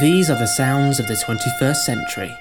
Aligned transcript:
These 0.00 0.30
are 0.30 0.38
the 0.38 0.46
sounds 0.46 1.00
of 1.00 1.08
the 1.08 1.14
21st 1.14 1.76
century. 1.76 2.36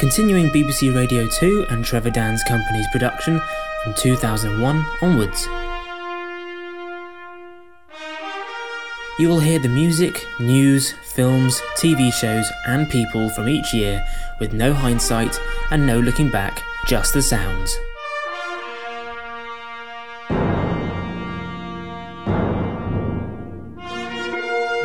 Continuing 0.00 0.48
BBC 0.48 0.92
Radio 0.92 1.28
2 1.28 1.66
and 1.68 1.84
Trevor 1.84 2.10
Dann's 2.10 2.42
company's 2.42 2.88
production 2.90 3.40
from 3.84 3.94
2001 3.94 4.84
onwards. 5.00 5.46
You 9.20 9.28
will 9.28 9.38
hear 9.38 9.60
the 9.60 9.68
music, 9.68 10.26
news, 10.40 10.92
films, 11.14 11.60
TV 11.76 12.12
shows, 12.12 12.50
and 12.66 12.90
people 12.90 13.28
from 13.28 13.48
each 13.48 13.72
year 13.72 14.04
with 14.40 14.54
no 14.54 14.72
hindsight 14.72 15.38
and 15.70 15.86
no 15.86 16.00
looking 16.00 16.30
back, 16.30 16.62
just 16.88 17.14
the 17.14 17.22
sounds. 17.22 17.76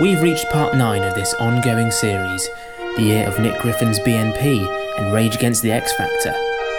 We've 0.01 0.23
reached 0.23 0.49
part 0.49 0.75
9 0.75 1.03
of 1.03 1.13
this 1.13 1.35
ongoing 1.35 1.91
series, 1.91 2.49
the 2.95 3.03
year 3.03 3.27
of 3.27 3.37
Nick 3.39 3.61
Griffin's 3.61 3.99
BNP 3.99 4.67
and 4.97 5.13
Rage 5.13 5.35
Against 5.35 5.61
the 5.61 5.71
X 5.71 5.93
Factor. 5.93 6.33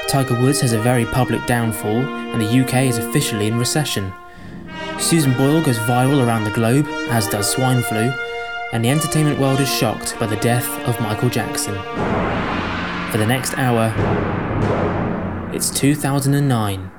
Tiger 0.08 0.34
Woods 0.40 0.60
has 0.60 0.72
a 0.72 0.80
very 0.80 1.04
public 1.04 1.46
downfall, 1.46 2.02
and 2.02 2.40
the 2.42 2.64
UK 2.64 2.88
is 2.88 2.98
officially 2.98 3.46
in 3.46 3.56
recession. 3.56 4.12
Susan 4.98 5.34
Boyle 5.34 5.62
goes 5.62 5.78
viral 5.78 6.26
around 6.26 6.42
the 6.42 6.50
globe, 6.50 6.88
as 7.10 7.28
does 7.28 7.48
swine 7.48 7.84
flu, 7.84 8.12
and 8.72 8.84
the 8.84 8.90
entertainment 8.90 9.38
world 9.38 9.60
is 9.60 9.72
shocked 9.72 10.18
by 10.18 10.26
the 10.26 10.34
death 10.38 10.68
of 10.88 11.00
Michael 11.00 11.30
Jackson. 11.30 11.76
For 13.12 13.18
the 13.18 13.26
next 13.26 13.56
hour, 13.56 13.94
it's 15.54 15.70
2009. 15.70 16.90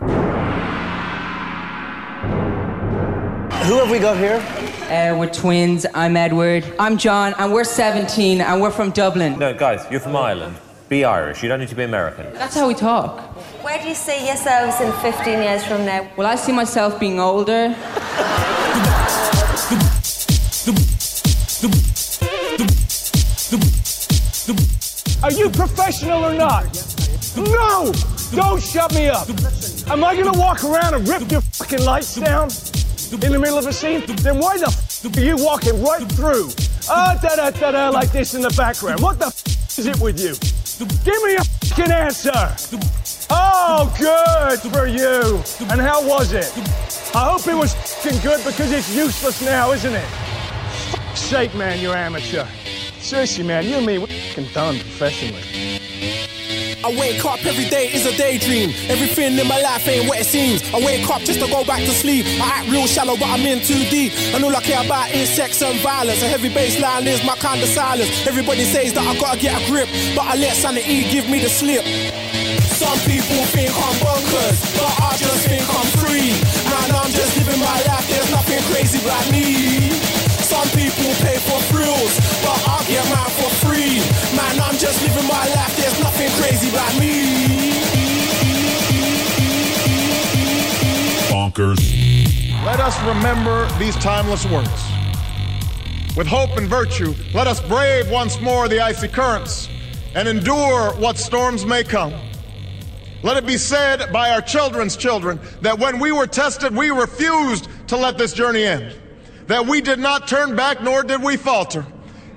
Who 3.65 3.75
have 3.77 3.91
we 3.91 3.99
got 3.99 4.15
here? 4.15 4.72
Uh, 4.93 5.17
we're 5.17 5.27
twins. 5.27 5.87
I'm 5.95 6.15
Edward. 6.15 6.63
I'm 6.77 6.99
John, 6.99 7.33
and 7.39 7.51
we're 7.51 7.63
17, 7.63 8.41
and 8.41 8.61
we're 8.61 8.69
from 8.69 8.91
Dublin. 8.91 9.39
No, 9.39 9.51
guys, 9.51 9.83
you're 9.89 9.99
from 9.99 10.15
Ireland. 10.15 10.55
Be 10.87 11.03
Irish. 11.03 11.41
You 11.41 11.49
don't 11.49 11.59
need 11.59 11.69
to 11.69 11.75
be 11.75 11.81
American. 11.83 12.31
That's 12.33 12.53
how 12.53 12.67
we 12.67 12.75
talk. 12.75 13.19
Where 13.63 13.81
do 13.81 13.87
you 13.89 13.95
see 13.95 14.27
yourselves 14.27 14.79
in 14.81 14.91
15 15.01 15.41
years 15.41 15.65
from 15.65 15.83
now? 15.83 16.07
Well, 16.15 16.27
I 16.27 16.35
see 16.35 16.51
myself 16.51 16.99
being 16.99 17.19
older. 17.19 17.75
Are 25.23 25.31
you 25.31 25.49
professional 25.49 26.25
or 26.25 26.33
not? 26.35 26.65
No! 27.37 27.91
Don't 28.35 28.61
shut 28.61 28.93
me 28.93 29.07
up. 29.09 29.27
Am 29.89 30.03
I 30.03 30.15
gonna 30.15 30.37
walk 30.37 30.63
around 30.63 30.95
and 30.95 31.07
rip 31.07 31.31
your 31.31 31.41
fucking 31.41 31.83
lights 31.85 32.15
down 32.15 32.49
in 33.11 33.31
the 33.31 33.39
middle 33.39 33.57
of 33.57 33.65
a 33.65 33.71
scene? 33.73 34.03
Then 34.17 34.39
why 34.39 34.57
the 34.57 34.67
f- 34.67 34.82
are 34.82 34.82
you 35.11 35.35
walking 35.37 35.81
right 35.83 36.09
through? 36.13 36.49
Ah, 36.89 37.17
da 37.21 37.35
da 37.35 37.49
da 37.51 37.71
da, 37.71 37.89
like 37.89 38.11
this 38.11 38.33
in 38.33 38.41
the 38.41 38.53
background. 38.55 39.01
What 39.01 39.19
the 39.19 39.27
f- 39.27 39.77
is 39.77 39.85
it 39.85 39.99
with 39.99 40.19
you? 40.19 40.33
Give 41.03 41.21
me 41.23 41.35
a 41.35 41.43
fucking 41.43 41.91
answer. 41.91 42.31
Oh, 43.29 43.93
good 43.99 44.59
for 44.71 44.87
you. 44.87 45.41
And 45.71 45.79
how 45.81 46.05
was 46.07 46.33
it? 46.33 46.51
I 47.15 47.29
hope 47.31 47.47
it 47.47 47.55
was 47.55 47.73
fucking 47.73 48.19
good 48.21 48.43
because 48.45 48.71
it's 48.71 48.93
useless 48.95 49.41
now, 49.41 49.71
isn't 49.71 49.93
it? 49.93 50.05
Fuck's 50.91 51.19
sake, 51.21 51.53
man, 51.55 51.79
you're 51.79 51.95
amateur. 51.95 52.45
Seriously, 52.99 53.43
man, 53.43 53.65
you 53.65 53.75
and 53.75 53.85
me, 53.85 53.97
we're 53.99 54.07
fucking 54.07 54.47
done 54.53 54.79
professionally. 54.79 55.79
I 56.83 56.91
wake 56.99 57.23
up 57.23 57.39
every 57.45 57.63
day 57.69 57.87
is 57.93 58.05
a 58.05 58.11
daydream. 58.17 58.71
Everything 58.91 59.39
in 59.39 59.47
my 59.47 59.57
life 59.61 59.87
ain't 59.87 60.09
what 60.09 60.19
it 60.19 60.25
seems. 60.25 60.61
I 60.73 60.83
wake 60.83 61.09
up 61.09 61.21
just 61.21 61.39
to 61.39 61.47
go 61.47 61.63
back 61.63 61.79
to 61.79 61.91
sleep. 61.95 62.25
I 62.43 62.59
act 62.59 62.67
real 62.67 62.87
shallow, 62.87 63.15
but 63.15 63.29
I'm 63.29 63.39
in 63.47 63.61
too 63.63 63.79
deep. 63.87 64.11
And 64.35 64.43
all 64.43 64.53
I 64.53 64.59
care 64.61 64.83
about 64.83 65.11
is 65.11 65.29
sex 65.29 65.61
and 65.61 65.79
violence. 65.79 66.21
A 66.21 66.27
heavy 66.27 66.49
bass 66.49 66.77
line 66.81 67.07
is 67.07 67.23
my 67.23 67.35
kind 67.37 67.61
of 67.63 67.69
silence. 67.69 68.27
Everybody 68.27 68.65
says 68.65 68.91
that 68.93 69.07
I 69.07 69.17
gotta 69.17 69.39
get 69.39 69.55
a 69.55 69.65
grip, 69.71 69.87
but 70.13 70.27
I 70.27 70.35
let 70.35 70.57
sanity 70.57 71.07
give 71.09 71.29
me 71.29 71.39
the 71.39 71.47
slip. 71.47 71.85
Some 72.75 72.99
people 73.07 73.39
think 73.55 73.71
I'm 73.71 73.95
bonkers, 74.03 74.59
but 74.75 74.91
I 75.07 75.15
just 75.15 75.47
think 75.47 75.63
I'm 75.63 75.87
free. 76.03 76.35
Man, 76.67 76.91
I'm 76.99 77.11
just 77.15 77.37
living 77.39 77.63
my 77.63 77.79
life. 77.87 78.03
There's 78.11 78.29
nothing 78.29 78.59
crazy 78.67 78.99
about 78.99 79.23
me. 79.31 79.87
Some 80.43 80.67
people 80.75 81.15
pay 81.23 81.39
but 82.83 82.89
I 82.89 82.95
get 82.95 83.09
mine 83.09 83.29
for 83.31 83.49
free. 83.65 83.99
Man, 84.35 84.59
I'm 84.61 84.77
just 84.77 85.01
living 85.01 85.27
my 85.27 85.47
life. 85.55 85.75
There's 85.77 85.99
nothing 85.99 86.29
crazy 86.41 86.69
about 86.69 86.99
me. 86.99 87.33
Bonkers. 91.29 92.65
Let 92.65 92.79
us 92.79 92.99
remember 93.03 93.67
these 93.77 93.95
timeless 93.95 94.45
words. 94.45 94.69
With 96.15 96.27
hope 96.27 96.57
and 96.57 96.67
virtue, 96.67 97.13
let 97.33 97.47
us 97.47 97.59
brave 97.61 98.09
once 98.09 98.39
more 98.39 98.67
the 98.67 98.79
icy 98.79 99.07
currents 99.07 99.67
and 100.15 100.27
endure 100.27 100.93
what 100.95 101.17
storms 101.17 101.65
may 101.65 101.83
come. 101.83 102.13
Let 103.23 103.37
it 103.37 103.45
be 103.47 103.57
said 103.57 104.11
by 104.11 104.31
our 104.31 104.41
children's 104.41 104.95
children 104.95 105.39
that 105.61 105.79
when 105.79 105.99
we 105.99 106.11
were 106.11 106.27
tested, 106.27 106.75
we 106.75 106.91
refused 106.91 107.67
to 107.87 107.97
let 107.97 108.17
this 108.17 108.33
journey 108.33 108.63
end. 108.63 108.95
That 109.47 109.65
we 109.65 109.81
did 109.81 109.99
not 109.99 110.27
turn 110.27 110.55
back, 110.55 110.83
nor 110.83 111.03
did 111.03 111.21
we 111.23 111.35
falter. 111.35 111.85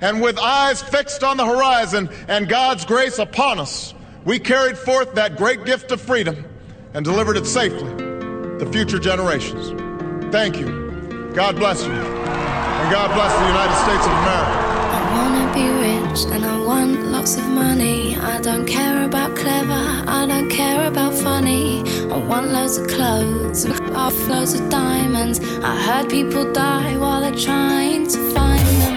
And 0.01 0.21
with 0.21 0.37
eyes 0.37 0.81
fixed 0.81 1.23
on 1.23 1.37
the 1.37 1.45
horizon 1.45 2.09
and 2.27 2.47
God's 2.47 2.85
grace 2.85 3.17
upon 3.17 3.59
us, 3.59 3.93
we 4.25 4.39
carried 4.39 4.77
forth 4.77 5.15
that 5.15 5.37
great 5.37 5.65
gift 5.65 5.91
of 5.91 5.99
freedom 6.01 6.45
and 6.93 7.03
delivered 7.03 7.37
it 7.37 7.45
safely 7.45 7.89
to 8.59 8.69
future 8.71 8.99
generations. 8.99 9.69
Thank 10.31 10.59
you. 10.59 11.31
God 11.33 11.55
bless 11.55 11.83
you. 11.83 11.91
And 11.91 12.91
God 12.91 13.13
bless 13.15 13.33
the 13.33 13.47
United 13.47 13.77
States 13.85 14.05
of 14.05 14.11
America. 14.11 14.67
I 14.97 15.01
wanna 15.17 15.53
be 15.53 15.67
rich 15.87 16.25
and 16.33 16.45
I 16.45 16.59
want 16.65 17.05
lots 17.11 17.37
of 17.37 17.47
money. 17.47 18.15
I 18.17 18.39
don't 18.41 18.67
care 18.67 19.03
about 19.03 19.35
clever, 19.35 19.73
I 20.07 20.25
don't 20.27 20.49
care 20.49 20.87
about 20.87 21.13
funny. 21.13 21.83
I 22.11 22.17
want 22.17 22.51
loads 22.51 22.77
of 22.77 22.87
clothes 22.87 23.65
and 23.65 23.95
off 23.95 24.15
loads 24.27 24.53
of 24.53 24.69
diamonds. 24.69 25.39
I 25.63 25.75
heard 25.81 26.09
people 26.09 26.51
die 26.53 26.97
while 26.97 27.21
they're 27.21 27.35
trying 27.35 28.07
to 28.07 28.17
find 28.33 28.67
them. 28.81 28.96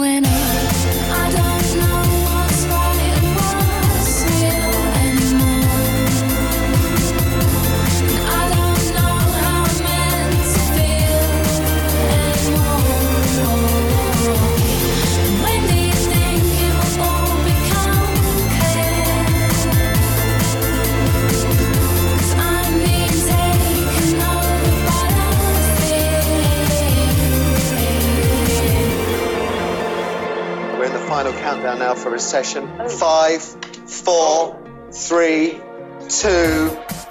for. 32.21 32.87
Five, 32.87 33.41
four, 33.41 34.55
three, 34.91 35.59
two, 36.07 36.67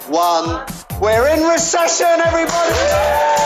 one. 0.09 0.67
We're 1.01 1.29
in 1.29 1.43
recession, 1.43 2.07
everybody! 2.07 3.40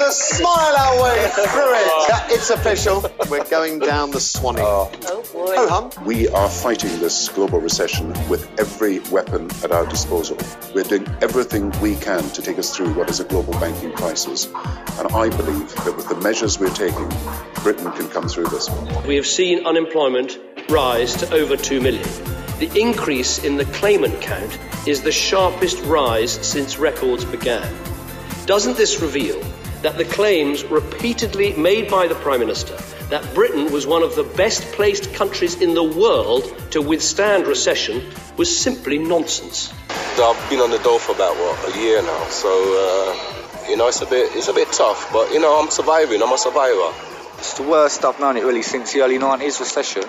Care. 0.00 0.08
We're 0.08 0.08
going 0.08 0.10
to 0.10 0.12
smile 0.12 0.76
our 0.76 1.02
way 1.02 1.30
through 1.30 1.74
it. 1.74 1.90
Oh. 1.90 2.06
Yeah, 2.08 2.34
it's 2.34 2.50
official. 2.50 3.04
We're 3.30 3.44
going 3.44 3.78
down 3.78 4.10
the 4.10 4.20
Swanee. 4.20 4.60
Oh, 4.62 4.90
oh 5.04 5.22
boy. 5.32 5.54
hum. 5.68 5.90
We 6.04 6.28
are 6.28 6.48
fighting 6.48 6.98
this 7.00 7.28
global 7.28 7.60
recession 7.60 8.08
with 8.28 8.48
every 8.58 9.00
weapon 9.10 9.50
at 9.62 9.72
our 9.72 9.86
disposal. 9.86 10.36
We're 10.74 10.84
doing 10.84 11.06
everything 11.22 11.72
we 11.80 11.96
can 11.96 12.22
to 12.30 12.42
take 12.42 12.58
us 12.58 12.74
through 12.74 12.94
what 12.94 13.10
is 13.10 13.20
a 13.20 13.24
global 13.24 13.52
banking 13.54 13.92
crisis. 13.92 14.46
And 14.46 15.08
I 15.12 15.28
believe 15.28 15.74
that 15.84 15.94
with 15.96 16.08
the 16.08 16.16
measures 16.16 16.58
we're 16.58 16.70
taking, 16.70 17.08
Britain 17.62 17.90
can 17.92 18.08
come 18.08 18.28
through 18.28 18.46
this. 18.46 18.70
We 19.06 19.16
have 19.16 19.26
seen 19.26 19.66
unemployment 19.66 20.38
rise 20.68 21.14
to 21.16 21.32
over 21.32 21.56
2 21.56 21.80
million. 21.80 22.08
The 22.58 22.70
increase 22.78 23.42
in 23.42 23.56
the 23.56 23.64
claimant 23.66 24.20
count 24.20 24.58
is 24.86 25.02
the 25.02 25.12
sharpest 25.12 25.82
rise 25.84 26.32
since 26.46 26.78
records 26.78 27.24
began. 27.24 27.66
Doesn't 28.44 28.76
this 28.76 29.00
reveal 29.00 29.40
that 29.82 29.96
the 29.96 30.04
claims 30.04 30.64
repeatedly 30.64 31.54
made 31.54 31.90
by 31.90 32.06
the 32.06 32.14
Prime 32.16 32.40
Minister 32.40 32.76
that 33.10 33.34
Britain 33.34 33.72
was 33.72 33.86
one 33.86 34.02
of 34.02 34.14
the 34.14 34.22
best 34.22 34.62
placed 34.72 35.12
countries 35.14 35.60
in 35.60 35.74
the 35.74 35.82
world 35.82 36.54
to 36.70 36.80
withstand 36.80 37.46
recession 37.46 38.02
was 38.36 38.56
simply 38.56 38.98
nonsense? 38.98 39.72
I've 39.90 40.50
been 40.50 40.60
on 40.60 40.70
the 40.70 40.78
dole 40.78 40.98
for 40.98 41.12
about 41.12 41.34
what 41.34 41.74
a 41.74 41.78
year 41.78 42.02
now, 42.02 42.24
so 42.28 42.48
uh, 42.48 43.68
you 43.68 43.76
know 43.76 43.88
it's 43.88 44.02
a 44.02 44.06
bit 44.06 44.36
it's 44.36 44.48
a 44.48 44.52
bit 44.52 44.70
tough, 44.70 45.10
but 45.12 45.32
you 45.32 45.40
know 45.40 45.60
I'm 45.60 45.70
surviving. 45.70 46.22
I'm 46.22 46.32
a 46.32 46.38
survivor. 46.38 46.92
It's 47.38 47.54
the 47.54 47.62
worst 47.62 48.04
I've 48.04 48.20
known 48.20 48.36
it 48.36 48.44
really 48.44 48.62
since 48.62 48.92
the 48.92 49.00
early 49.00 49.18
90s 49.18 49.60
recession. 49.60 50.04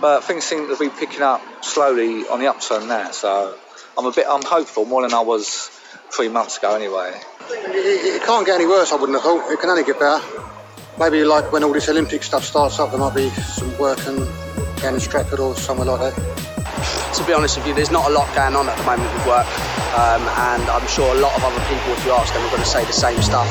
But 0.00 0.22
things 0.22 0.44
seem 0.44 0.68
to 0.68 0.76
be 0.76 0.88
picking 0.88 1.22
up 1.22 1.42
slowly 1.64 2.28
on 2.28 2.38
the 2.38 2.46
upturn 2.46 2.86
now. 2.86 3.10
So 3.10 3.56
I'm 3.98 4.06
a 4.06 4.12
bit 4.12 4.26
I'm 4.28 4.44
hopeful 4.44 4.84
more 4.84 5.02
than 5.02 5.12
I 5.12 5.20
was 5.20 5.68
three 6.10 6.28
months 6.28 6.58
ago 6.58 6.74
anyway. 6.74 7.20
It, 7.50 8.16
it 8.16 8.22
can't 8.22 8.46
get 8.46 8.56
any 8.56 8.66
worse, 8.66 8.92
I 8.92 8.96
wouldn't 8.96 9.16
have 9.16 9.22
thought. 9.22 9.50
It 9.50 9.60
can 9.60 9.70
only 9.70 9.84
get 9.84 9.98
better. 9.98 10.24
Maybe 10.98 11.24
like 11.24 11.52
when 11.52 11.64
all 11.64 11.72
this 11.72 11.88
Olympic 11.88 12.22
stuff 12.22 12.44
starts 12.44 12.78
up, 12.78 12.90
there 12.90 13.00
might 13.00 13.14
be 13.14 13.28
some 13.30 13.76
work 13.78 13.98
in, 14.06 14.16
down 14.76 14.94
in 14.94 15.00
Stratford 15.00 15.40
or 15.40 15.54
somewhere 15.56 15.86
like 15.86 16.14
that. 16.14 17.14
To 17.16 17.24
be 17.26 17.32
honest 17.32 17.56
with 17.58 17.66
you, 17.66 17.74
there's 17.74 17.90
not 17.90 18.08
a 18.10 18.12
lot 18.14 18.32
going 18.34 18.56
on 18.56 18.68
at 18.68 18.76
the 18.78 18.84
moment 18.84 19.12
with 19.12 19.26
work, 19.26 19.46
um, 19.96 20.22
and 20.22 20.62
I'm 20.70 20.86
sure 20.88 21.14
a 21.14 21.20
lot 21.20 21.36
of 21.36 21.44
other 21.44 21.60
people, 21.66 21.92
if 21.92 22.04
you 22.04 22.12
ask 22.12 22.32
them, 22.32 22.44
are 22.44 22.50
going 22.50 22.62
to 22.62 22.68
say 22.68 22.84
the 22.84 22.92
same 22.92 23.20
stuff. 23.22 23.48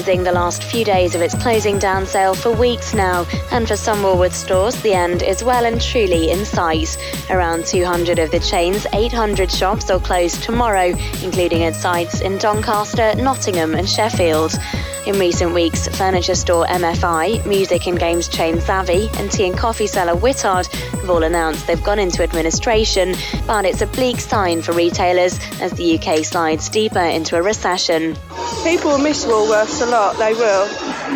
The 0.00 0.32
last 0.32 0.64
few 0.64 0.82
days 0.82 1.14
of 1.14 1.20
its 1.20 1.34
closing 1.34 1.78
down 1.78 2.06
sale 2.06 2.34
for 2.34 2.50
weeks 2.50 2.94
now, 2.94 3.26
and 3.52 3.68
for 3.68 3.76
some 3.76 3.98
Woolworths 3.98 4.32
stores, 4.32 4.80
the 4.80 4.94
end 4.94 5.22
is 5.22 5.44
well 5.44 5.66
and 5.66 5.78
truly 5.78 6.30
in 6.30 6.46
sight. 6.46 6.96
Around 7.28 7.66
200 7.66 8.18
of 8.18 8.30
the 8.30 8.40
chain's 8.40 8.86
800 8.94 9.50
shops 9.50 9.90
will 9.90 10.00
close 10.00 10.38
tomorrow, 10.38 10.94
including 11.22 11.64
at 11.64 11.76
sites 11.76 12.22
in 12.22 12.38
Doncaster, 12.38 13.14
Nottingham, 13.16 13.74
and 13.74 13.86
Sheffield. 13.86 14.58
In 15.06 15.18
recent 15.18 15.54
weeks, 15.54 15.88
furniture 15.88 16.34
store 16.34 16.66
MFI, 16.66 17.44
music 17.46 17.86
and 17.86 17.98
games 17.98 18.28
chain 18.28 18.56
Zavvi, 18.56 19.14
and 19.18 19.30
tea 19.30 19.48
and 19.48 19.56
coffee 19.56 19.86
seller 19.86 20.14
Whittard 20.14 20.66
have 20.66 21.10
all 21.10 21.22
announced 21.22 21.66
they've 21.66 21.82
gone 21.82 21.98
into 21.98 22.22
administration, 22.22 23.14
but 23.46 23.64
it's 23.64 23.80
a 23.80 23.86
bleak 23.86 24.20
sign 24.20 24.60
for 24.62 24.72
retailers 24.72 25.38
as 25.60 25.72
the 25.72 25.98
UK 25.98 26.24
slides 26.24 26.68
deeper 26.68 27.00
into 27.00 27.36
a 27.36 27.42
recession. 27.42 28.16
People 28.62 28.98
miss 28.98 29.24
Woolworths 29.24 29.80
a 29.82 29.86
lot, 29.86 30.16
they 30.18 30.34
will. 30.34 30.66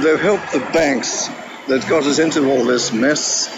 They've 0.03 0.21
helped 0.21 0.53
the 0.53 0.61
banks 0.73 1.29
that 1.69 1.87
got 1.89 2.05
us 2.05 2.19
into 2.19 2.51
all 2.51 2.65
this 2.65 2.93
mess, 2.93 3.49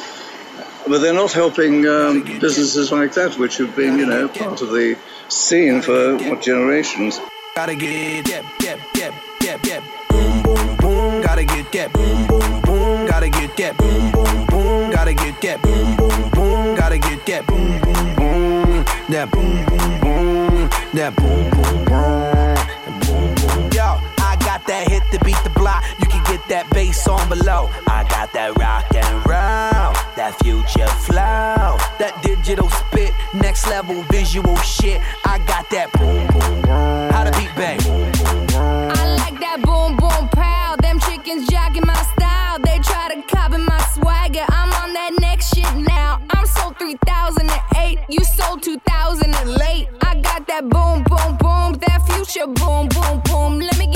but 0.86 0.98
they're 0.98 1.14
not 1.14 1.32
helping 1.32 1.86
um, 1.86 2.22
businesses 2.40 2.90
like 2.90 3.14
that, 3.14 3.38
which 3.38 3.58
have 3.58 3.74
been, 3.76 3.98
you 3.98 4.06
know, 4.06 4.28
part 4.28 4.60
of 4.60 4.70
the 4.70 4.98
scene 5.28 5.82
for 5.82 6.16
what 6.16 6.42
generations. 6.42 7.20
Gotta 7.54 7.74
get, 7.74 8.28
yep, 8.28 8.44
yep, 8.62 8.80
yep, 8.96 9.14
yep, 9.42 9.66
yep. 9.66 9.82
Boom, 10.10 10.42
boom, 10.42 10.76
boom. 10.76 11.22
Gotta 11.22 11.44
get 11.44 11.72
that 11.72 11.92
boom, 11.92 12.26
boom, 12.26 12.60
boom. 12.62 13.06
Gotta 13.06 13.28
get 13.28 13.56
that 13.56 13.76
boom, 13.78 14.10
boom, 14.10 14.46
boom. 14.46 14.90
Gotta 14.90 15.14
get 15.14 15.40
that 15.42 15.62
boom, 15.62 15.96
boom, 15.96 16.30
boom. 16.30 16.74
Gotta 16.76 16.98
get 16.98 17.26
that 17.26 17.46
boom, 17.46 17.80
boom, 17.80 18.14
boom. 18.16 18.84
That 19.08 19.30
boom, 19.30 19.64
boom, 19.64 20.00
boom. 20.00 20.70
That 20.92 21.16
boom, 21.16 21.50
boom, 21.50 21.84
boom. 21.84 22.35
That 24.66 24.88
hit 24.88 25.02
to 25.12 25.24
beat 25.24 25.38
the 25.44 25.50
block. 25.50 25.84
You 26.00 26.06
can 26.06 26.24
get 26.24 26.42
that 26.48 26.68
bass 26.70 27.06
on 27.06 27.28
below. 27.28 27.70
I 27.86 28.02
got 28.08 28.32
that 28.32 28.58
rock 28.58 28.84
and 28.94 29.14
roll, 29.22 29.94
that 30.18 30.34
future 30.42 30.90
flow, 31.06 31.78
that 32.02 32.18
digital 32.20 32.68
spit, 32.70 33.14
next 33.32 33.68
level 33.68 34.02
visual 34.10 34.56
shit. 34.56 35.00
I 35.24 35.38
got 35.46 35.70
that 35.70 35.92
boom, 35.92 36.26
boom, 36.34 36.62
boom. 36.62 37.10
How 37.14 37.22
to 37.22 37.30
beat 37.38 37.54
bang. 37.54 37.78
I 38.90 39.14
like 39.22 39.38
that 39.38 39.62
boom 39.62 39.94
boom 39.96 40.28
pow. 40.34 40.74
Them 40.82 40.98
chickens 40.98 41.46
jacking 41.46 41.86
my 41.86 42.02
style. 42.18 42.58
They 42.58 42.78
try 42.80 43.14
to 43.14 43.22
copy 43.22 43.58
my 43.58 43.78
swagger. 43.94 44.44
I'm 44.48 44.72
on 44.82 44.92
that 44.94 45.12
next 45.20 45.54
shit 45.54 45.74
now. 45.76 46.20
I'm 46.30 46.46
sold 46.46 46.76
3008. 46.78 48.00
You 48.08 48.24
sold 48.24 48.64
2000 48.64 49.32
and 49.32 49.50
late. 49.54 49.86
I 50.02 50.18
got 50.20 50.46
that 50.48 50.68
boom 50.68 51.04
boom 51.06 51.38
boom. 51.38 51.78
That 51.86 52.02
future 52.10 52.50
boom 52.50 52.88
boom 52.88 53.22
boom. 53.30 53.60
Let 53.60 53.78
me 53.78 53.95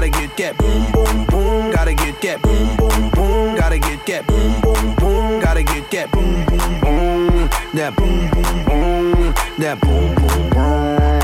Gotta 0.00 0.18
get 0.18 0.36
that 0.38 0.56
boom, 0.56 0.92
boom, 0.92 1.26
boom. 1.26 1.70
Gotta 1.72 1.92
get 1.92 2.22
that 2.22 2.40
boom, 2.40 2.76
boom, 2.76 3.10
boom. 3.10 3.54
Gotta 3.54 3.78
get 3.78 4.06
that 4.06 4.26
boom, 4.26 4.60
boom, 4.62 4.94
boom. 4.94 5.40
Gotta 5.42 5.62
get 5.62 5.90
that 5.90 6.10
boom, 6.10 6.46
boom, 6.46 6.80
boom. 6.80 7.50
That 7.74 7.94
boom, 7.96 8.30
boom, 8.30 8.64
boom. 8.64 9.34
That 9.58 9.78
boom, 9.82 10.14
boom, 10.14 10.48
boom. 10.48 11.20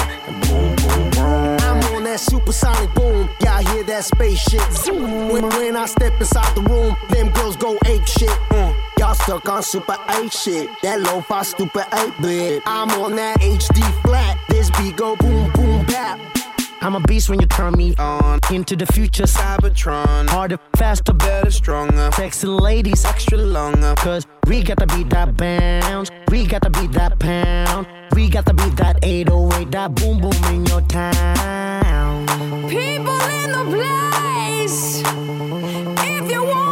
I'm 1.65 1.95
on 1.95 2.05
that 2.05 2.21
supersonic 2.21 2.93
boom. 2.93 3.31
Y'all 3.41 3.65
hear 3.65 3.83
that 3.85 4.05
spaceship 4.05 4.71
zoom. 4.71 5.31
When, 5.31 5.49
when 5.49 5.75
I 5.75 5.87
step 5.87 6.13
inside 6.21 6.55
the 6.55 6.61
room, 6.61 6.99
them 7.09 7.31
girls 7.31 7.57
go 7.57 7.79
ape 7.87 8.07
shit. 8.07 8.29
Mm. 8.29 8.77
Y'all 8.99 9.15
stuck 9.15 9.49
on 9.49 9.63
super 9.63 9.97
8 10.11 10.31
shit. 10.31 10.69
That 10.83 11.01
low 11.01 11.23
fi 11.23 11.45
stupid 11.45 11.87
8 11.95 12.13
bit. 12.21 12.63
I'm 12.67 12.91
on 13.01 13.17
that 13.17 13.41
HD 13.41 13.81
flat. 14.03 14.39
This 14.51 14.69
beat 14.73 14.97
go 14.97 15.17
boom 15.17 15.51
boom 15.53 15.87
bap. 15.87 16.21
I'm 16.83 16.95
a 16.95 17.01
beast 17.01 17.29
when 17.29 17.41
you 17.41 17.47
turn 17.47 17.75
me 17.75 17.95
on. 17.97 18.39
Into 18.51 18.77
the 18.77 18.87
future, 18.87 19.25
Cybertron. 19.25 20.29
harder, 20.29 20.59
faster, 20.77 21.13
Better, 21.13 21.51
stronger. 21.51 22.11
sexy 22.13 22.47
ladies. 22.47 23.05
Extra 23.05 23.39
longer. 23.39 23.95
Cause 23.97 24.27
we 24.47 24.63
got 24.63 24.79
to 24.79 24.87
beat 24.87 25.11
that 25.11 25.37
bounce. 25.37 26.11
We 26.31 26.47
got 26.47 26.63
to 26.63 26.71
beat 26.71 26.93
that 26.93 27.19
pound. 27.19 27.87
We 28.15 28.29
got 28.29 28.47
to 28.47 28.55
beat 28.55 28.77
that 28.77 28.99
808, 29.03 29.71
that 29.73 29.95
boom 29.95 30.21
boom 30.21 30.45
in 30.55 30.65
your 30.67 30.81
town. 30.83 32.27
People 32.69 33.21
in 33.41 33.51
the 33.53 33.65
place. 33.71 35.03
If 35.03 36.31
you 36.31 36.45
wanna 36.45 36.66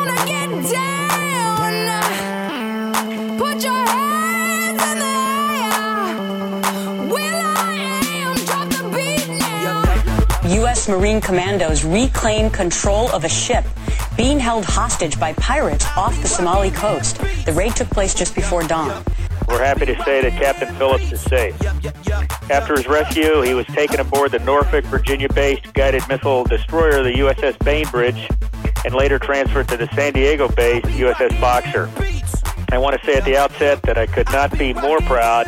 Marine 10.89 11.21
commandos 11.21 11.85
reclaim 11.85 12.51
control 12.51 13.09
of 13.11 13.25
a 13.25 13.29
ship 13.29 13.65
being 14.17 14.39
held 14.39 14.65
hostage 14.65 15.19
by 15.19 15.33
pirates 15.35 15.87
off 15.97 16.21
the 16.23 16.29
Somali 16.29 16.71
coast. 16.71 17.19
The 17.45 17.53
raid 17.53 17.75
took 17.77 17.89
place 17.91 18.15
just 18.15 18.35
before 18.35 18.63
dawn. 18.63 19.05
We're 19.49 19.65
happy 19.65 19.87
to 19.87 20.03
say 20.05 20.23
that 20.23 20.33
Captain 20.33 20.75
Phillips 20.77 21.13
is 21.13 21.21
safe. 21.21 21.55
After 22.51 22.77
his 22.77 22.87
rescue, 22.87 23.43
he 23.43 23.55
was 23.55 23.67
taken 23.67 24.01
aboard 24.01 24.33
the 24.33 24.39
Norfolk, 24.41 24.85
Virginia-based 24.87 25.73
guided 25.75 26.03
missile 26.09 26.45
destroyer, 26.45 27.03
the 27.03 27.13
USS 27.13 27.59
Bainbridge, 27.65 28.29
and 28.85 28.95
later 28.95 29.19
transferred 29.19 29.69
to 29.69 29.77
the 29.77 29.89
San 29.95 30.13
Diego-based 30.13 30.87
USS 30.87 31.41
Boxer. 31.41 31.91
I 32.71 32.79
want 32.79 33.01
to 33.01 33.07
say 33.07 33.17
at 33.17 33.25
the 33.25 33.37
outset 33.37 33.83
that 33.83 33.99
I 33.99 34.07
could 34.07 34.31
not 34.33 34.57
be 34.59 34.73
more 34.73 34.99
proud 35.01 35.47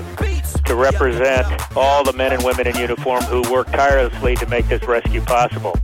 to 0.66 0.74
represent 0.74 1.46
all 1.76 2.04
the 2.04 2.12
men 2.12 2.32
and 2.32 2.44
women 2.44 2.66
in 2.66 2.76
uniform 2.76 3.22
who 3.24 3.42
worked 3.50 3.72
tirelessly 3.72 4.36
to 4.36 4.46
make 4.46 4.68
this 4.68 4.82
rescue 4.82 5.20
possible. 5.20 5.78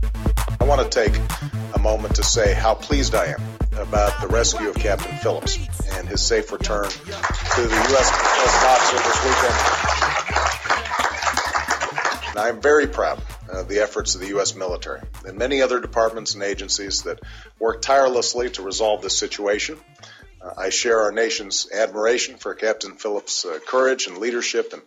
I 0.59 0.65
want 0.65 0.81
to 0.81 0.89
take 0.89 1.19
a 1.73 1.79
moment 1.79 2.15
to 2.15 2.23
say 2.23 2.53
how 2.53 2.75
pleased 2.75 3.15
I 3.15 3.27
am 3.27 3.41
about 3.77 4.21
the 4.21 4.27
rescue 4.27 4.69
of 4.69 4.75
Captain 4.75 5.17
Phillips 5.17 5.57
and 5.93 6.07
his 6.07 6.21
safe 6.21 6.51
return 6.51 6.89
to 6.89 7.61
the 7.61 7.75
U.S. 7.89 8.11
as 8.41 8.53
an 8.55 8.65
officer 8.69 8.97
this 8.97 9.23
weekend. 9.25 9.55
And 12.29 12.39
I'm 12.39 12.61
very 12.61 12.87
proud 12.87 13.21
of 13.49 13.67
the 13.67 13.79
efforts 13.79 14.15
of 14.15 14.21
the 14.21 14.27
U.S. 14.29 14.55
military 14.55 15.01
and 15.25 15.37
many 15.37 15.61
other 15.61 15.79
departments 15.79 16.33
and 16.33 16.43
agencies 16.43 17.03
that 17.03 17.19
work 17.59 17.81
tirelessly 17.81 18.49
to 18.51 18.63
resolve 18.63 19.01
this 19.01 19.17
situation. 19.17 19.77
Uh, 20.43 20.53
I 20.57 20.69
share 20.69 21.01
our 21.01 21.11
nation's 21.11 21.67
admiration 21.71 22.35
for 22.37 22.53
Captain 22.53 22.95
Phillips' 22.95 23.45
uh, 23.45 23.59
courage 23.65 24.07
and 24.07 24.17
leadership 24.17 24.73
and 24.73 24.81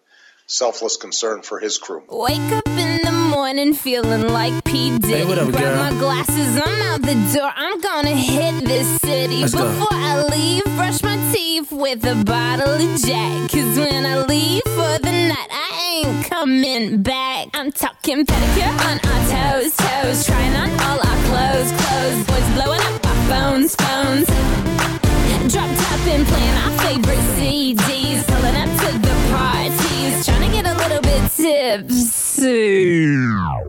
selfless 0.46 0.96
concern 0.96 1.42
for 1.42 1.58
his 1.58 1.78
crew. 1.78 2.02
Wake 2.08 2.38
up 2.52 2.68
in 2.68 3.00
the 3.04 3.12
morning 3.12 3.75
feeling 3.75 4.28
like 4.28 4.64
P. 4.64 4.98
Diddy. 4.98 5.14
Hey, 5.14 5.25
what 5.25 5.38
up, 5.38 5.48
Grab 5.50 5.62
girl? 5.62 5.76
my 5.76 5.90
glasses, 5.98 6.60
I'm 6.62 6.82
out 6.92 7.02
the 7.02 7.34
door. 7.34 7.50
I'm 7.54 7.80
gonna 7.80 8.14
hit 8.14 8.64
this 8.64 9.00
city. 9.00 9.40
Let's 9.40 9.54
go. 9.54 9.86
I 9.90 10.22
leave, 10.30 10.64
brush 10.76 11.02
my 11.02 11.16
teeth 11.32 11.72
with 11.72 12.04
a 12.04 12.22
bottle 12.25 12.68
of 12.75 13.00
Jack. 13.02 13.50
Cause 13.50 13.78
when 13.78 14.04
I 14.06 14.25
leave 14.26 14.62
for 14.64 14.98
the 14.98 15.12
night, 15.12 15.48
I 15.50 16.02
ain't 16.04 16.26
coming 16.26 17.02
back. 17.02 17.48
I'm 17.54 17.72
talking 17.72 18.25
pedicure 18.26 18.72
on 18.90 18.98
our 19.02 19.60
toes, 19.62 19.75
toes. 19.76 20.26
Trying 20.26 20.54
on 20.56 20.70
all 20.80 21.00
our 21.00 21.20
clothes, 21.26 21.72
clothes. 21.72 22.26
Boys 22.26 22.54
blowing 22.54 22.80
up 22.80 23.06
our 23.06 23.28
phones, 23.28 23.75
phones. 23.75 25.05
Drop 25.48 25.70
top 25.76 26.00
and 26.08 26.26
playing 26.26 26.56
our 26.56 26.72
favorite 26.82 27.24
CDs. 27.36 28.26
Pulling 28.26 28.56
up 28.56 28.68
to 28.80 28.98
the 28.98 29.14
parties. 29.30 30.26
Trying 30.26 30.42
to 30.42 30.56
get 30.56 30.66
a 30.66 30.74
little 30.74 31.00
bit 31.00 31.30
tipsy. 31.30 33.14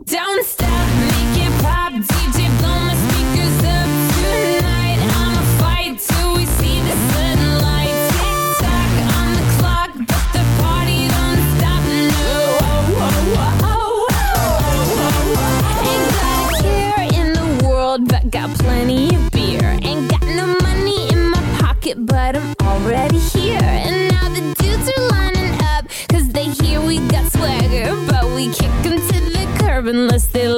Don't 0.06 0.46
stop, 0.46 0.88
make 0.98 1.38
it 1.38 1.54
pop. 1.62 1.94
DJ, 1.94 2.50
blow 2.58 2.80
my 2.82 2.96
speakers 3.06 3.60
up 3.64 3.90
tonight. 4.18 5.00
I'ma 5.06 5.44
fight 5.60 5.94
till 6.00 6.30
we 6.34 6.44
see 6.48 6.82
the 6.82 6.96
sunlight. 7.14 7.98
Tick 8.18 8.42
tock 8.58 8.92
on 9.14 9.28
the 9.38 9.46
clock, 9.60 9.92
but 9.94 10.26
the 10.34 10.44
party 10.58 11.00
don't 11.14 11.42
stop. 11.54 11.84
No. 12.18 12.34
Ain't 15.86 16.06
got 16.18 16.38
a 16.42 16.64
care 16.64 17.06
in 17.22 17.28
the 17.34 17.48
world, 17.68 18.02
but 18.08 18.24
got 18.32 18.50
plenty 18.58 19.17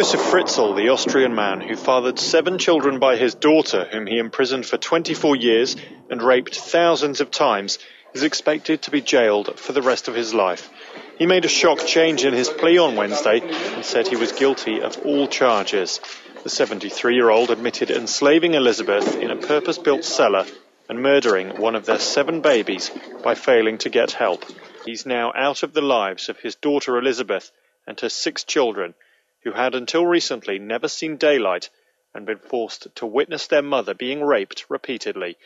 Josef 0.00 0.32
Fritzl, 0.32 0.74
the 0.74 0.88
Austrian 0.88 1.34
man 1.34 1.60
who 1.60 1.76
fathered 1.76 2.18
seven 2.18 2.56
children 2.56 2.98
by 2.98 3.16
his 3.16 3.34
daughter, 3.34 3.86
whom 3.92 4.06
he 4.06 4.16
imprisoned 4.16 4.64
for 4.64 4.78
24 4.78 5.36
years 5.36 5.76
and 6.08 6.22
raped 6.22 6.56
thousands 6.56 7.20
of 7.20 7.30
times, 7.30 7.78
is 8.14 8.22
expected 8.22 8.80
to 8.80 8.90
be 8.90 9.02
jailed 9.02 9.60
for 9.60 9.74
the 9.74 9.82
rest 9.82 10.08
of 10.08 10.14
his 10.14 10.32
life. 10.32 10.70
He 11.18 11.26
made 11.26 11.44
a 11.44 11.48
shock 11.48 11.80
change 11.80 12.24
in 12.24 12.32
his 12.32 12.48
plea 12.48 12.78
on 12.78 12.96
Wednesday 12.96 13.40
and 13.42 13.84
said 13.84 14.08
he 14.08 14.16
was 14.16 14.32
guilty 14.32 14.80
of 14.80 14.96
all 15.04 15.28
charges. 15.28 16.00
The 16.44 16.48
73 16.48 17.14
year 17.14 17.28
old 17.28 17.50
admitted 17.50 17.90
enslaving 17.90 18.54
Elizabeth 18.54 19.16
in 19.16 19.30
a 19.30 19.36
purpose 19.36 19.76
built 19.76 20.04
cellar 20.04 20.46
and 20.88 21.02
murdering 21.02 21.60
one 21.60 21.74
of 21.74 21.84
their 21.84 21.98
seven 21.98 22.40
babies 22.40 22.90
by 23.22 23.34
failing 23.34 23.76
to 23.76 23.90
get 23.90 24.12
help. 24.12 24.46
He's 24.86 25.04
now 25.04 25.30
out 25.36 25.62
of 25.62 25.74
the 25.74 25.82
lives 25.82 26.30
of 26.30 26.38
his 26.38 26.54
daughter 26.54 26.96
Elizabeth 26.96 27.52
and 27.86 28.00
her 28.00 28.08
six 28.08 28.44
children, 28.44 28.94
who 29.44 29.52
had 29.52 29.74
until 29.74 30.06
recently 30.06 30.58
never 30.58 30.88
seen 30.88 31.16
daylight 31.16 31.70
and 32.14 32.26
been 32.26 32.38
forced 32.38 32.88
to 32.96 33.06
witness 33.06 33.46
their 33.46 33.62
mother 33.62 33.94
being 33.94 34.22
raped 34.22 34.66
repeatedly. 34.68 35.36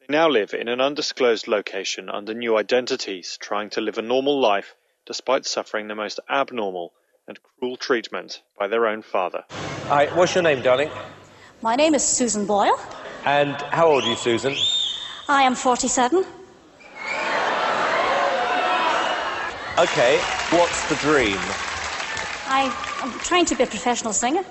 They 0.00 0.06
now 0.08 0.28
live 0.28 0.54
in 0.54 0.68
an 0.68 0.80
undisclosed 0.80 1.48
location 1.48 2.08
under 2.08 2.32
new 2.32 2.56
identities, 2.56 3.36
trying 3.40 3.70
to 3.70 3.80
live 3.80 3.98
a 3.98 4.02
normal 4.02 4.40
life 4.40 4.74
despite 5.06 5.46
suffering 5.46 5.88
the 5.88 5.94
most 5.94 6.20
abnormal 6.28 6.92
and 7.26 7.38
cruel 7.58 7.76
treatment 7.76 8.42
by 8.58 8.68
their 8.68 8.86
own 8.86 9.02
father. 9.02 9.44
Hi, 9.88 10.06
what's 10.14 10.34
your 10.34 10.42
name, 10.42 10.62
darling? 10.62 10.90
My 11.62 11.76
name 11.76 11.94
is 11.94 12.04
Susan 12.04 12.46
Boyle. 12.46 12.78
And 13.24 13.54
how 13.54 13.88
old 13.88 14.04
are 14.04 14.08
you, 14.08 14.16
Susan? 14.16 14.54
I 15.28 15.42
am 15.42 15.54
47. 15.54 16.24
Okay, 19.78 20.18
what's 20.50 20.88
the 20.88 20.96
dream? 20.96 21.38
I 22.52 22.64
am 23.00 23.12
trying 23.20 23.44
to 23.44 23.54
be 23.54 23.62
a 23.62 23.66
professional 23.66 24.12
singer. 24.12 24.44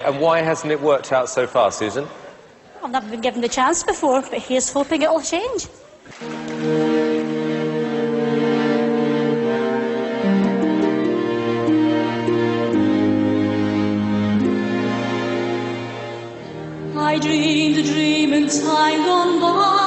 And 0.00 0.20
why 0.20 0.42
hasn't 0.42 0.70
it 0.70 0.80
worked 0.80 1.10
out 1.10 1.28
so 1.28 1.48
far, 1.48 1.72
Susan? 1.72 2.06
I've 2.84 2.92
never 2.92 3.10
been 3.10 3.20
given 3.20 3.40
the 3.40 3.48
chance 3.48 3.82
before, 3.82 4.22
but 4.22 4.38
here's 4.38 4.72
hoping 4.72 5.02
it'll 5.02 5.20
change. 5.20 5.66
I 16.96 17.18
dreamed 17.18 17.78
a 17.78 17.82
dream 17.82 18.32
in 18.34 18.48
time 18.48 19.04
gone 19.04 19.40
by. 19.40 19.81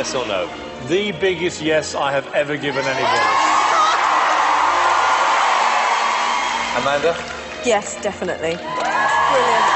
Yes 0.00 0.14
or 0.14 0.26
no. 0.26 0.48
The 0.88 1.12
biggest 1.12 1.60
yes 1.60 1.94
I 1.94 2.10
have 2.10 2.26
ever 2.32 2.56
given 2.56 2.82
anybody. 2.86 3.26
Amanda? 6.80 7.12
Yes, 7.66 8.00
definitely. 8.00 8.56
Brilliant. 8.56 9.66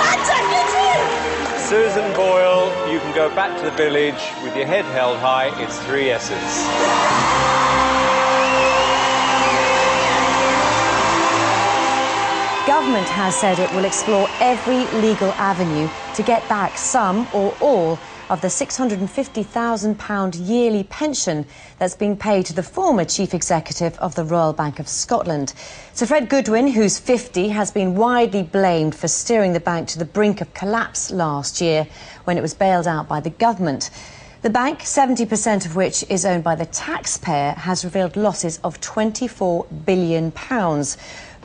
Amanda, 0.00 1.60
Susan 1.60 2.08
Boyle, 2.14 2.72
you 2.90 3.00
can 3.00 3.14
go 3.14 3.28
back 3.36 3.54
to 3.58 3.66
the 3.66 3.76
village 3.76 4.22
with 4.42 4.56
your 4.56 4.64
head 4.64 4.86
held 4.86 5.18
high. 5.18 5.48
It's 5.62 5.78
three 5.84 6.08
S's. 6.08 6.32
Government 12.66 13.08
has 13.08 13.36
said 13.36 13.58
it 13.58 13.70
will 13.74 13.84
explore 13.84 14.26
every 14.40 14.86
legal 15.02 15.32
avenue 15.32 15.90
to 16.14 16.22
get 16.22 16.48
back 16.48 16.78
some 16.78 17.28
or 17.34 17.54
all 17.60 17.98
of 18.30 18.40
the 18.40 18.48
£650,000 18.48 20.48
yearly 20.48 20.84
pension 20.84 21.44
that's 21.78 21.96
been 21.96 22.16
paid 22.16 22.46
to 22.46 22.54
the 22.54 22.62
former 22.62 23.04
chief 23.04 23.34
executive 23.34 23.98
of 23.98 24.14
the 24.14 24.24
Royal 24.24 24.52
Bank 24.52 24.78
of 24.78 24.88
Scotland. 24.88 25.52
Sir 25.92 26.06
Fred 26.06 26.28
Goodwin, 26.28 26.68
who's 26.68 26.98
50, 26.98 27.48
has 27.48 27.70
been 27.70 27.94
widely 27.94 28.42
blamed 28.42 28.94
for 28.94 29.08
steering 29.08 29.52
the 29.52 29.60
bank 29.60 29.88
to 29.88 29.98
the 29.98 30.04
brink 30.04 30.40
of 30.40 30.54
collapse 30.54 31.10
last 31.10 31.60
year 31.60 31.86
when 32.24 32.38
it 32.38 32.42
was 32.42 32.54
bailed 32.54 32.86
out 32.86 33.08
by 33.08 33.20
the 33.20 33.30
government. 33.30 33.90
The 34.42 34.50
bank, 34.50 34.80
70% 34.80 35.66
of 35.66 35.76
which 35.76 36.04
is 36.08 36.24
owned 36.24 36.42
by 36.42 36.56
the 36.56 36.66
taxpayer, 36.66 37.52
has 37.52 37.84
revealed 37.84 38.16
losses 38.16 38.58
of 38.64 38.80
£24 38.80 39.84
billion. 39.84 40.32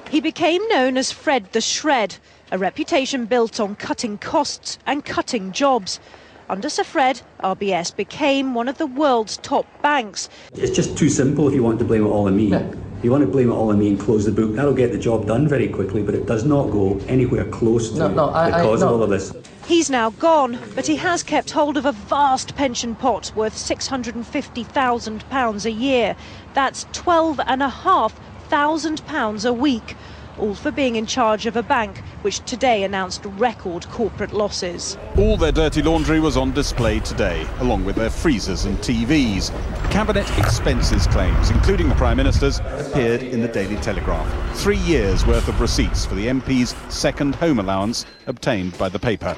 He 0.10 0.20
became 0.20 0.68
known 0.70 0.98
as 0.98 1.12
Fred 1.12 1.52
the 1.52 1.62
Shred, 1.62 2.16
a 2.52 2.58
reputation 2.58 3.26
built 3.26 3.60
on 3.60 3.76
cutting 3.76 4.18
costs 4.18 4.80
and 4.88 5.06
cutting 5.06 5.52
jobs. 5.52 6.00
Under 6.50 6.70
Sir 6.70 6.86
Fred, 6.86 7.22
RBS 7.44 7.94
became 7.94 8.54
one 8.54 8.70
of 8.70 8.78
the 8.78 8.88
world's 8.88 9.36
top 9.38 9.66
banks. 9.82 10.30
It's 10.56 10.74
just 10.74 10.98
too 10.98 11.10
simple 11.10 11.50
if 11.50 11.54
you 11.54 11.62
want 11.62 11.78
to 11.80 11.86
blame 11.86 12.06
it 12.06 12.10
all 12.10 12.28
on 12.28 12.38
me. 12.38 12.54
if 12.54 13.04
You 13.04 13.12
want 13.12 13.26
to 13.26 13.30
blame 13.30 13.50
it 13.52 13.54
all 13.54 13.70
on 13.70 13.78
me 13.80 13.90
and 13.90 14.00
close 14.00 14.24
the 14.24 14.32
book. 14.32 14.56
That'll 14.56 14.72
get 14.74 14.94
the 14.94 14.98
job 14.98 15.28
done 15.28 15.46
very 15.50 15.68
quickly, 15.68 16.04
but 16.04 16.16
it 16.16 16.26
does 16.26 16.46
not 16.46 16.72
go 16.72 17.02
anywhere 17.10 17.44
close 17.46 17.90
to 17.92 18.00
No, 18.00 18.08
no, 18.08 18.30
I- 18.30 18.50
the 18.52 18.56
I- 18.58 18.62
cause 18.64 18.80
no. 18.80 18.88
of 18.88 18.94
all 18.94 19.04
of 19.04 19.10
this. 19.10 19.34
He's 19.68 19.90
now 19.90 20.12
gone, 20.12 20.58
but 20.74 20.88
he 20.88 20.96
has 20.96 21.22
kept 21.22 21.52
hold 21.52 21.76
of 21.76 21.86
a 21.86 21.92
vast 21.92 22.56
pension 22.56 22.96
pot 22.96 23.34
worth 23.36 23.58
£650,000 23.58 25.66
a 25.66 25.72
year. 25.72 26.16
That's 26.54 26.86
£12,500 26.94 29.46
a 29.46 29.52
week, 29.54 29.98
all 30.40 30.56
for 30.56 30.72
being 30.72 30.96
in 30.96 31.06
charge 31.06 31.46
of 31.46 31.56
a 31.56 31.64
bank 31.64 32.00
which 32.22 32.40
today 32.46 32.84
announced 32.84 33.24
record 33.38 33.88
corporate 33.90 34.34
losses. 34.34 34.98
All 35.18 35.38
their 35.38 35.52
dirty 35.52 35.82
laundry 35.82 36.20
was 36.20 36.38
on 36.38 36.52
display 36.52 37.00
today, 37.00 37.48
along 37.60 37.86
with 37.86 37.96
their 37.96 38.10
freezers 38.10 38.66
and 38.66 38.78
TVs. 38.80 39.52
Cabinet 39.92 40.30
expenses 40.38 41.08
claims, 41.08 41.50
including 41.50 41.90
the 41.90 41.96
Prime 41.96 42.18
Minister's, 42.18 42.60
appeared 42.60 43.24
in 43.24 43.42
the 43.42 43.48
Daily 43.48 43.78
Telegraph. 43.78 44.58
Three 44.58 44.78
years' 44.78 45.26
worth 45.26 45.48
of 45.48 45.62
receipts 45.62 46.06
for 46.06 46.16
the 46.16 46.28
MP's 46.28 46.76
second 46.90 47.36
home 47.36 47.60
allowance 47.60 48.06
obtained 48.28 48.78
by 48.78 48.90
the 48.90 49.00
paper. 49.00 49.36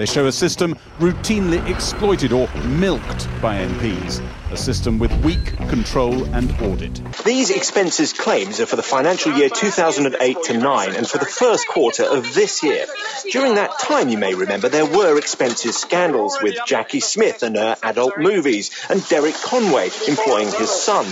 They 0.00 0.06
show 0.06 0.24
a 0.26 0.32
system 0.32 0.78
routinely 0.98 1.62
exploited 1.68 2.32
or 2.32 2.48
milked 2.64 3.28
by 3.42 3.56
MPs, 3.56 4.24
a 4.50 4.56
system 4.56 4.98
with 4.98 5.12
weak 5.22 5.58
control 5.68 6.24
and 6.34 6.50
audit. 6.62 7.02
These 7.22 7.50
expenses 7.50 8.14
claims 8.14 8.60
are 8.60 8.66
for 8.66 8.76
the 8.76 8.82
financial 8.82 9.36
year 9.36 9.50
2008 9.50 10.39
to 10.44 10.56
9 10.56 10.94
and 10.94 11.08
for 11.08 11.18
the 11.18 11.26
first 11.26 11.68
quarter 11.68 12.04
of 12.04 12.34
this 12.34 12.62
year. 12.62 12.86
During 13.30 13.54
that 13.56 13.78
time, 13.78 14.08
you 14.08 14.18
may 14.18 14.34
remember, 14.34 14.68
there 14.68 14.86
were 14.86 15.18
expenses 15.18 15.76
scandals 15.76 16.38
with 16.42 16.56
Jacqui 16.66 17.02
Smith 17.02 17.42
and 17.42 17.56
her 17.56 17.76
adult 17.82 18.18
movies 18.18 18.70
and 18.88 19.06
Derek 19.08 19.34
Conway 19.34 19.90
employing 20.08 20.50
his 20.50 20.70
son. 20.70 21.06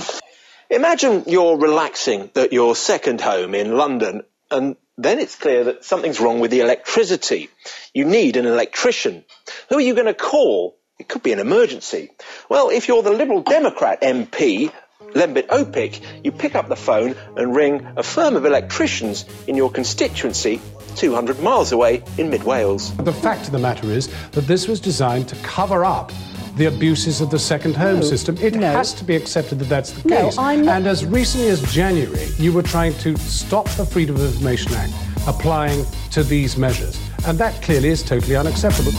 Imagine 0.71 1.25
you're 1.27 1.59
relaxing 1.59 2.31
at 2.37 2.53
your 2.53 2.77
second 2.77 3.21
home 3.21 3.55
in 3.55 3.77
London 3.77 4.23
and 4.51 4.77
then 4.97 5.21
it's 5.21 5.37
clear 5.37 5.65
that 5.65 5.85
something's 5.85 6.21
wrong 6.21 6.41
with 6.41 6.51
the 6.51 6.61
electricity. 6.61 7.49
You 7.95 8.05
need 8.05 8.37
an 8.37 8.47
electrician. 8.47 9.25
Who 9.69 9.77
are 9.77 9.81
you 9.81 9.95
going 9.95 10.07
to 10.07 10.15
call? 10.15 10.77
It 10.99 11.09
could 11.09 11.23
be 11.23 11.33
an 11.33 11.39
emergency. 11.39 12.11
Well, 12.49 12.71
if 12.71 12.89
you're 12.89 13.05
the 13.05 13.13
Liberal 13.13 13.43
Democrat 13.43 14.03
MP, 14.03 14.73
Lembit 15.15 15.47
Opik, 15.49 16.01
you 16.23 16.31
pick 16.31 16.55
up 16.55 16.69
the 16.69 16.77
phone 16.77 17.15
and 17.37 17.55
ring 17.55 17.87
a 17.97 18.03
firm 18.03 18.37
of 18.37 18.45
electricians 18.45 19.25
in 19.47 19.57
your 19.57 19.71
constituency 19.71 20.61
200 20.97 21.41
miles 21.41 21.73
away 21.73 22.03
in 22.19 22.29
mid 22.31 22.43
Wales. 22.45 22.95
The 22.99 23.13
fact 23.13 23.47
of 23.47 23.53
the 23.53 23.59
matter 23.59 23.87
is 23.89 24.09
that 24.33 24.43
this 24.47 24.69
was 24.69 24.81
designed 24.81 25.29
to 25.29 25.37
cover 25.37 25.85
up 25.85 26.13
the 26.57 26.67
abuses 26.67 27.21
of 27.21 27.31
the 27.31 27.39
second 27.39 27.77
home 27.77 27.97
No, 27.97 28.03
system. 28.03 28.37
It 28.39 28.55
no. 28.55 28.71
has 28.73 28.93
to 28.95 29.05
be 29.05 29.15
accepted 29.15 29.61
that 29.61 29.69
that's 29.69 29.93
the 29.93 30.09
No, 30.09 30.25
case. 30.25 30.39
I'm 30.39 30.65
not- 30.65 30.77
And 30.79 30.87
as 30.89 31.05
recently 31.07 31.49
as 31.49 31.63
January, 31.73 32.27
you 32.37 32.53
were 32.53 32.63
trying 32.65 32.95
to 32.99 33.17
stop 33.17 33.69
the 33.77 33.87
Freedom 33.87 34.17
of 34.17 34.23
Information 34.23 34.75
Act 34.75 34.93
applying 35.29 35.87
to 36.11 36.25
these 36.25 36.57
measures. 36.57 36.99
And 37.27 37.39
that 37.39 37.63
clearly 37.63 37.91
is 37.91 38.03
totally 38.03 38.35
unacceptable. 38.35 38.93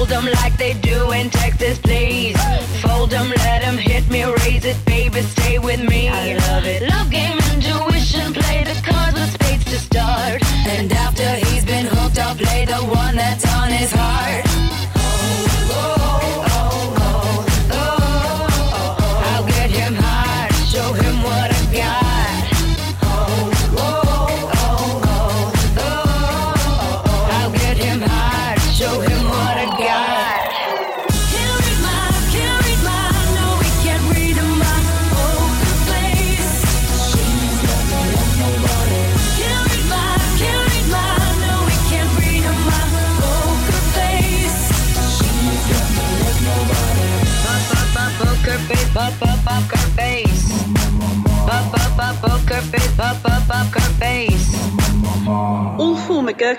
Hold 0.00 0.08
them 0.08 0.24
like 0.42 0.56
they 0.56 0.72
do 0.80 1.12
in 1.12 1.28
Texas, 1.28 1.78
please. 1.78 2.34
Fold 2.80 3.10
them, 3.10 3.28
let 3.44 3.60
them 3.60 3.76
hit 3.76 4.08
me, 4.08 4.24
raise 4.24 4.64
it, 4.64 4.82
baby, 4.86 5.20
stay 5.20 5.58
with 5.58 5.86
me. 5.86 6.08
I 6.08 6.38
love 6.48 6.64
it. 6.64 6.88
Love 6.88 7.10
game, 7.10 7.36
intuition, 7.52 8.32
play 8.32 8.64
the 8.64 8.80
cards 8.82 9.12
with 9.12 9.30
spades 9.30 9.64
to 9.66 9.78
start. 9.78 10.42
And 10.66 10.90
after 10.90 11.28
he's 11.44 11.66
been 11.66 11.84
hooked, 11.84 12.18
I'll 12.18 12.34
play 12.34 12.64
the 12.64 12.76
one 12.76 13.14
that's 13.14 13.44
on 13.56 13.68
his 13.68 13.92
heart. 13.92 14.69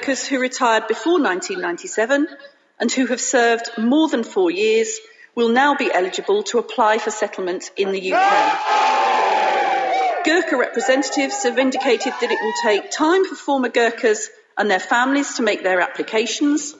Gurkhas 0.01 0.25
who 0.25 0.39
retired 0.39 0.87
before 0.87 1.21
1997 1.21 2.27
and 2.79 2.91
who 2.91 3.05
have 3.05 3.21
served 3.21 3.69
more 3.77 4.09
than 4.09 4.23
four 4.23 4.49
years 4.49 4.99
will 5.35 5.49
now 5.49 5.75
be 5.75 5.93
eligible 5.93 6.41
to 6.41 6.57
apply 6.57 6.97
for 6.97 7.11
settlement 7.11 7.69
in 7.77 7.91
the 7.91 8.11
UK. 8.11 8.55
Gurkha 10.25 10.57
representatives 10.57 11.43
have 11.43 11.59
indicated 11.59 12.13
that 12.19 12.31
it 12.31 12.39
will 12.41 12.53
take 12.63 12.89
time 12.89 13.25
for 13.25 13.35
former 13.35 13.69
Gurkhas 13.69 14.31
and 14.57 14.71
their 14.71 14.79
families 14.79 15.35
to 15.35 15.43
make 15.43 15.61
their 15.61 15.81
applications. 15.81 16.73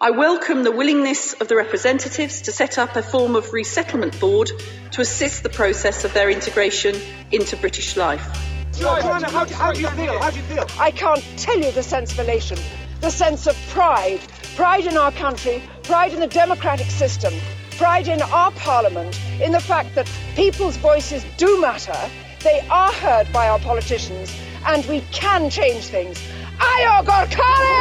I 0.00 0.10
welcome 0.10 0.64
the 0.64 0.72
willingness 0.72 1.34
of 1.34 1.46
the 1.46 1.54
representatives 1.54 2.42
to 2.42 2.50
set 2.50 2.78
up 2.78 2.96
a 2.96 3.02
form 3.02 3.36
of 3.36 3.52
resettlement 3.52 4.18
board 4.18 4.50
to 4.90 5.02
assist 5.02 5.44
the 5.44 5.50
process 5.50 6.04
of 6.04 6.12
their 6.14 6.30
integration 6.30 7.00
into 7.30 7.56
British 7.56 7.96
life. 7.96 8.55
Joanna, 8.78 9.30
how, 9.30 9.46
how 9.46 9.72
do 9.72 9.80
you 9.80 9.88
feel? 9.88 10.18
How 10.18 10.30
do 10.30 10.36
you 10.36 10.42
feel? 10.42 10.66
I 10.78 10.90
can't 10.90 11.24
tell 11.38 11.58
you 11.58 11.72
the 11.72 11.82
sense 11.82 12.12
of 12.12 12.18
elation, 12.20 12.58
the 13.00 13.10
sense 13.10 13.46
of 13.46 13.56
pride. 13.70 14.20
Pride 14.54 14.86
in 14.86 14.96
our 14.96 15.12
country, 15.12 15.62
pride 15.82 16.12
in 16.12 16.20
the 16.20 16.26
democratic 16.26 16.86
system, 16.86 17.34
pride 17.76 18.08
in 18.08 18.22
our 18.22 18.50
parliament, 18.52 19.20
in 19.40 19.52
the 19.52 19.60
fact 19.60 19.94
that 19.94 20.10
people's 20.34 20.76
voices 20.76 21.24
do 21.36 21.60
matter, 21.60 21.96
they 22.42 22.60
are 22.70 22.92
heard 22.92 23.32
by 23.32 23.48
our 23.48 23.58
politicians, 23.58 24.34
and 24.66 24.84
we 24.86 25.00
can 25.12 25.50
change 25.50 25.84
things. 25.86 26.18
Ayo 26.58 27.04
Gorkhali! 27.04 27.76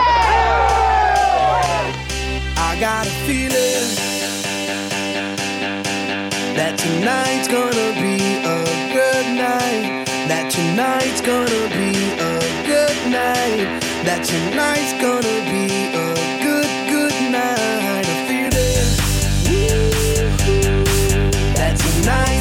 I 2.57 2.77
got 2.79 3.07
a 3.07 3.11
feeling 3.25 3.95
that 6.55 6.77
tonight's 6.77 7.47
gonna 7.47 7.93
be 8.01 8.35
a 8.43 8.93
good 8.93 9.37
night. 9.37 10.04
Tonight's 10.55 11.19
gonna 11.19 11.67
be 11.75 11.91
a 12.15 12.39
good 12.65 12.97
night. 13.11 13.67
That 14.05 14.23
tonight's 14.23 14.93
gonna 15.03 15.37
be 15.51 15.65
a 15.91 16.15
good, 16.45 16.69
good 16.87 17.15
night. 17.29 18.07
A 18.07 18.17
feeling 18.25 18.95
that 21.55 21.75
tonight's 21.75 22.34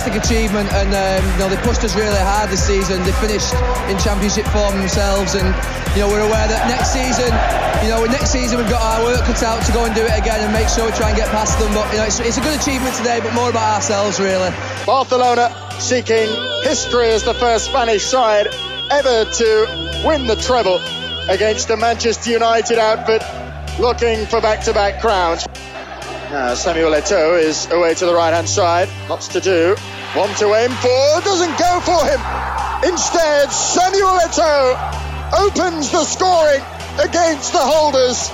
fantastic 0.00 0.32
achievement, 0.32 0.72
and 0.72 0.88
um, 0.96 1.32
you 1.32 1.38
know 1.38 1.48
they 1.48 1.60
pushed 1.60 1.84
us 1.84 1.94
really 1.94 2.16
hard 2.16 2.48
this 2.48 2.64
season. 2.64 3.02
They 3.02 3.12
finished 3.20 3.52
in 3.92 3.98
Championship 3.98 4.46
form 4.48 4.78
themselves, 4.78 5.34
and 5.34 5.44
you 5.94 6.00
know 6.00 6.08
we're 6.08 6.24
aware 6.24 6.48
that 6.48 6.64
next 6.68 6.92
season, 6.92 7.28
you 7.84 7.92
know 7.92 8.04
next 8.08 8.32
season 8.32 8.58
we've 8.58 8.70
got 8.70 8.80
our 8.80 9.04
work 9.04 9.20
cut 9.24 9.42
out 9.42 9.60
to 9.66 9.72
go 9.72 9.84
and 9.84 9.94
do 9.94 10.00
it 10.00 10.16
again 10.16 10.40
and 10.40 10.52
make 10.52 10.68
sure 10.68 10.86
we 10.86 10.92
try 10.92 11.08
and 11.08 11.18
get 11.18 11.28
past 11.28 11.58
them. 11.58 11.72
But 11.74 11.90
you 11.92 11.98
know 11.98 12.04
it's, 12.04 12.20
it's 12.20 12.38
a 12.38 12.40
good 12.40 12.58
achievement 12.58 12.96
today, 12.96 13.20
but 13.20 13.34
more 13.34 13.50
about 13.50 13.76
ourselves 13.76 14.18
really. 14.18 14.50
Barcelona 14.86 15.52
seeking 15.78 16.28
history 16.64 17.10
as 17.10 17.24
the 17.24 17.34
first 17.34 17.66
Spanish 17.66 18.04
side 18.04 18.48
ever 18.90 19.24
to 19.28 19.48
win 20.04 20.26
the 20.26 20.36
treble 20.36 20.80
against 21.28 21.68
the 21.68 21.76
Manchester 21.76 22.30
United 22.30 22.78
outfit 22.78 23.22
looking 23.78 24.24
for 24.26 24.40
back-to-back 24.40 25.00
crowns. 25.00 25.44
Now 26.30 26.54
Samuel 26.54 26.92
Eto'o 26.92 27.42
is 27.42 27.68
away 27.72 27.92
to 27.94 28.06
the 28.06 28.14
right-hand 28.14 28.48
side. 28.48 28.88
Lots 29.08 29.26
to 29.34 29.40
do. 29.40 29.74
One 30.14 30.32
to 30.36 30.54
aim 30.54 30.70
for. 30.70 31.20
Doesn't 31.26 31.58
go 31.58 31.80
for 31.82 32.06
him. 32.06 32.20
Instead, 32.86 33.50
Samuel 33.50 34.14
Eto'o 34.22 34.78
opens 35.42 35.90
the 35.90 36.04
scoring 36.04 36.62
against 37.02 37.52
the 37.52 37.58
holders. 37.58 38.28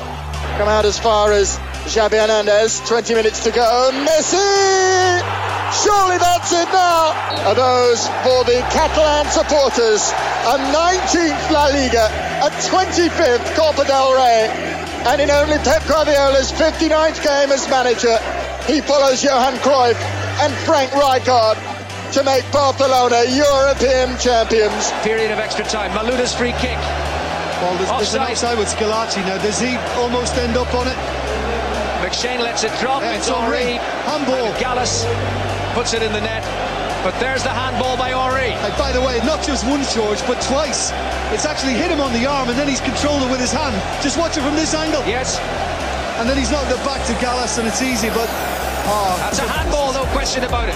Come 0.58 0.68
out 0.68 0.84
as 0.84 0.98
far 0.98 1.32
as 1.32 1.56
Xavi 1.88 2.20
Hernandez. 2.20 2.80
20 2.86 3.14
minutes 3.14 3.42
to 3.44 3.50
go. 3.50 3.90
Messi! 4.04 5.46
Surely 5.82 6.18
that's 6.18 6.52
it 6.52 6.68
now. 6.68 7.16
Are 7.48 7.54
those 7.54 8.06
for 8.20 8.44
the 8.44 8.60
Catalan 8.76 9.24
supporters? 9.32 10.12
A 10.44 10.60
19th 10.68 11.50
La 11.50 11.66
Liga, 11.72 12.06
a 12.44 12.50
25th 12.68 13.56
Copa 13.56 13.84
del 13.84 14.12
Rey, 14.14 14.65
and 15.06 15.20
in 15.20 15.30
only 15.30 15.58
Pep 15.58 15.86
Guardiola's 15.86 16.50
59th 16.50 17.22
game 17.22 17.52
as 17.52 17.68
manager, 17.68 18.18
he 18.66 18.80
follows 18.80 19.22
Johan 19.22 19.54
Cruyff 19.62 19.94
and 20.42 20.52
Frank 20.66 20.90
Rijkaard 20.90 21.54
to 22.12 22.24
make 22.24 22.42
Barcelona 22.50 23.22
European 23.30 24.18
champions. 24.18 24.90
Period 25.02 25.30
of 25.30 25.38
extra 25.38 25.64
time. 25.64 25.92
Malouda's 25.92 26.34
free 26.34 26.52
kick. 26.58 26.78
Well, 27.62 27.76
there's, 27.78 27.90
there's 27.90 28.14
an 28.14 28.22
outside 28.22 28.58
with 28.58 28.68
Schillaci 28.68 29.24
now. 29.24 29.38
Does 29.38 29.60
he 29.60 29.76
almost 29.94 30.34
end 30.36 30.56
up 30.56 30.74
on 30.74 30.88
it? 30.88 30.96
McShane 32.02 32.40
lets 32.40 32.64
it 32.64 32.72
drop. 32.80 33.02
Yeah, 33.02 33.14
it's 33.14 33.28
it's 33.28 33.36
Henry. 33.36 33.78
Handball. 34.10 34.52
Gallas 34.60 35.06
puts 35.74 35.94
it 35.94 36.02
in 36.02 36.12
the 36.12 36.20
net. 36.20 36.42
But 37.06 37.14
there's 37.20 37.44
the 37.44 37.54
handball 37.54 37.96
by 37.96 38.10
Henry. 38.10 38.50
And 38.50 38.74
by 38.74 38.90
the 38.90 38.98
way, 38.98 39.22
not 39.22 39.38
just 39.38 39.62
once, 39.62 39.94
George, 39.94 40.18
but 40.26 40.42
twice. 40.42 40.90
It's 41.30 41.46
actually 41.46 41.78
hit 41.78 41.86
him 41.86 42.00
on 42.00 42.12
the 42.12 42.26
arm 42.26 42.50
and 42.50 42.58
then 42.58 42.66
he's 42.66 42.80
controlled 42.82 43.22
it 43.22 43.30
with 43.30 43.38
his 43.38 43.52
hand. 43.52 43.78
Just 44.02 44.18
watch 44.18 44.36
it 44.36 44.42
from 44.42 44.58
this 44.58 44.74
angle. 44.74 45.06
Yes. 45.06 45.38
And 46.18 46.28
then 46.28 46.36
he's 46.36 46.50
knocked 46.50 46.74
it 46.74 46.82
back 46.82 47.06
to 47.06 47.14
Gallas 47.22 47.58
and 47.58 47.68
it's 47.68 47.80
easy, 47.80 48.08
but. 48.10 48.26
Oh, 48.90 49.14
That's 49.22 49.38
a 49.38 49.46
handball, 49.46 49.94
no 49.94 50.02
question 50.10 50.42
about 50.42 50.66
it. 50.66 50.74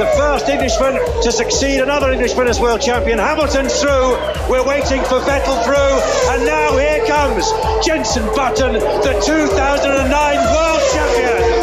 The 0.00 0.08
first 0.16 0.48
Englishman 0.48 0.96
to 0.96 1.30
succeed 1.30 1.84
another 1.84 2.10
Englishman 2.10 2.48
as 2.48 2.58
world 2.58 2.80
champion. 2.80 3.18
Hamilton 3.18 3.68
through. 3.68 4.16
We're 4.48 4.64
waiting 4.64 5.04
for 5.04 5.20
Vettel 5.28 5.60
through. 5.60 5.92
And 6.32 6.48
now 6.48 6.72
here 6.72 7.04
comes 7.04 7.44
Jenson 7.84 8.24
Button, 8.32 8.80
the 9.04 9.12
2009 9.20 10.08
world 10.56 10.82
champion. 10.96 11.55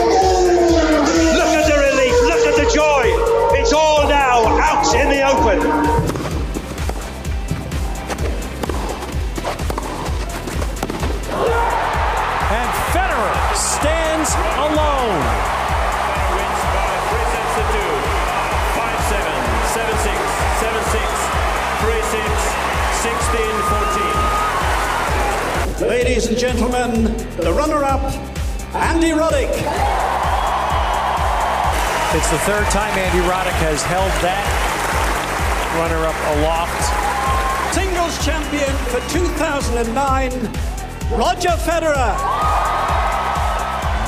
2014. 23.63 25.88
Ladies 25.88 26.28
and 26.28 26.38
gentlemen, 26.38 27.06
the 27.38 27.54
runner-up, 27.54 28.02
Andy 28.76 29.12
Roddick. 29.12 29.49
It's 32.15 32.30
the 32.30 32.38
third 32.39 32.65
time 32.67 32.95
Andy 32.97 33.21
Roddick 33.28 33.58
has 33.63 33.82
held 33.84 34.12
that 34.21 34.45
runner-up 35.80 36.15
aloft. 36.38 36.84
Singles 37.73 38.17
champion 38.23 38.76
for 38.91 38.99
2009, 39.10 40.32
Roger 41.17 41.56
Federer. 41.63 42.13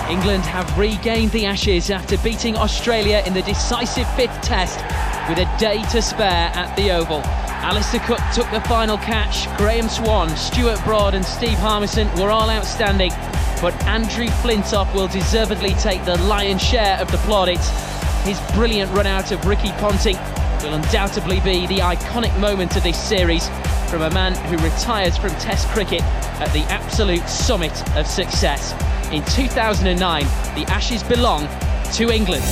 England 0.09 0.43
have 0.43 0.77
regained 0.77 1.31
the 1.31 1.47
Ashes 1.47 1.89
after 1.89 2.17
beating 2.19 2.55
Australia 2.55 3.23
in 3.25 3.33
the 3.33 3.41
decisive 3.41 4.07
fifth 4.15 4.39
test 4.41 4.77
with 5.27 5.39
a 5.39 5.47
day 5.57 5.81
to 5.89 5.99
spare 6.01 6.51
at 6.53 6.75
the 6.75 6.91
Oval. 6.91 7.23
Alastair 7.65 7.99
Cook 8.01 8.19
took 8.35 8.49
the 8.51 8.61
final 8.69 8.95
catch, 8.95 9.47
Graeme 9.57 9.89
Swann, 9.89 10.29
Stuart 10.37 10.79
Broad 10.83 11.15
and 11.15 11.25
Steve 11.25 11.57
Harmison 11.57 12.07
were 12.15 12.29
all 12.29 12.47
outstanding, 12.47 13.09
but 13.59 13.73
Andrew 13.87 14.27
Flintoff 14.27 14.93
will 14.93 15.07
deservedly 15.07 15.71
take 15.73 16.05
the 16.05 16.15
lion's 16.25 16.61
share 16.61 16.95
of 16.97 17.11
the 17.11 17.17
plaudits. 17.17 17.67
His 18.23 18.39
brilliant 18.53 18.91
run 18.91 19.07
out 19.07 19.31
of 19.31 19.43
Ricky 19.47 19.71
Ponting 19.79 20.15
will 20.61 20.75
undoubtedly 20.75 21.39
be 21.39 21.65
the 21.65 21.79
iconic 21.79 22.39
moment 22.39 22.75
of 22.75 22.83
this 22.83 23.01
series 23.01 23.49
from 23.89 24.03
a 24.03 24.11
man 24.11 24.35
who 24.47 24.63
retires 24.63 25.17
from 25.17 25.31
Test 25.31 25.67
cricket 25.69 26.03
at 26.39 26.53
the 26.53 26.61
absolute 26.71 27.27
summit 27.27 27.73
of 27.97 28.05
success. 28.05 28.73
In 29.11 29.25
2009, 29.25 30.21
the 30.53 30.71
Ashes 30.71 31.01
belong 31.01 31.47
to 31.93 32.11
England. 32.11 32.45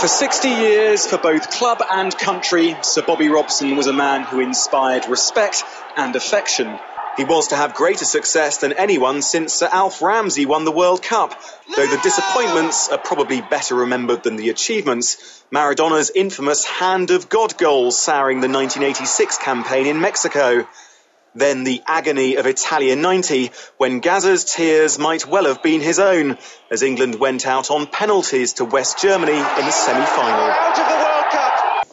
For 0.00 0.06
60 0.06 0.48
years, 0.48 1.06
for 1.08 1.18
both 1.18 1.50
club 1.50 1.82
and 1.90 2.16
country, 2.16 2.76
Sir 2.82 3.02
Bobby 3.02 3.30
Robson 3.30 3.74
was 3.74 3.88
a 3.88 3.92
man 3.92 4.22
who 4.22 4.38
inspired 4.38 5.08
respect 5.08 5.64
and 5.96 6.14
affection. 6.14 6.78
He 7.16 7.24
was 7.24 7.48
to 7.48 7.56
have 7.56 7.74
greater 7.74 8.04
success 8.04 8.58
than 8.58 8.74
anyone 8.74 9.22
since 9.22 9.54
Sir 9.54 9.68
Alf 9.72 10.00
Ramsey 10.00 10.46
won 10.46 10.64
the 10.64 10.70
World 10.70 11.02
Cup. 11.02 11.34
Though 11.74 11.88
the 11.88 12.00
disappointments 12.00 12.88
are 12.90 12.98
probably 12.98 13.40
better 13.40 13.74
remembered 13.74 14.22
than 14.22 14.36
the 14.36 14.50
achievements, 14.50 15.42
Maradona's 15.50 16.12
infamous 16.14 16.64
Hand 16.64 17.10
of 17.10 17.28
God 17.28 17.58
goal 17.58 17.90
souring 17.90 18.40
the 18.40 18.48
1986 18.48 19.38
campaign 19.38 19.88
in 19.88 20.00
Mexico. 20.00 20.64
Then 21.34 21.64
the 21.64 21.82
agony 21.86 22.36
of 22.36 22.46
Italia 22.46 22.96
90, 22.96 23.50
when 23.76 24.00
Gazza's 24.00 24.44
tears 24.44 24.98
might 24.98 25.26
well 25.26 25.44
have 25.44 25.62
been 25.62 25.80
his 25.80 25.98
own, 25.98 26.38
as 26.70 26.82
England 26.82 27.20
went 27.20 27.46
out 27.46 27.70
on 27.70 27.86
penalties 27.86 28.54
to 28.54 28.64
West 28.64 29.00
Germany 29.00 29.32
in 29.32 29.38
the 29.38 29.70
semi-final. 29.70 31.17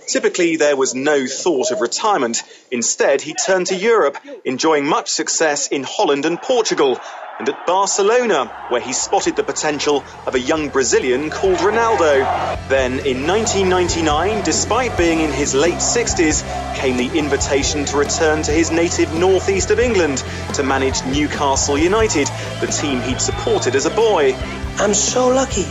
Typically, 0.08 0.56
there 0.58 0.76
was 0.76 0.94
no 0.94 1.26
thought 1.26 1.72
of 1.72 1.82
retirement. 1.82 2.44
Instead, 2.72 3.22
he 3.22 3.34
turned 3.34 3.68
to 3.68 3.76
Europe, 3.76 4.18
enjoying 4.44 4.86
much 4.86 5.10
success 5.10 5.68
in 5.68 5.84
Holland 5.84 6.26
and 6.26 6.42
Portugal, 6.42 7.00
and 7.38 7.50
at 7.50 7.66
Barcelona, 7.66 8.46
where 8.70 8.80
he 8.80 8.94
spotted 8.94 9.36
the 9.36 9.44
potential 9.44 10.04
of 10.26 10.36
a 10.36 10.40
young 10.40 10.70
Brazilian 10.70 11.30
called 11.30 11.58
Ronaldo. 11.58 12.24
Then, 12.70 13.00
in 13.00 13.28
1999, 13.28 14.44
despite 14.44 14.98
being 14.98 15.20
in 15.20 15.32
his 15.32 15.54
late 15.54 15.76
60s, 15.76 16.46
came 16.76 16.98
the 16.98 17.18
invitation 17.18 17.84
to 17.86 17.98
return 17.98 18.44
to 18.44 18.52
his 18.52 18.72
native 18.72 19.14
northeast 19.14 19.72
of 19.72 19.80
England 19.80 20.24
to 20.54 20.64
manage 20.64 21.04
Newcastle 21.06 21.78
United, 21.78 22.28
the 22.62 22.68
team 22.68 23.02
he'd 23.02 23.20
supported 23.20 23.76
as 23.76 23.86
a 23.86 23.92
boy. 23.92 24.34
I'm 24.78 24.94
so 24.94 25.28
lucky. 25.28 25.66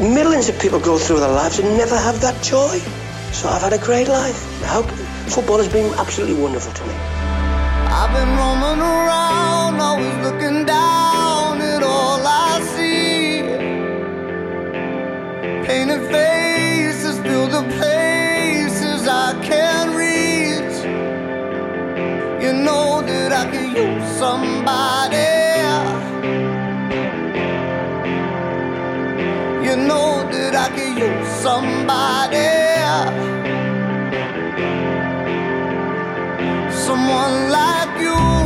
Millions 0.00 0.48
of 0.48 0.58
people 0.58 0.80
go 0.80 0.96
through 0.96 1.20
their 1.20 1.32
lives 1.32 1.58
and 1.58 1.76
never 1.76 1.98
have 1.98 2.20
that 2.22 2.42
joy. 2.42 2.80
So 3.36 3.50
I've 3.50 3.60
had 3.60 3.74
a 3.74 3.78
great 3.78 4.08
life. 4.08 4.62
How, 4.62 4.80
football 5.28 5.58
has 5.58 5.68
been 5.68 5.92
absolutely 5.98 6.40
wonderful 6.40 6.72
to 6.72 6.84
me. 6.86 6.94
I've 6.94 8.10
been 8.16 8.30
roaming 8.40 8.80
around, 8.80 9.78
always 9.78 10.16
looking 10.24 10.64
down 10.64 11.60
at 11.60 11.82
all 11.82 12.18
I 12.24 12.62
see. 12.74 13.42
Painted 15.66 16.10
faces 16.10 17.18
fill 17.20 17.46
the 17.48 17.60
places 17.76 19.06
I 19.06 19.38
can't 19.44 19.90
reach. 19.94 20.76
You 22.42 22.54
know 22.54 23.02
that 23.02 23.32
I 23.32 23.44
could 23.50 23.70
use 23.76 24.08
somebody. 24.16 25.28
You 29.68 29.76
know 29.76 30.26
that 30.32 30.54
I 30.54 30.68
could 30.74 30.98
use 30.98 31.28
somebody. 31.42 32.65
Someone 36.70 37.50
like 37.50 38.00
you 38.00 38.45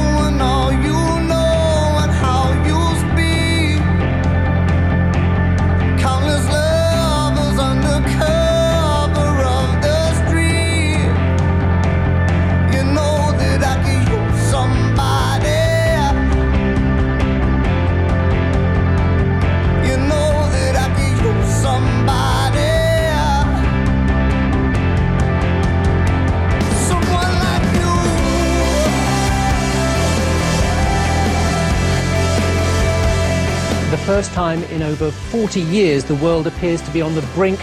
first 34.21 34.35
time 34.35 34.63
in 34.65 34.83
over 34.83 35.11
40 35.11 35.63
years, 35.63 36.05
the 36.05 36.15
world 36.17 36.47
appears 36.47 36.83
to 36.83 36.91
be 36.91 37.01
on 37.01 37.15
the 37.15 37.23
brink 37.35 37.59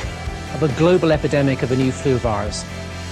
of 0.56 0.64
a 0.64 0.68
global 0.70 1.12
epidemic 1.12 1.62
of 1.62 1.72
a 1.72 1.76
new 1.76 1.92
flu 1.92 2.18
virus. 2.18 2.66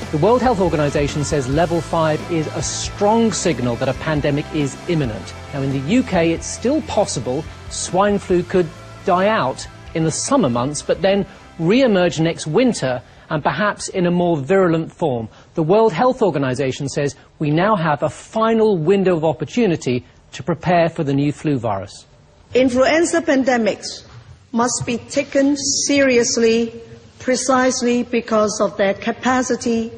The 0.09 0.17
World 0.17 0.41
Health 0.41 0.59
Organization 0.59 1.23
says 1.23 1.47
level 1.47 1.79
5 1.79 2.31
is 2.31 2.47
a 2.55 2.63
strong 2.63 3.31
signal 3.31 3.75
that 3.75 3.87
a 3.87 3.93
pandemic 3.99 4.47
is 4.55 4.75
imminent. 4.89 5.31
Now, 5.53 5.61
in 5.61 5.71
the 5.71 5.97
UK, 5.99 6.33
it's 6.33 6.47
still 6.47 6.81
possible 6.87 7.45
swine 7.69 8.17
flu 8.17 8.41
could 8.41 8.67
die 9.05 9.27
out 9.27 9.67
in 9.93 10.05
the 10.05 10.09
summer 10.09 10.49
months, 10.49 10.81
but 10.81 11.03
then 11.03 11.23
re-emerge 11.59 12.19
next 12.19 12.47
winter 12.47 12.99
and 13.29 13.43
perhaps 13.43 13.89
in 13.89 14.07
a 14.07 14.11
more 14.11 14.37
virulent 14.37 14.91
form. 14.91 15.29
The 15.53 15.61
World 15.61 15.93
Health 15.93 16.23
Organization 16.23 16.89
says 16.89 17.15
we 17.37 17.51
now 17.51 17.75
have 17.75 18.01
a 18.01 18.09
final 18.09 18.75
window 18.75 19.15
of 19.15 19.23
opportunity 19.23 20.03
to 20.31 20.41
prepare 20.41 20.89
for 20.89 21.03
the 21.03 21.13
new 21.13 21.31
flu 21.31 21.59
virus. 21.59 22.07
Influenza 22.53 23.21
pandemics 23.21 24.05
must 24.51 24.83
be 24.85 24.97
taken 24.97 25.57
seriously 25.57 26.73
precisely 27.19 28.03
because 28.03 28.61
of 28.61 28.77
their 28.77 28.93
capacity 28.93 29.91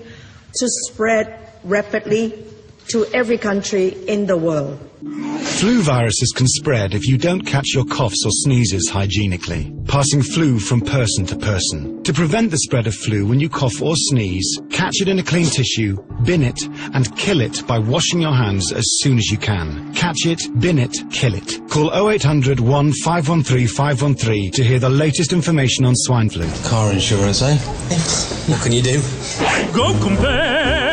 to 0.55 0.67
spread 0.67 1.38
rapidly 1.63 2.45
to 2.88 3.05
every 3.13 3.38
country 3.38 3.89
in 4.07 4.25
the 4.25 4.38
world. 4.38 4.87
Flu 5.07 5.81
viruses 5.81 6.33
can 6.35 6.47
spread 6.47 6.93
if 6.93 7.07
you 7.07 7.17
don't 7.17 7.41
catch 7.41 7.73
your 7.73 7.85
coughs 7.85 8.25
or 8.25 8.31
sneezes 8.31 8.89
hygienically, 8.89 9.73
passing 9.87 10.21
flu 10.21 10.59
from 10.59 10.81
person 10.81 11.25
to 11.25 11.35
person. 11.35 12.03
To 12.03 12.13
prevent 12.13 12.51
the 12.51 12.57
spread 12.57 12.87
of 12.87 12.93
flu 12.93 13.25
when 13.25 13.39
you 13.39 13.49
cough 13.49 13.81
or 13.81 13.95
sneeze, 13.95 14.59
catch 14.69 15.01
it 15.01 15.07
in 15.07 15.19
a 15.19 15.23
clean 15.23 15.45
tissue, 15.45 15.97
bin 16.23 16.43
it, 16.43 16.61
and 16.93 17.15
kill 17.17 17.41
it 17.41 17.65
by 17.65 17.79
washing 17.79 18.21
your 18.21 18.33
hands 18.33 18.71
as 18.73 18.85
soon 18.99 19.17
as 19.17 19.27
you 19.31 19.37
can. 19.37 19.93
Catch 19.93 20.25
it, 20.25 20.41
bin 20.59 20.77
it, 20.77 20.95
kill 21.11 21.33
it. 21.33 21.57
Call 21.69 21.89
0800 22.09 22.59
1513 22.59 23.67
513 23.67 24.51
to 24.51 24.63
hear 24.63 24.79
the 24.79 24.89
latest 24.89 25.31
information 25.31 25.85
on 25.85 25.95
swine 25.95 26.29
flu. 26.29 26.47
Car 26.69 26.91
insurance, 26.91 27.41
eh? 27.41 27.57
what 28.47 28.61
can 28.61 28.73
you 28.73 28.81
do? 28.81 29.01
Go 29.73 29.97
compare, 30.03 30.03
go 30.03 30.03
compare. 30.03 30.87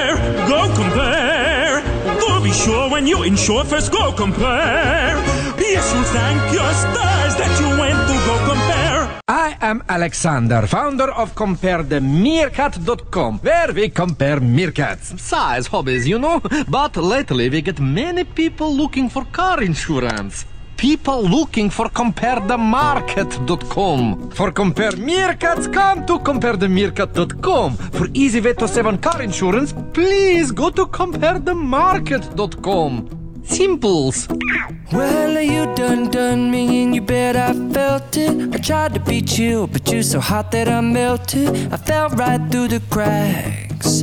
Go 2.55 2.61
sure 2.61 2.87
when 2.89 3.05
you 3.05 3.25
insure 3.25 3.65
first 3.65 3.91
go 3.91 4.13
compare. 4.13 5.17
Yes, 5.59 5.93
you 5.93 6.05
thank 6.05 6.53
your 6.53 6.73
stars 6.73 7.35
that 7.41 7.59
you 7.61 7.67
went 7.81 7.99
to 8.09 8.15
go 8.29 8.37
compare. 8.47 9.09
I 9.27 9.57
am 9.61 9.83
Alexander, 9.89 10.65
founder 10.69 11.11
of 11.11 11.35
CompareTheMeerkat.com, 11.35 13.41
where 13.41 13.73
we 13.73 13.89
compare 13.89 14.39
meerkats. 14.39 15.19
Size, 15.19 15.67
hobbies, 15.67 16.07
you 16.07 16.21
know. 16.21 16.41
But 16.69 16.97
lately 16.97 17.49
we 17.49 17.61
get 17.61 17.81
many 17.81 18.23
people 18.23 18.73
looking 18.73 19.09
for 19.09 19.25
car 19.33 19.61
insurance. 19.61 20.45
People 20.77 21.23
looking 21.23 21.71
for 21.71 21.89
CompareTheMarket.com. 21.89 24.31
For 24.31 24.51
compare 24.53 24.93
meerkats, 24.93 25.73
come 25.73 26.05
to 26.07 26.19
CompareTheMeerkat.com. 26.19 27.77
For 27.77 28.09
easy 28.13 28.41
way 28.41 28.53
to 28.55 28.67
save 28.69 28.87
on 28.87 28.99
car 28.99 29.23
insurance, 29.23 29.73
please 29.93 30.51
go 30.53 30.71
to 30.71 30.87
CompareTheMarket.com. 30.87 33.21
Simples. 33.45 34.27
Well, 34.93 35.41
you 35.41 35.67
done 35.75 36.11
done 36.11 36.51
me 36.51 36.83
and 36.83 36.95
you 36.95 37.01
bet 37.03 37.37
I 37.37 37.53
felt 37.73 38.17
it. 38.17 38.55
I 38.55 38.59
tried 38.59 38.95
to 38.95 39.01
beat 39.01 39.39
you, 39.39 39.67
but 39.67 39.91
you're 39.93 40.03
so 40.03 40.19
hot 40.19 40.51
that 40.53 40.67
I 40.69 40.81
melted. 40.81 41.73
I 41.73 41.77
fell 41.77 42.09
right 42.11 42.41
through 42.51 42.69
the 42.69 42.81
cracks. 42.91 44.03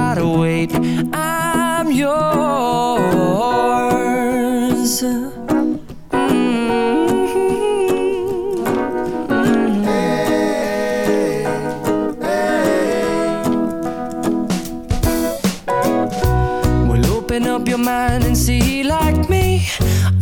Mm-hmm. 5.01 6.07
Well, 16.87 17.05
open 17.07 17.47
up 17.47 17.67
your 17.67 17.79
mind 17.79 18.25
and 18.25 18.37
see 18.37 18.83
like 18.83 19.27
me. 19.27 19.67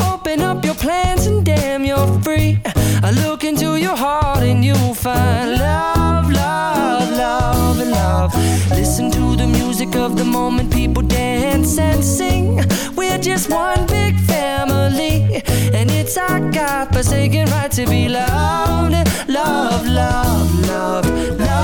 Open 0.02 0.40
up 0.40 0.64
your 0.64 0.76
plans 0.76 1.28
and 1.28 1.46
damn, 1.46 1.84
you're 1.84 2.22
free. 2.22 2.62
I 3.04 3.12
look 3.12 3.44
into 3.44 3.76
your 3.76 3.98
heart 3.98 4.44
and 4.44 4.64
you'll 4.64 4.94
find 4.94 5.58
love, 5.58 6.32
love, 6.32 7.12
love, 7.12 7.80
and 7.82 7.92
love. 7.92 8.34
Listen 8.70 9.12
to 9.12 9.36
the 9.36 9.46
music 9.46 9.98
of 9.98 10.16
the 10.18 10.24
moment, 10.24 10.72
people 10.72 11.04
dance 11.04 11.78
and 11.78 12.02
sing. 12.02 12.62
We're 13.10 13.18
just 13.18 13.50
one 13.50 13.88
big 13.88 14.16
family, 14.20 15.42
and 15.74 15.90
it's 15.90 16.16
our 16.16 16.40
God 16.52 16.94
forsaken 16.94 17.48
right 17.48 17.72
to 17.72 17.88
be 17.88 18.08
loved, 18.08 18.94
love, 19.28 19.88
love, 19.88 20.68
love, 20.68 21.10
loved. 21.40 21.58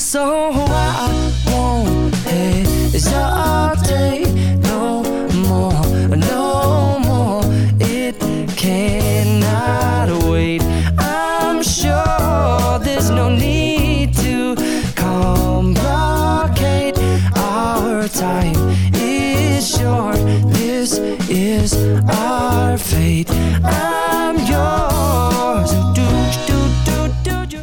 So 0.00 0.50
I 0.50 1.32
won't 1.46 2.12
hesitate 2.26 3.83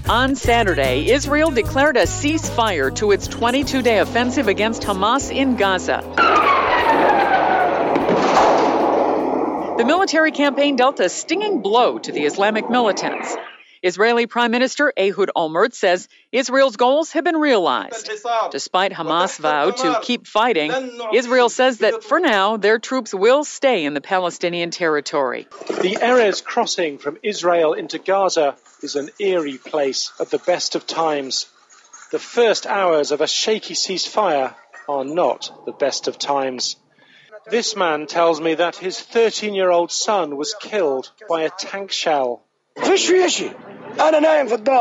On 0.09 0.35
Saturday, 0.35 1.09
Israel 1.09 1.51
declared 1.51 1.97
a 1.97 2.03
ceasefire 2.03 2.93
to 2.95 3.11
its 3.11 3.27
22 3.27 3.81
day 3.81 3.99
offensive 3.99 4.47
against 4.47 4.83
Hamas 4.83 5.33
in 5.33 5.55
Gaza. 5.55 6.03
The 9.77 9.85
military 9.85 10.31
campaign 10.31 10.75
dealt 10.75 10.99
a 10.99 11.09
stinging 11.09 11.61
blow 11.61 11.97
to 11.97 12.11
the 12.11 12.25
Islamic 12.25 12.69
militants. 12.69 13.35
Israeli 13.83 14.27
Prime 14.27 14.51
Minister 14.51 14.93
Ehud 14.95 15.31
Olmert 15.35 15.73
says 15.73 16.07
Israel's 16.31 16.75
goals 16.75 17.11
have 17.13 17.23
been 17.23 17.37
realized. 17.37 18.09
Despite 18.51 18.91
Hamas' 18.91 19.39
vow 19.39 19.71
to 19.71 19.99
keep 20.03 20.27
fighting, 20.27 20.71
Israel 21.13 21.49
says 21.49 21.79
that 21.79 22.03
for 22.03 22.19
now 22.19 22.57
their 22.57 22.77
troops 22.77 23.11
will 23.13 23.43
stay 23.43 23.85
in 23.85 23.95
the 23.95 24.01
Palestinian 24.01 24.69
territory. 24.69 25.47
The 25.67 25.97
Erez 25.99 26.43
crossing 26.43 26.99
from 26.99 27.17
Israel 27.23 27.73
into 27.73 27.97
Gaza 27.97 28.55
is 28.83 28.95
an 28.95 29.09
eerie 29.19 29.57
place 29.57 30.11
at 30.19 30.29
the 30.29 30.37
best 30.37 30.75
of 30.75 30.85
times. 30.85 31.47
The 32.11 32.19
first 32.19 32.67
hours 32.67 33.11
of 33.11 33.21
a 33.21 33.27
shaky 33.27 33.73
ceasefire 33.73 34.53
are 34.87 35.05
not 35.05 35.65
the 35.65 35.71
best 35.71 36.07
of 36.07 36.19
times. 36.19 36.75
This 37.49 37.75
man 37.75 38.05
tells 38.05 38.39
me 38.39 38.53
that 38.55 38.75
his 38.75 38.99
13 38.99 39.55
year 39.55 39.71
old 39.71 39.91
son 39.91 40.37
was 40.37 40.55
killed 40.61 41.11
by 41.27 41.41
a 41.43 41.49
tank 41.49 41.91
shell. 41.91 42.43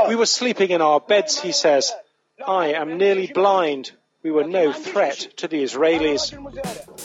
We 0.09 0.17
were 0.17 0.27
sleeping 0.27 0.71
in 0.71 0.83
our 0.83 1.01
beds, 1.01 1.41
he 1.41 1.53
says. 1.53 1.93
I 2.47 2.73
am 2.73 2.97
nearly 2.97 3.27
blind. 3.27 3.93
We 4.23 4.31
were 4.31 4.45
no 4.45 4.73
threat 4.73 5.19
to 5.39 5.49
the 5.49 5.63
Israelis. 5.63 6.31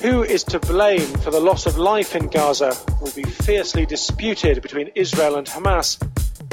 Who 0.02 0.24
is 0.24 0.44
to 0.46 0.60
blame 0.60 1.08
for 1.20 1.32
the 1.32 1.40
loss 1.40 1.66
of 1.66 1.78
life 1.78 2.16
in 2.16 2.28
Gaza 2.28 2.76
will 3.02 3.12
be 3.12 3.24
fiercely 3.24 3.86
disputed 3.86 4.62
between 4.62 4.92
Israel 4.96 5.36
and 5.36 5.48
Hamas, 5.48 5.98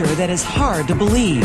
That 0.00 0.30
is 0.30 0.42
hard 0.42 0.88
to 0.88 0.94
believe. 0.94 1.42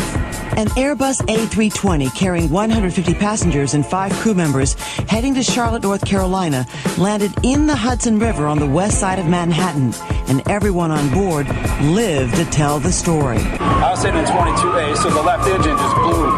An 0.56 0.68
Airbus 0.68 1.20
A320 1.26 2.14
carrying 2.14 2.48
150 2.50 3.12
passengers 3.14 3.74
and 3.74 3.84
five 3.84 4.10
crew 4.14 4.32
members 4.32 4.74
heading 5.10 5.34
to 5.34 5.42
Charlotte, 5.42 5.82
North 5.82 6.04
Carolina, 6.06 6.66
landed 6.96 7.32
in 7.42 7.66
the 7.66 7.76
Hudson 7.76 8.18
River 8.18 8.46
on 8.46 8.58
the 8.58 8.66
west 8.66 8.98
side 8.98 9.18
of 9.18 9.26
Manhattan, 9.26 9.92
and 10.28 10.46
everyone 10.48 10.90
on 10.90 11.10
board 11.10 11.46
lived 11.82 12.36
to 12.36 12.46
tell 12.46 12.78
the 12.78 12.92
story. 12.92 13.38
I 13.38 13.90
was 13.90 14.00
sitting 14.00 14.18
in 14.18 14.24
22A, 14.24 14.96
so 14.96 15.10
the 15.10 15.22
left 15.22 15.46
engine 15.46 15.76
just 15.76 15.96
blew. 15.96 16.30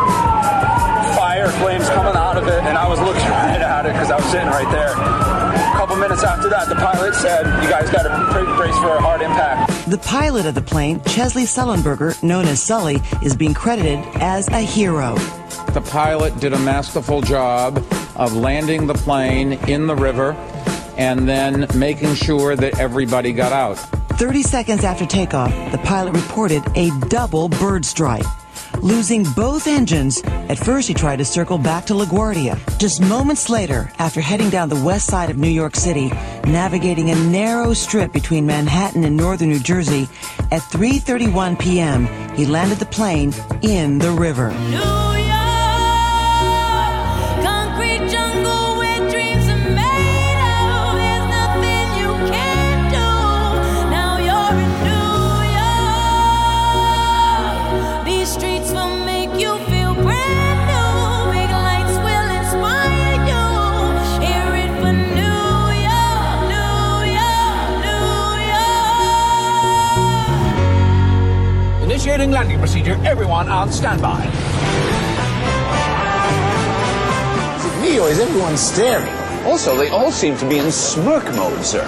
Fire 1.14 1.48
flames 1.60 1.88
coming 1.88 2.16
out 2.16 2.36
of 2.36 2.48
it, 2.48 2.60
and 2.64 2.76
I 2.76 2.88
was 2.88 2.98
looking 2.98 3.22
right 3.30 3.60
at 3.60 3.86
it 3.86 3.92
because 3.92 4.10
I 4.10 4.16
was 4.16 4.24
sitting 4.26 4.48
right 4.48 4.70
there. 4.72 5.47
A 5.78 5.82
couple 5.82 5.94
minutes 5.94 6.24
after 6.24 6.48
that, 6.48 6.68
the 6.68 6.74
pilot 6.74 7.14
said, 7.14 7.46
"You 7.62 7.70
guys 7.70 7.88
got 7.88 8.02
to 8.02 8.54
brace 8.56 8.76
for 8.78 8.96
a 8.96 9.00
hard 9.00 9.22
impact." 9.22 9.70
The 9.88 9.98
pilot 9.98 10.44
of 10.44 10.56
the 10.56 10.60
plane, 10.60 11.00
Chesley 11.06 11.44
Sullenberger, 11.44 12.20
known 12.20 12.46
as 12.48 12.60
Sully, 12.60 13.00
is 13.22 13.36
being 13.36 13.54
credited 13.54 14.04
as 14.16 14.48
a 14.48 14.58
hero. 14.58 15.14
The 15.74 15.80
pilot 15.80 16.40
did 16.40 16.52
a 16.52 16.58
masterful 16.58 17.20
job 17.20 17.80
of 18.16 18.34
landing 18.34 18.88
the 18.88 18.94
plane 18.94 19.52
in 19.68 19.86
the 19.86 19.94
river 19.94 20.34
and 20.96 21.28
then 21.28 21.68
making 21.76 22.16
sure 22.16 22.56
that 22.56 22.80
everybody 22.80 23.32
got 23.32 23.52
out. 23.52 23.78
30 24.18 24.42
seconds 24.42 24.82
after 24.82 25.06
takeoff, 25.06 25.52
the 25.70 25.78
pilot 25.78 26.12
reported 26.12 26.64
a 26.74 26.90
double 27.06 27.48
bird 27.48 27.84
strike. 27.84 28.26
Losing 28.82 29.24
both 29.34 29.66
engines, 29.66 30.22
at 30.24 30.56
first 30.56 30.86
he 30.86 30.94
tried 30.94 31.16
to 31.16 31.24
circle 31.24 31.58
back 31.58 31.84
to 31.86 31.94
LaGuardia. 31.94 32.56
Just 32.78 33.00
moments 33.00 33.50
later, 33.50 33.90
after 33.98 34.20
heading 34.20 34.50
down 34.50 34.68
the 34.68 34.80
west 34.84 35.08
side 35.08 35.30
of 35.30 35.36
New 35.36 35.48
York 35.48 35.74
City, 35.74 36.08
navigating 36.44 37.10
a 37.10 37.16
narrow 37.16 37.74
strip 37.74 38.12
between 38.12 38.46
Manhattan 38.46 39.02
and 39.02 39.16
northern 39.16 39.48
New 39.48 39.58
Jersey, 39.58 40.08
at 40.52 40.62
3.31 40.62 41.58
p.m., 41.58 42.06
he 42.36 42.46
landed 42.46 42.78
the 42.78 42.86
plane 42.86 43.32
in 43.62 43.98
the 43.98 44.12
river. 44.12 44.50
Initiating 44.50 45.17
landing 72.38 72.58
procedure. 72.60 72.96
Everyone 73.04 73.48
on 73.48 73.72
standby. 73.72 74.22
Is 77.56 77.64
it 77.64 77.82
me 77.82 77.98
or 77.98 78.08
is 78.08 78.20
everyone 78.20 78.56
staring? 78.56 79.12
Also, 79.44 79.76
they 79.76 79.88
all 79.88 80.12
seem 80.12 80.36
to 80.36 80.48
be 80.48 80.58
in 80.58 80.70
smirk 80.70 81.24
mode, 81.34 81.64
sir. 81.64 81.84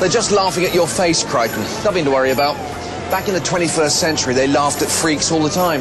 They're 0.00 0.10
just 0.10 0.30
laughing 0.30 0.64
at 0.64 0.74
your 0.74 0.86
face, 0.86 1.24
Kryten. 1.24 1.64
Nothing 1.86 2.04
to 2.04 2.10
worry 2.10 2.32
about. 2.32 2.54
Back 3.10 3.28
in 3.28 3.34
the 3.34 3.40
21st 3.40 3.92
century, 3.92 4.34
they 4.34 4.46
laughed 4.46 4.82
at 4.82 4.88
freaks 4.88 5.32
all 5.32 5.42
the 5.42 5.48
time. 5.48 5.80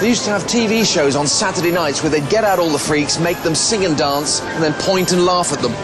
They 0.00 0.10
used 0.10 0.24
to 0.26 0.30
have 0.30 0.44
TV 0.44 0.84
shows 0.86 1.16
on 1.16 1.26
Saturday 1.26 1.72
nights 1.72 2.00
where 2.00 2.10
they'd 2.10 2.30
get 2.30 2.44
out 2.44 2.60
all 2.60 2.70
the 2.70 2.78
freaks, 2.78 3.18
make 3.18 3.42
them 3.42 3.56
sing 3.56 3.84
and 3.84 3.98
dance, 3.98 4.40
and 4.40 4.62
then 4.62 4.72
point 4.74 5.10
and 5.10 5.24
laugh 5.24 5.52
at 5.52 5.58
them. 5.58 5.74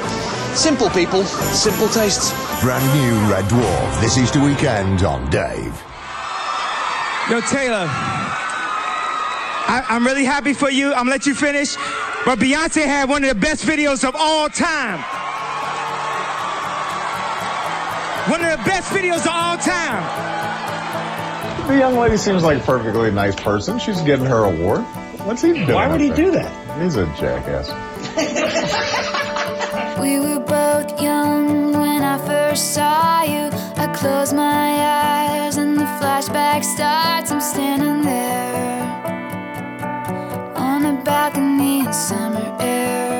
Simple 0.54 0.90
people, 0.90 1.24
simple 1.24 1.88
tastes. 1.88 2.30
Brand 2.62 2.86
new 2.94 3.28
Red 3.28 3.46
Dwarf 3.46 4.00
this 4.00 4.16
Easter 4.16 4.40
weekend 4.40 5.02
on 5.02 5.28
Dave. 5.28 5.82
Yo, 7.30 7.40
Taylor, 7.40 7.86
I, 9.66 9.86
am 9.88 10.04
really 10.04 10.26
happy 10.26 10.52
for 10.52 10.70
you. 10.70 10.88
I'm 10.88 11.04
gonna 11.04 11.10
let 11.10 11.26
you 11.26 11.34
finish. 11.34 11.74
But 12.26 12.38
Beyonce 12.38 12.84
had 12.84 13.08
one 13.08 13.24
of 13.24 13.30
the 13.30 13.34
best 13.34 13.64
videos 13.64 14.06
of 14.06 14.14
all 14.14 14.50
time. 14.50 14.98
One 18.30 18.44
of 18.44 18.50
the 18.50 18.64
best 18.64 18.92
videos 18.92 19.22
of 19.22 19.32
all 19.32 19.56
time. 19.56 20.02
The 21.66 21.78
young 21.78 21.96
lady 21.96 22.18
seems 22.18 22.42
like 22.42 22.58
a 22.58 22.64
perfectly 22.64 23.10
nice 23.10 23.34
person. 23.34 23.78
She's 23.78 24.02
getting 24.02 24.26
her 24.26 24.44
award. 24.44 24.82
What's 25.24 25.40
he 25.40 25.54
doing? 25.54 25.72
Why 25.72 25.90
would 25.90 26.02
he 26.02 26.08
there? 26.08 26.16
do 26.16 26.30
that? 26.32 26.82
He's 26.82 26.96
a 26.96 27.06
jackass. 27.16 27.70
We 30.00 30.18
were 30.18 30.40
both 30.40 31.00
young 31.00 31.72
when 31.72 32.02
I 32.02 32.18
first 32.26 32.74
saw 32.74 33.22
you. 33.22 33.48
I 33.76 33.86
close 33.96 34.32
my 34.32 34.42
eyes 34.42 35.53
and 35.53 35.53
the 35.84 35.90
flashback 36.00 36.64
starts. 36.64 37.30
I'm 37.30 37.40
standing 37.40 38.02
there 38.02 38.82
on 40.56 40.86
a 40.86 41.02
balcony 41.04 41.80
in 41.80 41.92
summer 41.92 42.56
air. 42.60 43.13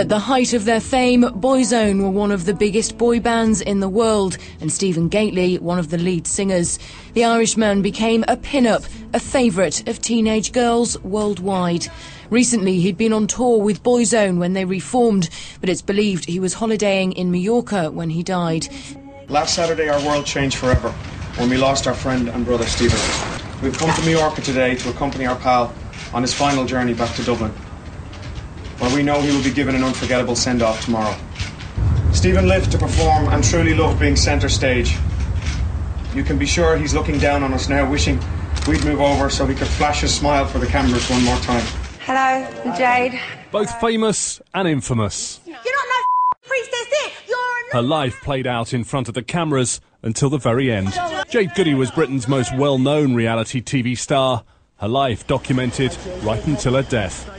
At 0.00 0.08
the 0.08 0.18
height 0.18 0.54
of 0.54 0.64
their 0.64 0.80
fame, 0.80 1.24
Boyzone 1.24 2.00
were 2.00 2.08
one 2.08 2.32
of 2.32 2.46
the 2.46 2.54
biggest 2.54 2.96
boy 2.96 3.20
bands 3.20 3.60
in 3.60 3.80
the 3.80 3.88
world, 3.88 4.38
and 4.58 4.72
Stephen 4.72 5.10
Gately, 5.10 5.58
one 5.58 5.78
of 5.78 5.90
the 5.90 5.98
lead 5.98 6.26
singers. 6.26 6.78
The 7.12 7.26
Irishman 7.26 7.82
became 7.82 8.24
a 8.26 8.38
pin-up, 8.38 8.84
a 9.12 9.20
favourite 9.20 9.86
of 9.86 10.00
teenage 10.00 10.52
girls 10.52 10.98
worldwide. 11.02 11.88
Recently, 12.30 12.80
he'd 12.80 12.96
been 12.96 13.12
on 13.12 13.26
tour 13.26 13.58
with 13.58 13.82
Boyzone 13.82 14.38
when 14.38 14.54
they 14.54 14.64
reformed, 14.64 15.28
but 15.60 15.68
it's 15.68 15.82
believed 15.82 16.24
he 16.24 16.40
was 16.40 16.54
holidaying 16.54 17.12
in 17.12 17.30
Mallorca 17.30 17.90
when 17.90 18.08
he 18.08 18.22
died. 18.22 18.68
Last 19.28 19.54
Saturday, 19.54 19.90
our 19.90 20.02
world 20.06 20.24
changed 20.24 20.56
forever 20.56 20.92
when 21.36 21.50
we 21.50 21.58
lost 21.58 21.86
our 21.86 21.92
friend 21.92 22.30
and 22.30 22.46
brother 22.46 22.64
Stephen. 22.64 22.98
We've 23.62 23.76
come 23.76 23.94
to 23.94 24.06
Mallorca 24.06 24.40
today 24.40 24.76
to 24.76 24.88
accompany 24.88 25.26
our 25.26 25.36
pal 25.36 25.74
on 26.14 26.22
his 26.22 26.32
final 26.32 26.64
journey 26.64 26.94
back 26.94 27.14
to 27.16 27.22
Dublin, 27.22 27.52
where 28.80 28.94
we 28.94 29.02
know 29.02 29.20
he 29.20 29.30
will 29.30 29.44
be 29.44 29.52
given 29.52 29.74
an 29.74 29.84
unforgettable 29.84 30.34
send 30.34 30.62
off 30.62 30.84
tomorrow. 30.84 31.14
Stephen 32.12 32.48
lived 32.48 32.72
to 32.72 32.78
perform 32.78 33.28
and 33.28 33.44
truly 33.44 33.74
loved 33.74 34.00
being 34.00 34.16
centre 34.16 34.48
stage. 34.48 34.96
You 36.14 36.24
can 36.24 36.38
be 36.38 36.46
sure 36.46 36.76
he's 36.76 36.94
looking 36.94 37.18
down 37.18 37.42
on 37.42 37.54
us 37.54 37.68
now, 37.68 37.88
wishing 37.88 38.18
we'd 38.66 38.84
move 38.84 39.00
over 39.00 39.30
so 39.30 39.46
he 39.46 39.54
could 39.54 39.68
flash 39.68 40.00
his 40.00 40.14
smile 40.14 40.46
for 40.46 40.58
the 40.58 40.66
cameras 40.66 41.08
one 41.08 41.22
more 41.24 41.36
time. 41.38 41.64
Hello, 42.00 42.46
I'm 42.64 42.76
Jade. 42.76 43.20
Both 43.52 43.80
famous 43.80 44.40
and 44.54 44.66
infamous. 44.66 45.40
You're 45.44 45.54
not 45.54 45.64
no 45.64 46.38
priestess 46.48 46.86
here. 46.86 47.12
You're 47.28 47.72
Her 47.72 47.82
life 47.82 48.20
played 48.22 48.46
out 48.46 48.72
in 48.72 48.84
front 48.84 49.08
of 49.08 49.14
the 49.14 49.22
cameras 49.22 49.80
until 50.02 50.30
the 50.30 50.38
very 50.38 50.72
end. 50.72 50.92
Jade 51.28 51.54
Goody 51.54 51.74
was 51.74 51.90
Britain's 51.90 52.26
most 52.26 52.56
well 52.56 52.78
known 52.78 53.14
reality 53.14 53.60
TV 53.60 53.96
star. 53.96 54.44
Her 54.78 54.88
life 54.88 55.26
documented 55.26 55.96
right 56.22 56.44
until 56.46 56.74
her 56.74 56.82
death. 56.82 57.30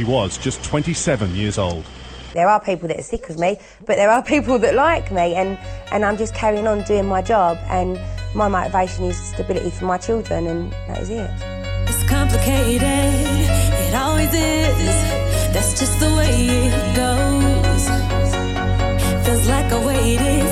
She 0.00 0.04
was 0.04 0.38
just 0.38 0.64
27 0.64 1.34
years 1.34 1.58
old. 1.58 1.84
There 2.32 2.48
are 2.48 2.58
people 2.58 2.88
that 2.88 2.98
are 2.98 3.02
sick 3.02 3.28
of 3.28 3.38
me, 3.38 3.58
but 3.84 3.96
there 3.96 4.08
are 4.08 4.22
people 4.34 4.58
that 4.60 4.74
like 4.74 5.12
me, 5.12 5.34
and, 5.34 5.58
and 5.92 6.06
I'm 6.06 6.16
just 6.16 6.34
carrying 6.34 6.66
on 6.66 6.84
doing 6.84 7.04
my 7.04 7.20
job. 7.20 7.58
And 7.68 8.00
my 8.34 8.48
motivation 8.48 9.04
is 9.04 9.18
stability 9.18 9.68
for 9.68 9.84
my 9.84 9.98
children, 9.98 10.46
and 10.46 10.72
that 10.88 11.02
is 11.02 11.10
it. 11.10 11.30
It's 11.86 12.08
complicated, 12.08 12.80
it 12.80 13.94
always 13.94 14.32
is. 14.32 14.96
That's 15.52 15.78
just 15.78 16.00
the 16.00 16.08
way 16.16 16.48
it 16.48 16.96
goes. 16.96 17.84
Feels 19.26 19.48
like 19.48 19.70
I 19.70 19.84
waited 19.84 20.49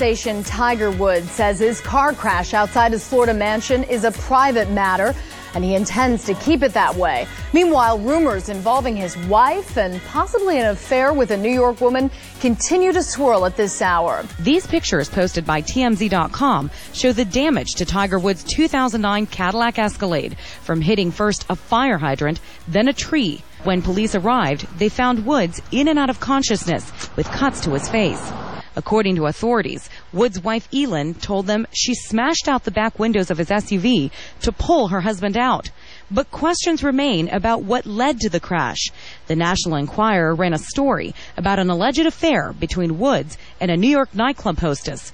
sensation 0.00 0.42
Tiger 0.44 0.90
Woods 0.90 1.30
says 1.30 1.58
his 1.58 1.78
car 1.82 2.14
crash 2.14 2.54
outside 2.54 2.92
his 2.92 3.06
Florida 3.06 3.34
mansion 3.34 3.84
is 3.84 4.04
a 4.04 4.12
private 4.12 4.70
matter 4.70 5.14
and 5.52 5.62
he 5.62 5.74
intends 5.74 6.24
to 6.24 6.32
keep 6.32 6.62
it 6.62 6.72
that 6.72 6.94
way. 6.94 7.26
Meanwhile, 7.52 7.98
rumors 7.98 8.48
involving 8.48 8.96
his 8.96 9.14
wife 9.28 9.76
and 9.76 10.00
possibly 10.04 10.58
an 10.58 10.68
affair 10.68 11.12
with 11.12 11.30
a 11.32 11.36
New 11.36 11.50
York 11.50 11.82
woman 11.82 12.10
continue 12.40 12.92
to 12.92 13.02
swirl 13.02 13.44
at 13.44 13.58
this 13.58 13.82
hour. 13.82 14.24
These 14.38 14.66
pictures 14.66 15.10
posted 15.10 15.44
by 15.44 15.60
TMZ.com 15.60 16.70
show 16.94 17.12
the 17.12 17.26
damage 17.26 17.74
to 17.74 17.84
Tiger 17.84 18.18
Woods' 18.18 18.42
2009 18.44 19.26
Cadillac 19.26 19.78
Escalade 19.78 20.38
from 20.62 20.80
hitting 20.80 21.10
first 21.10 21.44
a 21.50 21.56
fire 21.56 21.98
hydrant, 21.98 22.40
then 22.66 22.88
a 22.88 22.94
tree. 22.94 23.42
When 23.64 23.82
police 23.82 24.14
arrived, 24.14 24.66
they 24.78 24.88
found 24.88 25.26
Woods 25.26 25.60
in 25.70 25.88
and 25.88 25.98
out 25.98 26.08
of 26.08 26.20
consciousness 26.20 26.90
with 27.16 27.26
cuts 27.26 27.60
to 27.64 27.72
his 27.72 27.86
face. 27.86 28.32
According 28.76 29.16
to 29.16 29.26
authorities, 29.26 29.90
Woods' 30.12 30.40
wife 30.40 30.68
Elin 30.72 31.14
told 31.14 31.46
them 31.46 31.66
she 31.72 31.94
smashed 31.94 32.48
out 32.48 32.64
the 32.64 32.70
back 32.70 32.98
windows 32.98 33.30
of 33.30 33.38
his 33.38 33.48
SUV 33.48 34.10
to 34.42 34.52
pull 34.52 34.88
her 34.88 35.00
husband 35.00 35.36
out. 35.36 35.70
But 36.10 36.30
questions 36.30 36.84
remain 36.84 37.28
about 37.28 37.62
what 37.62 37.86
led 37.86 38.20
to 38.20 38.28
the 38.28 38.40
crash. 38.40 38.90
The 39.26 39.36
National 39.36 39.76
Enquirer 39.76 40.34
ran 40.34 40.54
a 40.54 40.58
story 40.58 41.14
about 41.36 41.58
an 41.58 41.70
alleged 41.70 42.06
affair 42.06 42.52
between 42.52 42.98
Woods 42.98 43.36
and 43.60 43.70
a 43.70 43.76
New 43.76 43.90
York 43.90 44.14
nightclub 44.14 44.58
hostess. 44.58 45.12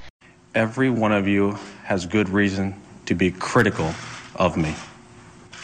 Every 0.55 0.91
one 0.91 1.13
of 1.13 1.27
you 1.27 1.59
has 1.85 2.07
good 2.07 2.29
reason 2.29 2.75
to 3.07 3.15
be 3.15 3.31
critical 3.31 3.95
of 4.35 4.57
me. 4.57 4.75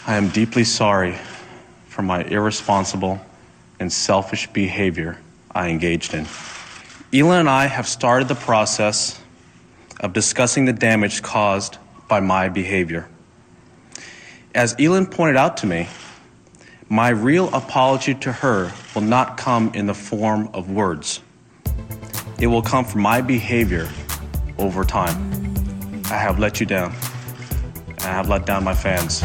I 0.06 0.16
am 0.16 0.28
deeply 0.30 0.64
sorry 0.64 1.16
for 1.86 2.02
my 2.02 2.22
irresponsible 2.24 3.20
and 3.78 3.92
selfish 3.92 4.46
behavior 4.48 5.18
I 5.50 5.68
engaged 5.68 6.14
in. 6.14 6.26
Elin 7.14 7.40
and 7.40 7.50
I 7.50 7.66
have 7.66 7.86
started 7.86 8.26
the 8.28 8.34
process 8.34 9.20
of 10.00 10.14
discussing 10.14 10.64
the 10.64 10.72
damage 10.72 11.20
caused 11.20 11.76
by 12.08 12.20
my 12.20 12.48
behavior. 12.48 13.06
As 14.54 14.74
Elin 14.78 15.04
pointed 15.04 15.36
out 15.36 15.58
to 15.58 15.66
me, 15.66 15.88
my 16.88 17.10
real 17.10 17.54
apology 17.54 18.14
to 18.14 18.32
her 18.32 18.72
will 18.94 19.02
not 19.02 19.36
come 19.36 19.70
in 19.74 19.84
the 19.84 19.94
form 19.94 20.48
of 20.54 20.70
words. 20.70 21.20
It 22.40 22.46
will 22.46 22.62
come 22.62 22.86
from 22.86 23.02
my 23.02 23.20
behavior 23.20 23.90
over 24.56 24.82
time. 24.82 25.54
I 26.06 26.16
have 26.16 26.38
let 26.38 26.60
you 26.60 26.66
down. 26.66 26.94
And 27.88 28.04
I 28.04 28.08
have 28.08 28.30
let 28.30 28.46
down 28.46 28.64
my 28.64 28.74
fans. 28.74 29.20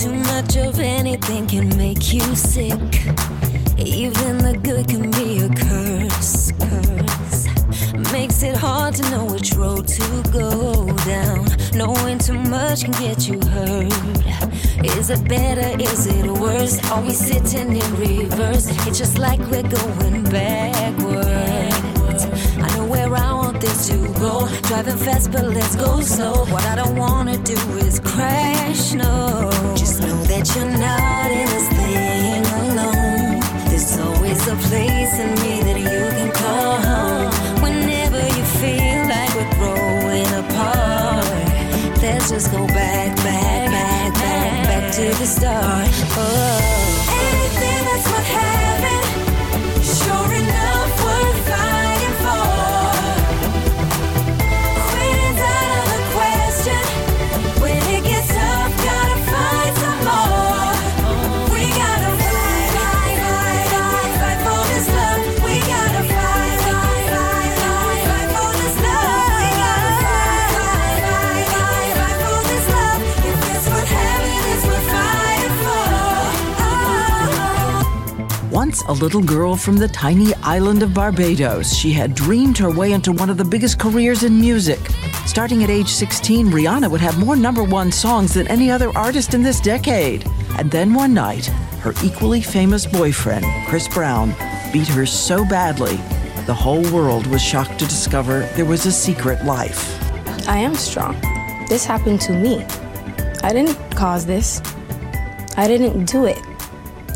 Too 0.00 0.14
much 0.14 0.56
of 0.56 0.78
anything 0.78 1.48
can 1.48 1.76
make 1.76 2.12
you 2.14 2.20
sick. 2.36 2.78
Even 3.78 4.38
the 4.38 4.56
good 4.62 4.86
can 4.88 5.10
be 5.10 5.38
a 5.40 5.48
curse. 5.48 6.52
Curse 6.52 7.21
makes 8.32 8.44
it 8.44 8.56
hard 8.56 8.94
to 8.94 9.02
know 9.10 9.26
which 9.26 9.52
road 9.52 9.86
to 9.86 10.22
go 10.32 10.86
down. 11.04 11.44
Knowing 11.74 12.18
too 12.18 12.38
much 12.48 12.82
can 12.82 12.92
get 12.92 13.28
you 13.28 13.38
hurt. 13.50 13.92
Is 14.82 15.10
it 15.10 15.22
better? 15.28 15.68
Is 15.78 16.06
it 16.06 16.26
worse? 16.40 16.82
Are 16.90 17.02
we 17.02 17.10
sitting 17.10 17.76
in 17.76 17.96
reverse? 17.96 18.68
It's 18.86 18.98
just 18.98 19.18
like 19.18 19.38
we're 19.50 19.68
going 19.80 20.24
backwards. 20.24 22.24
I 22.56 22.68
know 22.74 22.86
where 22.86 23.14
I 23.14 23.34
want 23.34 23.60
this 23.60 23.88
to 23.88 23.98
go. 24.18 24.48
Driving 24.62 24.96
fast, 24.96 25.30
but 25.30 25.44
let's 25.44 25.76
go 25.76 26.00
slow. 26.00 26.46
What 26.46 26.64
I 26.64 26.76
don't 26.76 26.96
wanna 26.96 27.36
do 27.36 27.58
is 27.86 28.00
crash. 28.00 28.94
No, 28.94 29.50
just 29.76 30.00
know 30.00 30.22
that 30.32 30.44
you're 30.54 30.74
not 30.88 31.30
in 31.30 31.46
this 31.54 31.68
thing 31.78 32.46
alone. 32.62 33.40
There's 33.68 33.98
always 33.98 34.40
a 34.48 34.56
place 34.68 35.18
in 35.18 35.30
me 35.42 35.60
that 35.66 35.78
you 35.78 36.00
can 36.16 36.30
call 36.32 36.81
we're 39.42 39.54
growing 39.54 40.26
apart, 40.26 41.26
let's 42.02 42.30
just 42.30 42.50
go 42.50 42.66
back, 42.66 43.16
back, 43.16 43.70
back, 43.70 44.14
back, 44.14 44.64
back 44.64 44.92
to 44.94 45.02
the 45.18 45.26
start. 45.26 45.88
Oh. 46.16 46.81
A 78.92 79.00
little 79.02 79.22
girl 79.22 79.56
from 79.56 79.78
the 79.78 79.88
tiny 79.88 80.34
island 80.42 80.82
of 80.82 80.92
Barbados, 80.92 81.74
she 81.74 81.92
had 81.92 82.14
dreamed 82.14 82.58
her 82.58 82.70
way 82.70 82.92
into 82.92 83.10
one 83.10 83.30
of 83.30 83.38
the 83.38 83.44
biggest 83.44 83.78
careers 83.78 84.22
in 84.22 84.38
music. 84.38 84.80
Starting 85.24 85.64
at 85.64 85.70
age 85.70 85.88
16, 85.88 86.48
Rihanna 86.48 86.90
would 86.90 87.00
have 87.00 87.18
more 87.18 87.34
number 87.34 87.64
one 87.64 87.90
songs 87.90 88.34
than 88.34 88.46
any 88.48 88.70
other 88.70 88.94
artist 88.94 89.32
in 89.32 89.42
this 89.42 89.60
decade. 89.60 90.26
And 90.58 90.70
then 90.70 90.92
one 90.92 91.14
night, 91.14 91.46
her 91.80 91.94
equally 92.04 92.42
famous 92.42 92.84
boyfriend, 92.84 93.46
Chris 93.66 93.88
Brown, 93.88 94.34
beat 94.74 94.88
her 94.88 95.06
so 95.06 95.42
badly 95.42 95.96
The 96.44 96.54
whole 96.54 96.82
world 96.92 97.26
was 97.28 97.40
shocked 97.40 97.78
to 97.78 97.86
discover 97.86 98.40
there 98.56 98.66
was 98.66 98.84
a 98.84 98.92
secret 98.92 99.42
life. 99.46 99.98
I 100.46 100.58
am 100.58 100.74
strong. 100.74 101.18
This 101.66 101.86
happened 101.86 102.20
to 102.22 102.32
me. 102.32 102.62
I 103.42 103.54
didn't 103.54 103.78
cause 103.96 104.26
this. 104.26 104.60
I 105.56 105.66
didn't 105.66 106.04
do 106.04 106.26
it. 106.26 106.51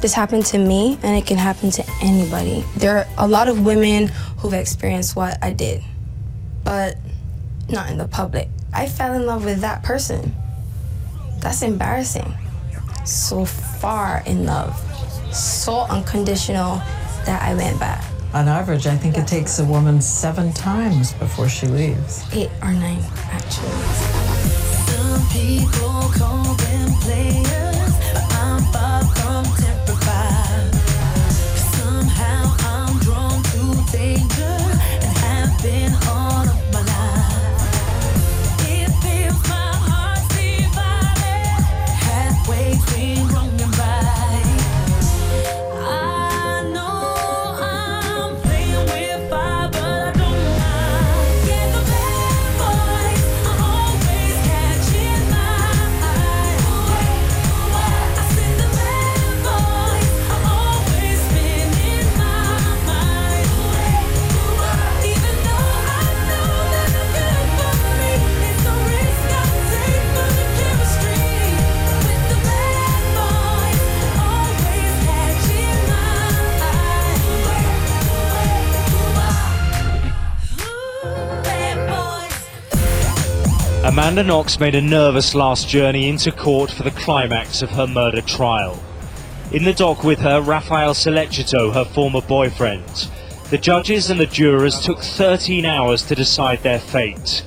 This 0.01 0.13
happened 0.13 0.45
to 0.47 0.59
me, 0.59 0.99
and 1.03 1.17
it 1.17 1.27
can 1.27 1.39
happen 1.39 1.71
to 1.73 1.85
anybody. 2.03 2.65
There 2.77 2.99
are 2.99 3.07
a 3.19 3.27
lot 3.27 3.49
of 3.49 3.65
women 3.65 4.09
who've 4.39 4.53
experienced 4.53 5.17
what 5.17 5.39
I 5.43 5.53
did, 5.53 5.83
but 6.65 6.97
not 7.69 7.91
in 7.91 7.99
the 7.99 8.07
public. 8.07 8.49
I 8.73 8.87
fell 8.87 9.15
in 9.15 9.27
love 9.27 9.45
with 9.45 9.61
that 9.61 9.83
person. 9.83 10.35
That's 11.41 11.63
embarrassing. 11.63 12.35
So 13.05 13.45
far 13.45 14.23
in 14.27 14.45
love, 14.45 14.77
so 15.35 15.81
unconditional 15.89 16.77
that 17.25 17.43
I 17.43 17.55
went 17.55 17.81
back. 17.81 18.05
On 18.35 18.49
average, 18.49 18.87
I 18.87 18.97
think 18.97 19.17
it 19.17 19.27
takes 19.27 19.59
a 19.61 19.65
woman 19.65 20.01
seven 20.03 20.53
times 20.53 21.15
before 21.15 21.49
she 21.49 21.67
leaves. 21.67 22.23
Eight 22.35 22.51
or 22.63 22.73
nine, 22.73 23.03
actually. 23.31 24.27
Danger 33.93 34.57
and 35.03 35.17
have 35.19 35.63
been 35.63 35.93
all 36.09 36.26
Amanda 83.97 84.23
Knox 84.23 84.61
made 84.61 84.75
a 84.75 84.83
nervous 84.83 85.35
last 85.35 85.71
journey 85.71 86.11
into 86.11 86.31
court 86.31 86.71
for 86.71 86.83
the 86.83 86.91
climax 86.91 87.63
of 87.63 87.71
her 87.71 87.87
murder 87.87 88.21
trial. 88.21 88.79
In 89.53 89.65
the 89.65 89.73
dock 89.73 90.05
with 90.05 90.19
her, 90.19 90.43
Raffaele 90.43 90.93
Sollecito, 90.93 91.73
her 91.73 91.87
former 91.87 92.21
boyfriend. 92.21 93.09
The 93.49 93.57
judges 93.57 94.11
and 94.11 94.21
the 94.21 94.27
jurors 94.27 94.81
took 94.81 94.99
13 95.01 95.65
hours 95.65 96.03
to 96.09 96.15
decide 96.15 96.63
their 96.63 96.79
fate. 96.79 97.43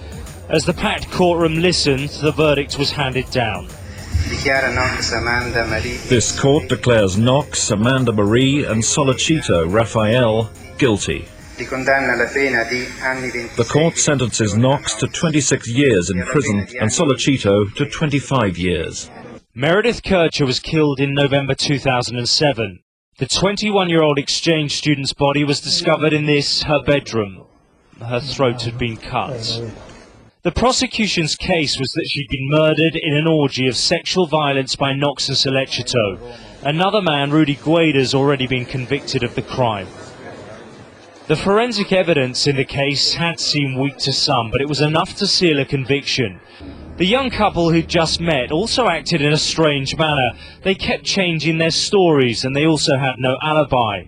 As 0.49 0.65
the 0.65 0.73
packed 0.73 1.11
courtroom 1.11 1.61
listened, 1.61 2.09
the 2.23 2.31
verdict 2.31 2.79
was 2.79 2.89
handed 2.89 3.29
down. 3.29 3.67
Dichiara 3.67 4.73
Knox 4.73 5.11
Amanda 5.11 5.67
Marie 5.67 5.97
This 6.07 6.37
court 6.37 6.67
declares 6.67 7.15
Knox, 7.15 7.69
Amanda 7.69 8.11
Marie, 8.11 8.65
and 8.65 8.81
Sollecito 8.81 9.71
Raffaele 9.71 10.49
guilty. 10.79 11.27
Di 11.59 11.65
condanna 11.65 12.13
alla 12.13 12.25
pena 12.27 12.63
di 12.63 12.87
anni 13.01 13.29
20 13.31 13.55
The 13.55 13.65
court 13.65 13.97
sentences 13.97 14.53
Knox 14.53 14.95
to 14.95 15.07
26 15.07 15.67
years 15.67 16.09
in 16.09 16.23
prison 16.23 16.65
and 16.79 16.89
Sollecito 16.89 17.65
to 17.75 17.85
25 17.85 18.57
years. 18.57 19.11
Meredith 19.53 20.01
Kercher 20.01 20.45
was 20.45 20.61
killed 20.61 21.01
in 21.01 21.13
November 21.13 21.53
2007. 21.53 22.79
The 23.17 23.25
21 23.25 23.89
year 23.89 24.01
old 24.01 24.17
exchange 24.17 24.77
student's 24.77 25.11
body 25.11 25.43
was 25.43 25.59
discovered 25.59 26.13
in 26.13 26.27
this, 26.27 26.63
her 26.63 26.81
bedroom. 26.81 27.43
Her 27.99 28.21
throat 28.21 28.61
had 28.61 28.77
been 28.77 28.95
cut. 28.95 29.61
The 30.43 30.51
prosecution's 30.51 31.35
case 31.35 31.77
was 31.77 31.91
that 31.91 32.07
she'd 32.07 32.29
been 32.29 32.47
murdered 32.49 32.95
in 32.95 33.13
an 33.13 33.27
orgy 33.27 33.67
of 33.67 33.75
sexual 33.75 34.27
violence 34.27 34.77
by 34.77 34.93
Knox 34.93 35.27
and 35.27 35.35
Sollecito. 35.35 36.17
Another 36.63 37.01
man, 37.01 37.31
Rudy 37.31 37.55
Guede, 37.55 37.95
has 37.95 38.13
already 38.13 38.47
been 38.47 38.63
convicted 38.63 39.23
of 39.23 39.35
the 39.35 39.41
crime. 39.41 39.87
The 41.29 41.35
forensic 41.35 41.93
evidence 41.93 42.47
in 42.47 42.55
the 42.55 42.65
case 42.65 43.13
had 43.13 43.39
seemed 43.39 43.77
weak 43.77 43.97
to 43.97 44.11
some, 44.11 44.49
but 44.49 44.61
it 44.61 44.67
was 44.67 44.81
enough 44.81 45.15
to 45.17 45.27
seal 45.27 45.59
a 45.59 45.63
conviction. 45.63 46.39
The 46.97 47.05
young 47.05 47.29
couple 47.29 47.69
who'd 47.69 47.87
just 47.87 48.19
met 48.19 48.51
also 48.51 48.87
acted 48.87 49.21
in 49.21 49.31
a 49.31 49.37
strange 49.37 49.95
manner. 49.95 50.31
They 50.63 50.73
kept 50.73 51.03
changing 51.03 51.59
their 51.59 51.69
stories 51.69 52.43
and 52.43 52.55
they 52.55 52.65
also 52.65 52.97
had 52.97 53.19
no 53.19 53.37
alibi. 53.43 54.05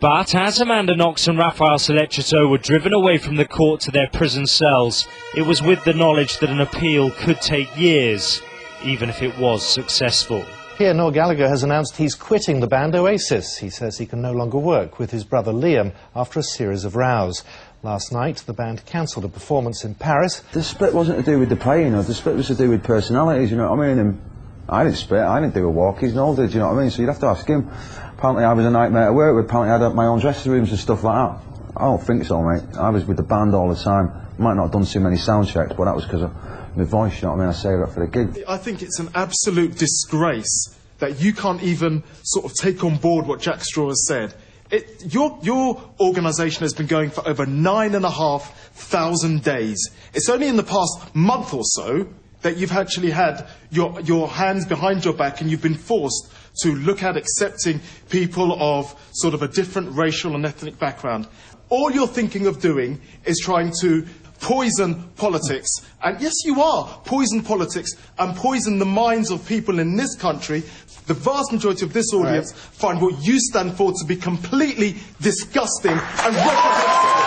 But 0.00 0.34
as 0.34 0.60
Amanda 0.60 0.94
Knox 0.94 1.26
and 1.28 1.38
Raffaele 1.38 1.78
Sollecito 1.78 2.46
were 2.50 2.58
driven 2.58 2.92
away 2.92 3.16
from 3.16 3.36
the 3.36 3.48
court 3.48 3.80
to 3.80 3.90
their 3.90 4.10
prison 4.12 4.44
cells, 4.44 5.08
it 5.34 5.46
was 5.46 5.62
with 5.62 5.82
the 5.84 5.94
knowledge 5.94 6.40
that 6.40 6.50
an 6.50 6.60
appeal 6.60 7.10
could 7.10 7.40
take 7.40 7.74
years, 7.74 8.42
even 8.84 9.08
if 9.08 9.22
it 9.22 9.38
was 9.38 9.66
successful. 9.66 10.44
Here, 10.80 10.94
Noel 10.94 11.10
Gallagher 11.10 11.46
has 11.46 11.62
announced 11.62 11.98
he's 11.98 12.14
quitting 12.14 12.60
the 12.60 12.66
band 12.66 12.94
Oasis. 12.94 13.58
He 13.58 13.68
says 13.68 13.98
he 13.98 14.06
can 14.06 14.22
no 14.22 14.32
longer 14.32 14.56
work 14.56 14.98
with 14.98 15.10
his 15.10 15.24
brother 15.24 15.52
Liam 15.52 15.92
after 16.16 16.40
a 16.40 16.42
series 16.42 16.86
of 16.86 16.96
rows. 16.96 17.44
Last 17.82 18.14
night, 18.14 18.38
the 18.46 18.54
band 18.54 18.86
cancelled 18.86 19.26
a 19.26 19.28
performance 19.28 19.84
in 19.84 19.94
Paris. 19.94 20.40
The 20.52 20.62
split 20.62 20.94
wasn't 20.94 21.22
to 21.22 21.30
do 21.30 21.38
with 21.38 21.50
the 21.50 21.56
playing, 21.56 21.88
you 21.88 21.92
know, 21.92 22.00
the 22.00 22.14
split 22.14 22.34
was 22.34 22.46
to 22.46 22.54
do 22.54 22.70
with 22.70 22.82
personalities, 22.82 23.50
you 23.50 23.58
know 23.58 23.70
what 23.70 23.84
I 23.84 23.88
mean? 23.88 23.98
And 23.98 24.22
I 24.70 24.84
didn't 24.84 24.96
split, 24.96 25.20
I 25.20 25.38
didn't 25.42 25.52
do 25.52 25.66
a 25.66 25.70
walk, 25.70 26.00
he's 26.00 26.14
Noel 26.14 26.34
did, 26.34 26.54
you 26.54 26.60
know 26.60 26.68
what 26.68 26.78
I 26.78 26.80
mean? 26.80 26.90
So 26.90 27.02
you'd 27.02 27.08
have 27.08 27.20
to 27.20 27.26
ask 27.26 27.46
him. 27.46 27.70
Apparently 28.16 28.44
I 28.44 28.54
was 28.54 28.64
a 28.64 28.70
nightmare 28.70 29.08
to 29.08 29.12
work 29.12 29.36
with, 29.36 29.50
apparently 29.50 29.74
I 29.74 29.86
had 29.86 29.94
my 29.94 30.06
own 30.06 30.20
dressing 30.20 30.50
rooms 30.50 30.70
and 30.70 30.78
stuff 30.78 31.04
like 31.04 31.14
that. 31.14 31.74
I 31.76 31.82
don't 31.82 32.02
think 32.02 32.24
so, 32.24 32.40
mate. 32.40 32.62
I 32.78 32.88
was 32.88 33.04
with 33.04 33.18
the 33.18 33.22
band 33.22 33.54
all 33.54 33.68
the 33.68 33.76
time. 33.76 34.12
Might 34.38 34.54
not 34.54 34.62
have 34.62 34.72
done 34.72 34.86
too 34.86 35.00
many 35.00 35.18
sound 35.18 35.46
checks, 35.46 35.74
but 35.76 35.84
that 35.84 35.94
was 35.94 36.06
because 36.06 36.22
of 36.22 36.32
my 36.76 36.84
voice, 36.84 37.20
you 37.20 37.28
know 37.28 37.34
what 37.34 37.40
I 37.40 37.46
mean? 37.46 37.48
I 37.48 37.52
saved 37.52 37.82
up 37.82 37.92
for 37.92 38.06
the 38.06 38.10
gig. 38.10 38.44
I 38.48 38.56
think 38.56 38.82
it's 38.82 38.98
an 38.98 39.10
absolute 39.14 39.76
disgrace 39.76 40.76
that 40.98 41.20
you 41.20 41.32
can't 41.32 41.62
even 41.62 42.02
sort 42.22 42.44
of 42.44 42.54
take 42.54 42.84
on 42.84 42.96
board 42.96 43.26
what 43.26 43.40
Jack 43.40 43.62
Straw 43.62 43.88
has 43.88 44.06
said. 44.06 44.34
It, 44.70 45.12
your 45.12 45.36
your 45.42 45.82
organisation 45.98 46.62
has 46.62 46.72
been 46.74 46.86
going 46.86 47.10
for 47.10 47.26
over 47.26 47.44
nine 47.44 47.94
and 47.94 48.04
a 48.04 48.10
half 48.10 48.70
thousand 48.72 49.42
days. 49.42 49.90
It's 50.14 50.28
only 50.28 50.46
in 50.46 50.56
the 50.56 50.62
past 50.62 51.14
month 51.14 51.52
or 51.52 51.64
so 51.64 52.06
that 52.42 52.56
you've 52.56 52.72
actually 52.72 53.10
had 53.10 53.46
your, 53.70 54.00
your 54.00 54.28
hands 54.28 54.64
behind 54.64 55.04
your 55.04 55.14
back 55.14 55.40
and 55.40 55.50
you've 55.50 55.62
been 55.62 55.74
forced 55.74 56.32
to 56.62 56.74
look 56.74 57.02
at 57.02 57.16
accepting 57.16 57.80
people 58.08 58.56
of 58.62 58.94
sort 59.12 59.34
of 59.34 59.42
a 59.42 59.48
different 59.48 59.94
racial 59.96 60.34
and 60.34 60.46
ethnic 60.46 60.78
background. 60.78 61.26
All 61.68 61.90
you're 61.90 62.06
thinking 62.06 62.46
of 62.46 62.60
doing 62.60 63.00
is 63.24 63.40
trying 63.44 63.72
to 63.80 64.06
poison 64.40 65.02
politics. 65.16 65.68
And 66.02 66.20
yes, 66.20 66.32
you 66.44 66.60
are 66.60 67.00
poison 67.04 67.42
politics 67.42 67.92
and 68.18 68.36
poison 68.36 68.78
the 68.78 68.86
minds 68.86 69.30
of 69.30 69.46
people 69.46 69.78
in 69.78 69.96
this 69.96 70.16
country. 70.16 70.62
The 71.06 71.14
vast 71.14 71.52
majority 71.52 71.84
of 71.84 71.92
this 71.92 72.12
audience 72.12 72.52
find 72.52 73.00
what 73.00 73.24
you 73.24 73.38
stand 73.40 73.74
for 73.74 73.92
to 73.92 74.04
be 74.06 74.16
completely 74.16 74.96
disgusting 75.20 75.92
and 75.92 76.00
reprehensible. 76.00 77.20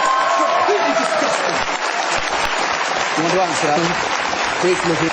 Completely 0.43 0.93
disgusting. 0.99 1.57
You 3.17 3.23
want 3.23 3.33
to 3.33 3.41
answer 3.41 3.67
that? 3.67 4.59
Quickly. 4.61 5.12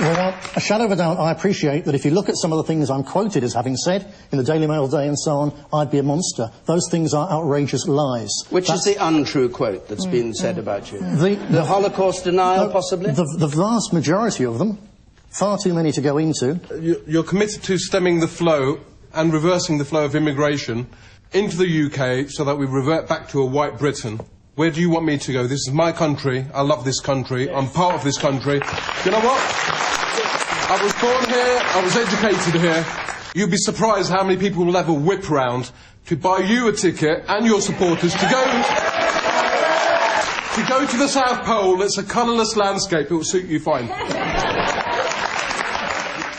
Well, 0.00 0.34
a 0.56 0.60
shadow 0.60 0.84
of 0.84 0.92
a 0.92 0.96
doubt, 0.96 1.18
I 1.18 1.30
appreciate 1.30 1.84
that 1.84 1.94
if 1.94 2.06
you 2.06 2.10
look 2.10 2.30
at 2.30 2.36
some 2.36 2.52
of 2.52 2.56
the 2.56 2.64
things 2.64 2.88
I'm 2.88 3.04
quoted 3.04 3.44
as 3.44 3.52
having 3.52 3.76
said 3.76 4.12
in 4.32 4.38
the 4.38 4.44
Daily 4.44 4.66
Mail 4.66 4.88
Day 4.88 5.06
and 5.06 5.18
so 5.18 5.32
on, 5.36 5.52
I'd 5.74 5.90
be 5.90 5.98
a 5.98 6.02
monster. 6.02 6.50
Those 6.64 6.88
things 6.90 7.12
are 7.12 7.30
outrageous 7.30 7.86
lies. 7.86 8.30
Which 8.48 8.68
That's- 8.68 8.86
is 8.86 8.94
the 8.94 9.06
untrue 9.06 9.50
quote 9.50 9.88
that's 9.88 10.06
been 10.06 10.32
said 10.32 10.56
about 10.56 10.90
you? 10.90 11.00
The, 11.00 11.34
The 11.50 11.64
Holocaust 11.64 12.24
denial, 12.24 12.66
No, 12.66 12.72
possibly? 12.72 13.10
The, 13.10 13.26
the 13.38 13.46
vast 13.46 13.92
majority 13.92 14.46
of 14.46 14.58
them, 14.58 14.78
far 15.28 15.58
too 15.58 15.74
many 15.74 15.92
to 15.92 16.00
go 16.00 16.16
into. 16.16 16.58
You're 17.06 17.22
committed 17.24 17.62
to 17.64 17.76
stemming 17.76 18.20
the 18.20 18.28
flow 18.28 18.80
and 19.12 19.32
reversing 19.32 19.76
the 19.76 19.84
flow 19.84 20.04
of 20.06 20.14
immigration 20.14 20.86
into 21.32 21.58
the 21.58 21.86
UK 21.86 22.30
so 22.30 22.44
that 22.44 22.56
we 22.56 22.64
revert 22.64 23.06
back 23.06 23.28
to 23.30 23.40
a 23.42 23.46
white 23.46 23.78
Britain. 23.78 24.20
Where 24.60 24.70
do 24.70 24.82
you 24.82 24.90
want 24.90 25.06
me 25.06 25.16
to 25.16 25.32
go? 25.32 25.46
This 25.46 25.66
is 25.66 25.70
my 25.72 25.90
country. 25.90 26.44
I 26.52 26.60
love 26.60 26.84
this 26.84 27.00
country. 27.00 27.50
I'm 27.50 27.66
part 27.66 27.94
of 27.94 28.04
this 28.04 28.18
country. 28.18 28.56
You 29.06 29.10
know 29.10 29.20
what? 29.20 29.40
I 30.68 30.78
was 30.82 30.92
born 31.00 31.24
here. 31.30 31.60
I 31.64 31.80
was 31.82 31.96
educated 31.96 32.60
here. 32.60 32.84
You'd 33.34 33.50
be 33.50 33.56
surprised 33.56 34.10
how 34.10 34.22
many 34.22 34.38
people 34.38 34.66
will 34.66 34.76
ever 34.76 34.92
whip 34.92 35.30
round 35.30 35.70
to 36.08 36.16
buy 36.16 36.40
you 36.40 36.68
a 36.68 36.72
ticket 36.74 37.24
and 37.26 37.46
your 37.46 37.62
supporters 37.62 38.12
to 38.12 38.28
go 38.28 38.44
to 40.56 40.68
go 40.68 40.86
to 40.86 40.96
the 40.98 41.08
South 41.08 41.46
Pole. 41.46 41.80
It's 41.80 41.96
a 41.96 42.02
colourless 42.02 42.54
landscape. 42.54 43.10
It 43.10 43.14
will 43.14 43.24
suit 43.24 43.46
you 43.46 43.60
fine. 43.60 43.88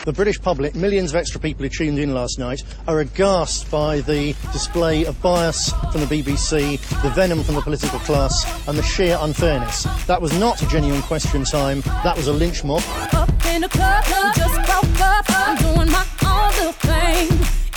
The 0.04 0.12
British 0.12 0.42
public, 0.42 0.74
millions 0.74 1.12
of 1.12 1.16
extra 1.16 1.40
people 1.40 1.62
who 1.62 1.68
tuned 1.68 1.96
in 1.96 2.12
last 2.12 2.36
night, 2.36 2.64
are 2.88 2.98
aghast 2.98 3.70
by 3.70 4.00
the 4.00 4.34
display 4.52 5.04
of 5.04 5.20
bias 5.22 5.72
from 5.92 6.00
the 6.00 6.08
BBC, 6.08 6.80
the 7.02 7.10
venom 7.10 7.44
from 7.44 7.54
the 7.54 7.60
political 7.62 8.00
class, 8.00 8.44
and 8.66 8.76
the 8.76 8.82
sheer 8.82 9.16
unfairness. 9.20 9.84
That 10.06 10.20
was 10.20 10.36
not 10.36 10.60
a 10.60 10.66
genuine 10.66 11.02
question 11.02 11.44
time, 11.44 11.82
that 12.02 12.16
was 12.16 12.26
a 12.26 12.32
lynch 12.32 12.64
mob. 12.64 12.82
Up 13.12 13.30
in 13.46 13.60
the 13.60 13.68
club, 13.68 14.04
just 14.34 14.54
broke 14.66 15.00
up. 15.00 15.24
I'm 15.28 15.56
doing 15.58 15.90
my 15.92 16.04
own 16.26 16.50
little 16.58 16.72
thing. 16.72 17.28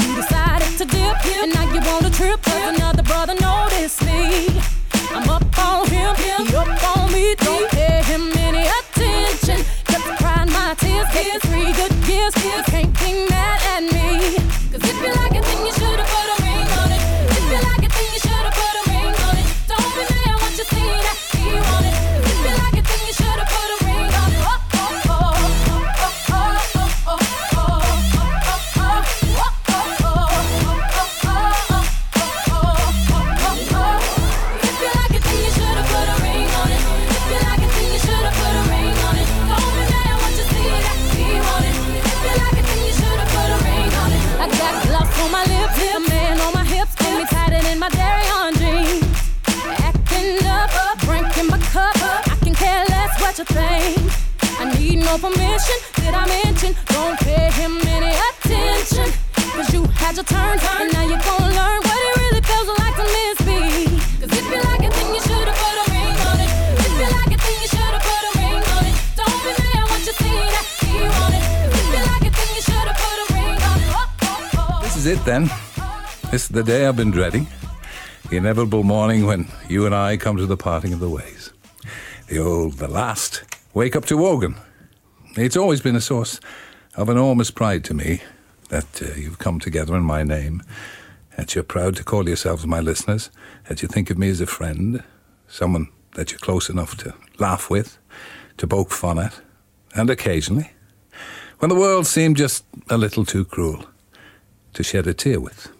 You 0.09 0.15
decided 0.15 0.77
to 0.79 0.85
dip, 0.85 1.25
and 1.43 1.53
now 1.53 1.71
you 1.73 1.79
want 1.81 2.07
a 2.07 2.09
trip. 2.09 2.41
Cause 2.41 2.75
another 2.75 3.03
brother 3.03 3.35
noticed 3.35 4.03
me. 4.03 4.47
I'm 5.11 5.29
up 5.29 5.59
on 5.59 5.87
him, 5.89 6.15
he 6.15 6.55
up 6.55 6.97
on 6.97 7.13
me. 7.13 7.35
Don't 7.35 7.69
pay 7.69 8.01
him 8.01 8.31
any 8.35 8.65
attention. 8.65 9.63
Just 9.87 10.05
crying 10.17 10.51
my 10.51 10.73
tears. 10.79 11.05
Good 11.75 11.94
years, 12.07 12.33
can't 12.65 12.99
be 12.99 13.25
mad 13.29 13.44
the 76.55 76.63
day 76.63 76.87
I've 76.87 76.95
been 76.95 77.11
dreading. 77.11 77.47
The 78.29 78.37
inevitable 78.37 78.83
morning 78.83 79.25
when 79.25 79.49
you 79.67 79.85
and 79.85 79.93
I 79.93 80.15
come 80.15 80.37
to 80.37 80.45
the 80.45 80.55
parting 80.55 80.93
of 80.93 81.01
the 81.01 81.09
ways. 81.09 81.51
The 82.29 82.39
old, 82.39 82.75
the 82.75 82.87
last, 82.87 83.43
wake 83.73 83.93
up 83.93 84.05
to 84.05 84.15
Wogan. 84.15 84.55
It's 85.35 85.57
always 85.57 85.81
been 85.81 85.97
a 85.97 86.01
source 86.01 86.39
of 86.95 87.09
enormous 87.09 87.51
pride 87.51 87.83
to 87.83 87.93
me 87.93 88.21
that 88.69 89.01
uh, 89.01 89.15
you've 89.15 89.37
come 89.37 89.59
together 89.59 89.97
in 89.97 90.03
my 90.03 90.23
name, 90.23 90.63
that 91.35 91.55
you're 91.55 91.63
proud 91.65 91.97
to 91.97 92.05
call 92.05 92.25
yourselves 92.25 92.65
my 92.65 92.79
listeners, 92.79 93.29
that 93.67 93.81
you 93.81 93.89
think 93.89 94.09
of 94.09 94.17
me 94.17 94.29
as 94.29 94.39
a 94.39 94.47
friend, 94.47 95.03
someone 95.49 95.89
that 96.13 96.31
you're 96.31 96.39
close 96.39 96.69
enough 96.69 96.95
to 96.99 97.13
laugh 97.37 97.69
with, 97.69 97.97
to 98.55 98.65
poke 98.65 98.91
fun 98.91 99.19
at, 99.19 99.41
and 99.93 100.09
occasionally, 100.09 100.71
when 101.59 101.67
the 101.67 101.75
world 101.75 102.07
seemed 102.07 102.37
just 102.37 102.63
a 102.89 102.97
little 102.97 103.25
too 103.25 103.43
cruel, 103.43 103.83
to 104.71 104.83
shed 104.83 105.05
a 105.05 105.13
tear 105.13 105.41
with. 105.41 105.74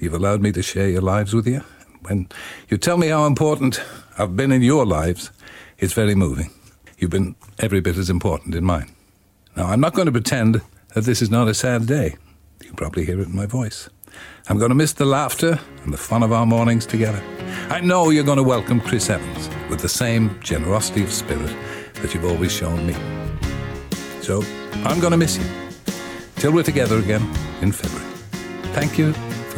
You've 0.00 0.14
allowed 0.14 0.40
me 0.40 0.52
to 0.52 0.62
share 0.62 0.88
your 0.88 1.00
lives 1.00 1.34
with 1.34 1.46
you. 1.46 1.64
When 2.02 2.28
you 2.68 2.78
tell 2.78 2.96
me 2.96 3.08
how 3.08 3.26
important 3.26 3.82
I've 4.16 4.36
been 4.36 4.52
in 4.52 4.62
your 4.62 4.86
lives, 4.86 5.32
it's 5.78 5.92
very 5.92 6.14
moving. 6.14 6.50
You've 6.98 7.10
been 7.10 7.34
every 7.58 7.80
bit 7.80 7.96
as 7.96 8.08
important 8.08 8.54
in 8.54 8.64
mine. 8.64 8.90
Now, 9.56 9.66
I'm 9.66 9.80
not 9.80 9.94
going 9.94 10.06
to 10.06 10.12
pretend 10.12 10.62
that 10.94 11.04
this 11.04 11.20
is 11.20 11.30
not 11.30 11.48
a 11.48 11.54
sad 11.54 11.86
day. 11.86 12.16
You 12.64 12.72
probably 12.74 13.04
hear 13.04 13.20
it 13.20 13.26
in 13.28 13.34
my 13.34 13.46
voice. 13.46 13.88
I'm 14.48 14.58
going 14.58 14.70
to 14.70 14.74
miss 14.74 14.92
the 14.92 15.04
laughter 15.04 15.58
and 15.82 15.92
the 15.92 15.98
fun 15.98 16.22
of 16.22 16.32
our 16.32 16.46
mornings 16.46 16.86
together. 16.86 17.22
I 17.68 17.80
know 17.80 18.10
you're 18.10 18.24
going 18.24 18.38
to 18.38 18.42
welcome 18.42 18.80
Chris 18.80 19.10
Evans 19.10 19.48
with 19.68 19.80
the 19.80 19.88
same 19.88 20.38
generosity 20.40 21.02
of 21.02 21.12
spirit 21.12 21.54
that 21.94 22.14
you've 22.14 22.24
always 22.24 22.52
shown 22.52 22.86
me. 22.86 22.94
So, 24.22 24.42
I'm 24.84 25.00
going 25.00 25.10
to 25.10 25.16
miss 25.16 25.38
you 25.38 25.44
till 26.36 26.52
we're 26.52 26.62
together 26.62 26.98
again 26.98 27.22
in 27.62 27.72
February. 27.72 28.06
Thank 28.74 28.96
you 28.96 29.12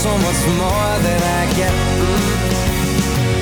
So 0.00 0.16
much 0.16 0.46
more 0.56 0.92
than 1.04 1.20
I 1.22 1.44
get. 1.56 1.74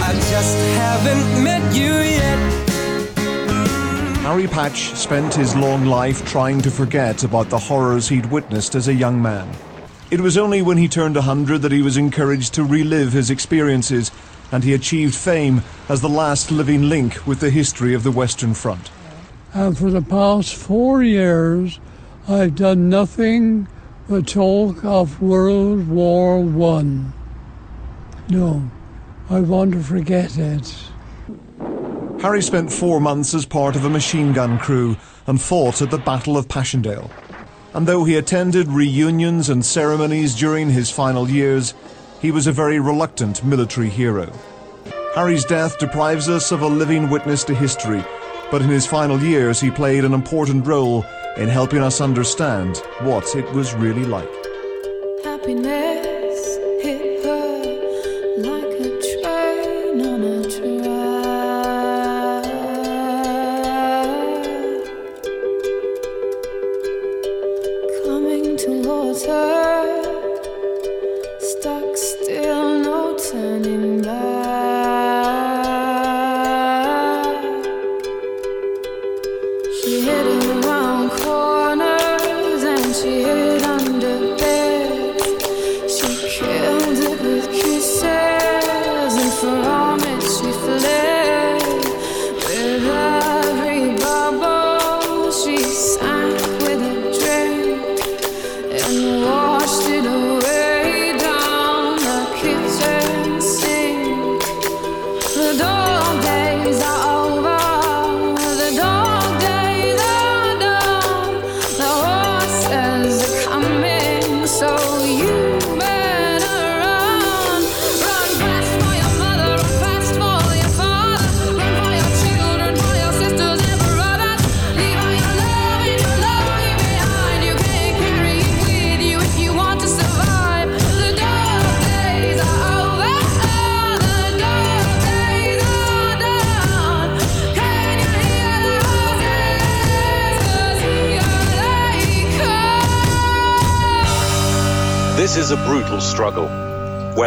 I 0.02 0.12
just 0.28 0.58
haven't 0.76 1.44
met 1.44 1.62
you 1.72 1.94
yet. 2.18 2.38
Harry 4.22 4.48
Patch 4.48 4.90
spent 4.96 5.32
his 5.34 5.54
long 5.54 5.86
life 5.86 6.26
trying 6.26 6.60
to 6.62 6.70
forget 6.72 7.22
about 7.22 7.48
the 7.48 7.58
horrors 7.58 8.08
he'd 8.08 8.26
witnessed 8.26 8.74
as 8.74 8.88
a 8.88 8.92
young 8.92 9.22
man. 9.22 9.48
It 10.10 10.20
was 10.20 10.36
only 10.36 10.60
when 10.60 10.78
he 10.78 10.88
turned 10.88 11.14
100 11.14 11.62
that 11.62 11.70
he 11.70 11.80
was 11.80 11.96
encouraged 11.96 12.54
to 12.54 12.64
relive 12.64 13.12
his 13.12 13.30
experiences, 13.30 14.10
and 14.52 14.64
he 14.64 14.74
achieved 14.74 15.14
fame 15.14 15.62
as 15.88 16.00
the 16.00 16.08
last 16.08 16.50
living 16.50 16.88
link 16.88 17.26
with 17.26 17.40
the 17.40 17.50
history 17.50 17.94
of 17.94 18.02
the 18.02 18.10
Western 18.10 18.54
Front. 18.54 18.90
And 19.54 19.76
for 19.76 19.90
the 19.90 20.02
past 20.02 20.54
four 20.54 21.02
years, 21.02 21.80
I've 22.28 22.54
done 22.54 22.88
nothing 22.88 23.68
but 24.08 24.26
talk 24.26 24.84
of 24.84 25.20
World 25.20 25.88
War 25.88 26.40
One. 26.40 27.12
No, 28.28 28.70
I 29.30 29.40
want 29.40 29.72
to 29.72 29.80
forget 29.80 30.36
it. 30.38 30.74
Harry 32.20 32.42
spent 32.42 32.72
four 32.72 33.00
months 33.00 33.32
as 33.32 33.46
part 33.46 33.76
of 33.76 33.84
a 33.84 33.90
machine 33.90 34.32
gun 34.32 34.58
crew 34.58 34.96
and 35.26 35.40
fought 35.40 35.80
at 35.80 35.90
the 35.90 35.98
Battle 35.98 36.36
of 36.36 36.48
Passchendaele. 36.48 37.10
And 37.74 37.86
though 37.86 38.04
he 38.04 38.16
attended 38.16 38.68
reunions 38.68 39.48
and 39.48 39.64
ceremonies 39.64 40.34
during 40.34 40.70
his 40.70 40.90
final 40.90 41.30
years, 41.30 41.74
he 42.20 42.30
was 42.30 42.46
a 42.46 42.52
very 42.52 42.80
reluctant 42.80 43.44
military 43.44 43.88
hero. 43.88 44.32
Harry's 45.14 45.44
death 45.44 45.78
deprives 45.78 46.28
us 46.28 46.52
of 46.52 46.62
a 46.62 46.66
living 46.66 47.10
witness 47.10 47.44
to 47.44 47.54
history, 47.54 48.04
but 48.50 48.62
in 48.62 48.68
his 48.68 48.86
final 48.86 49.20
years 49.20 49.60
he 49.60 49.70
played 49.70 50.04
an 50.04 50.14
important 50.14 50.66
role 50.66 51.04
in 51.36 51.48
helping 51.48 51.80
us 51.80 52.00
understand 52.00 52.76
what 53.00 53.34
it 53.36 53.50
was 53.52 53.74
really 53.74 54.04
like. 54.04 54.28
Happiness 55.24 55.97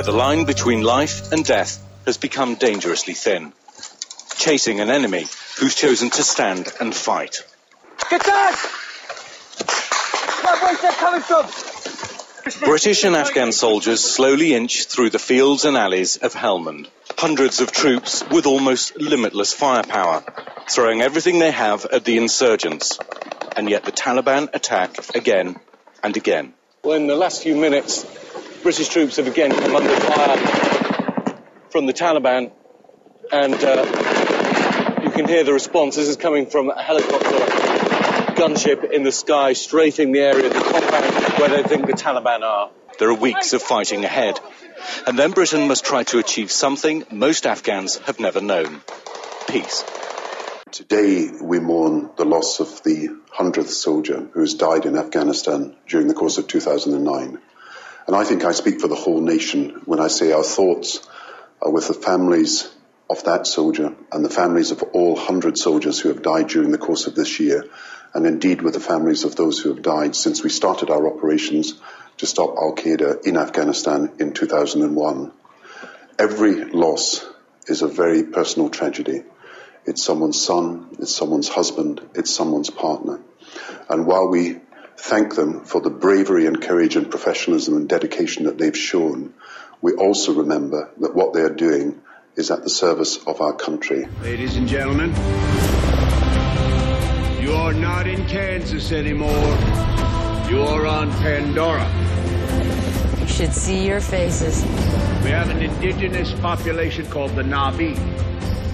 where 0.01 0.11
the 0.11 0.17
line 0.17 0.45
between 0.45 0.81
life 0.81 1.31
and 1.31 1.45
death 1.45 1.77
has 2.07 2.17
become 2.17 2.55
dangerously 2.55 3.13
thin. 3.13 3.53
Chasing 4.35 4.79
an 4.79 4.89
enemy 4.89 5.27
who's 5.59 5.75
chosen 5.75 6.09
to 6.09 6.23
stand 6.23 6.73
and 6.79 6.95
fight. 6.95 7.43
Get 8.09 8.23
down! 8.23 8.53
Where's 10.63 10.81
that 10.81 10.95
coming 10.97 11.21
from? 11.21 12.65
British 12.67 13.03
and 13.03 13.15
Afghan 13.15 13.51
soldiers 13.51 14.03
slowly 14.03 14.55
inch 14.55 14.85
through 14.85 15.11
the 15.11 15.19
fields 15.19 15.65
and 15.65 15.77
alleys 15.77 16.17
of 16.17 16.33
Helmand. 16.33 16.87
Hundreds 17.19 17.61
of 17.61 17.71
troops 17.71 18.23
with 18.31 18.47
almost 18.47 18.99
limitless 18.99 19.53
firepower, 19.53 20.23
throwing 20.67 21.03
everything 21.03 21.37
they 21.37 21.51
have 21.51 21.85
at 21.85 22.05
the 22.05 22.17
insurgents. 22.17 22.97
And 23.55 23.69
yet 23.69 23.85
the 23.85 23.91
Taliban 23.91 24.49
attack 24.55 25.15
again 25.15 25.59
and 26.03 26.17
again. 26.17 26.55
Well, 26.83 26.97
in 26.97 27.05
the 27.05 27.15
last 27.15 27.43
few 27.43 27.55
minutes, 27.55 28.03
British 28.63 28.89
troops 28.89 29.15
have 29.15 29.27
again 29.27 29.51
come 29.51 29.75
under 29.75 29.95
fire 29.95 30.37
from 31.69 31.87
the 31.87 31.93
Taliban, 31.93 32.51
and 33.31 33.55
uh, 33.55 35.01
you 35.03 35.09
can 35.09 35.27
hear 35.27 35.43
the 35.43 35.53
response. 35.53 35.95
This 35.95 36.07
is 36.07 36.15
coming 36.15 36.45
from 36.45 36.69
a 36.69 36.81
helicopter 36.81 37.27
gunship 38.35 38.91
in 38.91 39.03
the 39.03 39.11
sky, 39.11 39.53
strafing 39.53 40.11
the 40.11 40.19
area 40.19 40.45
of 40.45 40.53
the 40.53 40.59
compound 40.59 41.39
where 41.39 41.49
they 41.49 41.63
think 41.63 41.87
the 41.87 41.93
Taliban 41.93 42.43
are. 42.43 42.69
There 42.99 43.09
are 43.09 43.15
weeks 43.15 43.53
of 43.53 43.63
fighting 43.63 44.05
ahead. 44.05 44.39
And 45.07 45.17
then 45.17 45.31
Britain 45.31 45.67
must 45.67 45.83
try 45.83 46.03
to 46.03 46.19
achieve 46.19 46.51
something 46.51 47.03
most 47.11 47.45
Afghans 47.45 47.97
have 47.97 48.19
never 48.19 48.41
known 48.41 48.81
peace. 49.47 49.83
Today, 50.71 51.29
we 51.41 51.59
mourn 51.59 52.11
the 52.15 52.25
loss 52.25 52.59
of 52.59 52.81
the 52.83 53.09
100th 53.35 53.67
soldier 53.67 54.29
who 54.33 54.39
has 54.39 54.53
died 54.53 54.85
in 54.85 54.97
Afghanistan 54.97 55.75
during 55.87 56.07
the 56.07 56.13
course 56.13 56.37
of 56.37 56.47
2009. 56.47 57.39
And 58.11 58.19
I 58.19 58.25
think 58.25 58.43
I 58.43 58.51
speak 58.51 58.81
for 58.81 58.89
the 58.89 58.95
whole 58.95 59.21
nation 59.21 59.83
when 59.85 60.01
I 60.01 60.09
say 60.09 60.33
our 60.33 60.43
thoughts 60.43 60.99
are 61.61 61.71
with 61.71 61.87
the 61.87 61.93
families 61.93 62.69
of 63.09 63.23
that 63.23 63.47
soldier 63.47 63.95
and 64.11 64.25
the 64.25 64.29
families 64.29 64.71
of 64.71 64.83
all 64.91 65.13
100 65.13 65.57
soldiers 65.57 65.97
who 65.97 66.09
have 66.09 66.21
died 66.21 66.49
during 66.49 66.71
the 66.71 66.77
course 66.77 67.07
of 67.07 67.15
this 67.15 67.39
year, 67.39 67.63
and 68.13 68.25
indeed 68.25 68.63
with 68.63 68.73
the 68.73 68.81
families 68.81 69.23
of 69.23 69.37
those 69.37 69.59
who 69.59 69.69
have 69.69 69.81
died 69.81 70.13
since 70.13 70.43
we 70.43 70.49
started 70.49 70.89
our 70.89 71.07
operations 71.07 71.75
to 72.17 72.27
stop 72.27 72.57
Al 72.57 72.75
Qaeda 72.75 73.25
in 73.25 73.37
Afghanistan 73.37 74.11
in 74.19 74.33
2001. 74.33 75.31
Every 76.19 76.65
loss 76.65 77.25
is 77.67 77.81
a 77.81 77.87
very 77.87 78.25
personal 78.25 78.67
tragedy. 78.67 79.23
It's 79.85 80.03
someone's 80.03 80.45
son, 80.45 80.97
it's 80.99 81.15
someone's 81.15 81.47
husband, 81.47 82.01
it's 82.13 82.35
someone's 82.35 82.69
partner. 82.69 83.21
And 83.87 84.05
while 84.05 84.27
we 84.27 84.59
thank 85.01 85.33
them 85.33 85.61
for 85.65 85.81
the 85.81 85.89
bravery 85.89 86.45
and 86.45 86.61
courage 86.61 86.95
and 86.95 87.09
professionalism 87.09 87.75
and 87.75 87.89
dedication 87.89 88.45
that 88.45 88.59
they've 88.59 88.77
shown, 88.77 89.33
we 89.81 89.93
also 89.93 90.33
remember 90.33 90.91
that 90.99 91.15
what 91.15 91.33
they 91.33 91.41
are 91.41 91.49
doing 91.49 91.99
is 92.35 92.51
at 92.51 92.63
the 92.63 92.69
service 92.69 93.17
of 93.25 93.41
our 93.41 93.53
country. 93.53 94.07
Ladies 94.21 94.55
and 94.57 94.67
gentlemen, 94.67 95.09
you 97.41 97.51
are 97.53 97.73
not 97.73 98.05
in 98.05 98.25
Kansas 98.27 98.91
anymore. 98.91 99.57
You 100.49 100.61
are 100.61 100.85
on 100.85 101.09
Pandora. 101.13 101.89
You 103.19 103.27
should 103.27 103.53
see 103.53 103.87
your 103.87 104.01
faces. 104.01 104.63
We 105.23 105.31
have 105.31 105.49
an 105.49 105.63
indigenous 105.63 106.31
population 106.41 107.07
called 107.07 107.31
the 107.31 107.41
Na'vi. 107.41 107.97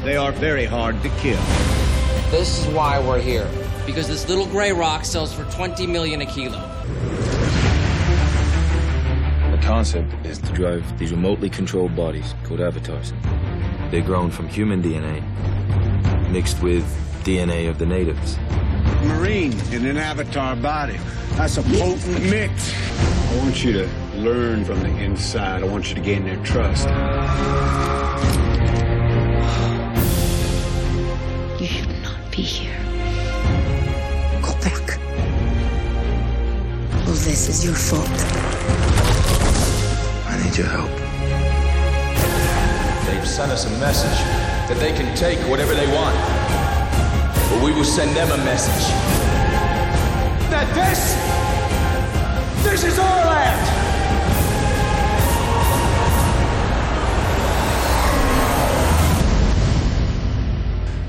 They 0.03 0.17
are 0.17 0.33
very 0.33 0.65
hard 0.65 1.01
to 1.03 1.09
kill. 1.21 1.41
This 2.31 2.59
is 2.59 2.67
why 2.73 2.99
we're 2.99 3.21
here. 3.21 3.49
Because 3.87 4.07
this 4.09 4.27
little 4.27 4.45
gray 4.45 4.73
rock 4.73 5.05
sells 5.05 5.33
for 5.33 5.45
20 5.45 5.87
million 5.87 6.21
a 6.21 6.25
kilo. 6.25 6.59
The 9.49 9.59
concept 9.63 10.13
is 10.25 10.37
to 10.39 10.51
drive 10.51 10.99
these 10.99 11.11
remotely 11.11 11.49
controlled 11.49 11.95
bodies 11.95 12.35
called 12.43 12.59
avatars. 12.59 13.13
They're 13.89 14.01
grown 14.01 14.29
from 14.29 14.49
human 14.49 14.83
DNA, 14.83 15.23
mixed 16.29 16.61
with 16.61 16.83
DNA 17.23 17.69
of 17.69 17.79
the 17.79 17.85
natives. 17.85 18.37
Marine 19.03 19.57
in 19.71 19.85
an 19.85 19.97
avatar 19.97 20.57
body. 20.57 20.99
That's 21.31 21.57
a 21.57 21.63
potent 21.63 22.29
mix. 22.29 22.73
I 23.31 23.37
want 23.37 23.63
you 23.63 23.71
to 23.71 23.87
learn 24.15 24.65
from 24.65 24.81
the 24.81 24.89
inside. 24.97 25.63
I 25.63 25.65
want 25.65 25.87
you 25.89 25.95
to 25.95 26.01
gain 26.01 26.25
their 26.25 26.43
trust. 26.43 26.87
This 37.27 37.49
is 37.49 37.65
your 37.65 37.75
fault. 37.75 38.07
I 40.31 40.41
need 40.41 40.55
your 40.55 40.67
help. 40.67 40.89
They've 43.05 43.27
sent 43.27 43.51
us 43.51 43.65
a 43.65 43.69
message 43.79 44.17
that 44.69 44.77
they 44.79 44.93
can 44.93 45.13
take 45.13 45.37
whatever 45.49 45.75
they 45.75 45.87
want. 45.87 46.15
But 47.49 47.61
we 47.61 47.73
will 47.73 47.83
send 47.83 48.15
them 48.15 48.31
a 48.31 48.37
message 48.45 48.87
that 50.49 50.71
this, 50.73 51.15
this 52.63 52.85
is 52.85 52.97
our 52.97 53.25
land. 53.25 53.86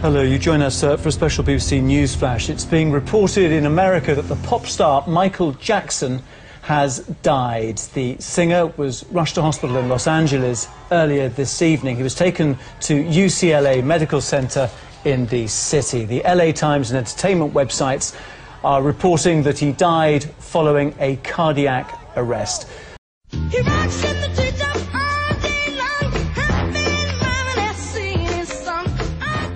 Hello, 0.00 0.22
you 0.22 0.38
join 0.38 0.62
us 0.62 0.84
uh, 0.84 0.96
for 0.96 1.08
a 1.08 1.12
special 1.12 1.42
BBC 1.42 1.82
News 1.82 2.14
Flash. 2.14 2.48
It's 2.48 2.64
being 2.64 2.92
reported 2.92 3.50
in 3.50 3.66
America 3.66 4.14
that 4.14 4.28
the 4.28 4.36
pop 4.46 4.64
star 4.64 5.04
Michael 5.08 5.50
Jackson 5.54 6.22
has 6.62 7.00
died. 7.24 7.78
The 7.94 8.16
singer 8.20 8.66
was 8.76 9.04
rushed 9.06 9.34
to 9.34 9.42
hospital 9.42 9.76
in 9.76 9.88
Los 9.88 10.06
Angeles 10.06 10.68
earlier 10.92 11.28
this 11.28 11.62
evening. 11.62 11.96
He 11.96 12.04
was 12.04 12.14
taken 12.14 12.56
to 12.82 12.94
UCLA 13.02 13.82
Medical 13.82 14.20
Center 14.20 14.70
in 15.04 15.26
the 15.26 15.48
city. 15.48 16.04
The 16.04 16.22
LA 16.22 16.52
Times 16.52 16.92
and 16.92 16.98
entertainment 16.98 17.52
websites 17.52 18.16
are 18.62 18.80
reporting 18.80 19.42
that 19.42 19.58
he 19.58 19.72
died 19.72 20.22
following 20.22 20.94
a 21.00 21.16
cardiac 21.16 21.98
arrest. 22.14 22.68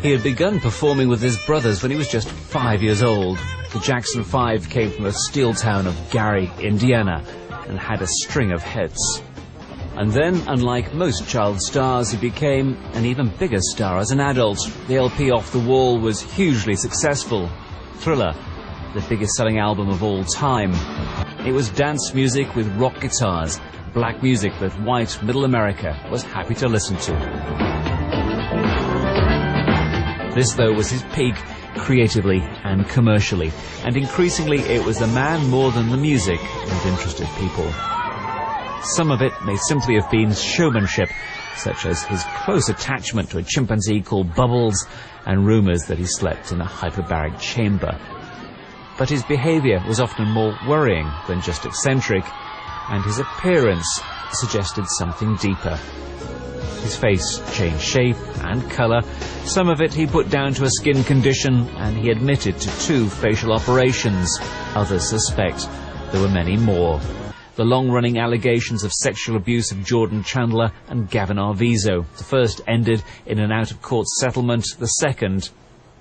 He 0.03 0.11
had 0.11 0.25
begun 0.25 0.59
performing 0.59 1.07
with 1.07 1.23
his 1.23 1.39
brothers 1.47 1.81
when 1.81 1.93
he 1.93 1.97
was 1.97 2.09
just 2.09 2.29
five 2.29 2.83
years 2.83 3.05
old. 3.05 3.39
The 3.73 3.79
Jackson 3.79 4.25
Five 4.25 4.69
came 4.69 4.91
from 4.91 5.05
the 5.05 5.13
steel 5.13 5.55
town 5.55 5.87
of 5.87 5.97
Gary, 6.11 6.51
Indiana, 6.59 7.25
and 7.69 7.79
had 7.79 8.03
a 8.03 8.09
string 8.09 8.51
of 8.51 8.65
hits. 8.65 9.23
And 9.95 10.11
then, 10.11 10.43
unlike 10.49 10.93
most 10.93 11.29
child 11.29 11.63
stars, 11.63 12.11
he 12.11 12.17
became 12.17 12.77
an 12.95 13.05
even 13.05 13.29
bigger 13.39 13.61
star 13.61 13.99
as 13.99 14.11
an 14.11 14.19
adult. 14.19 14.69
The 14.89 14.97
LP 14.97 15.31
Off 15.31 15.53
the 15.53 15.61
Wall 15.61 16.01
was 16.01 16.21
hugely 16.21 16.75
successful. 16.75 17.49
Thriller, 17.99 18.35
the 18.95 19.07
biggest 19.09 19.35
selling 19.35 19.61
album 19.61 19.89
of 19.89 20.03
all 20.03 20.25
time. 20.25 20.73
It 21.47 21.53
was 21.53 21.69
dance 21.71 22.13
music 22.13 22.57
with 22.57 22.67
rock 22.75 23.01
guitars, 23.01 23.61
black 23.95 24.21
music 24.21 24.53
that 24.59 24.73
white 24.81 25.23
middle 25.23 25.45
America 25.45 25.97
was 26.11 26.25
happy 26.25 26.57
to 26.57 26.67
listen 26.67 26.97
to. 26.97 27.82
This, 30.35 30.55
though, 30.55 30.73
was 30.73 30.91
his 30.91 31.03
peak, 31.15 31.35
creatively 31.77 32.41
and 32.65 32.89
commercially, 32.89 33.53
and 33.85 33.97
increasingly 33.97 34.61
it 34.61 34.85
was 34.85 34.99
the 34.99 35.07
man 35.09 35.49
more 35.49 35.71
than 35.73 35.91
the 35.91 35.97
music 35.97 36.41
that 36.41 36.87
interested 36.87 37.29
people. 37.39 37.71
Some 38.97 39.11
of 39.11 39.21
it 39.23 39.33
may 39.45 39.57
simply 39.69 39.95
have 39.95 40.11
been 40.11 40.33
showmanship, 40.33 41.09
such 41.57 41.87
as 41.87 42.03
his 42.05 42.25
close 42.45 42.69
attachment 42.69 43.31
to 43.31 43.39
a 43.39 43.43
chimpanzee 43.43 44.01
called 44.01 44.35
Bubbles, 44.35 44.87
and 45.27 45.47
rumours 45.47 45.83
that 45.83 45.99
he 45.99 46.07
slept 46.07 46.51
in 46.51 46.61
a 46.61 46.67
hyperbaric 46.67 47.39
chamber. 47.39 47.99
But 48.99 49.11
his 49.11 49.25
behaviour 49.25 49.83
was 49.87 50.01
often 50.01 50.29
more 50.29 50.59
worrying 50.67 51.11
than 51.29 51.41
just 51.41 51.65
eccentric, 51.65 52.25
and 52.89 53.05
his 53.05 53.19
appearance 53.19 53.87
suggested 54.33 54.87
something 54.99 55.37
deeper. 55.37 55.79
His 56.83 56.97
face 56.97 57.41
changed 57.57 57.81
shape 57.81 58.17
and 58.41 58.69
colour. 58.71 59.03
Some 59.45 59.69
of 59.69 59.81
it 59.81 59.95
he 59.95 60.07
put 60.07 60.31
down 60.31 60.53
to 60.55 60.65
a 60.65 60.71
skin 60.71 61.05
condition, 61.05 61.69
and 61.77 61.97
he 61.97 62.11
admitted 62.11 62.59
to 62.59 62.81
two 62.81 63.09
facial 63.09 63.53
operations. 63.53 64.37
Others 64.75 65.09
suspect 65.09 65.69
there 66.11 66.21
were 66.21 66.29
many 66.29 66.57
more. 66.57 67.01
The 67.55 67.65
long-running 67.65 68.19
allegations 68.19 68.83
of 68.83 68.93
sexual 68.93 69.37
abuse 69.37 69.71
of 69.71 69.85
Jordan 69.85 70.25
Chandler 70.25 70.73
and 70.89 71.09
Gavin 71.09 71.39
Arvizo. 71.39 72.05
The 72.17 72.25
first 72.25 72.61
ended 72.67 73.03
in 73.27 73.39
an 73.39 73.53
out-of-court 73.53 74.09
settlement. 74.09 74.65
The 74.79 74.87
second, 74.87 75.51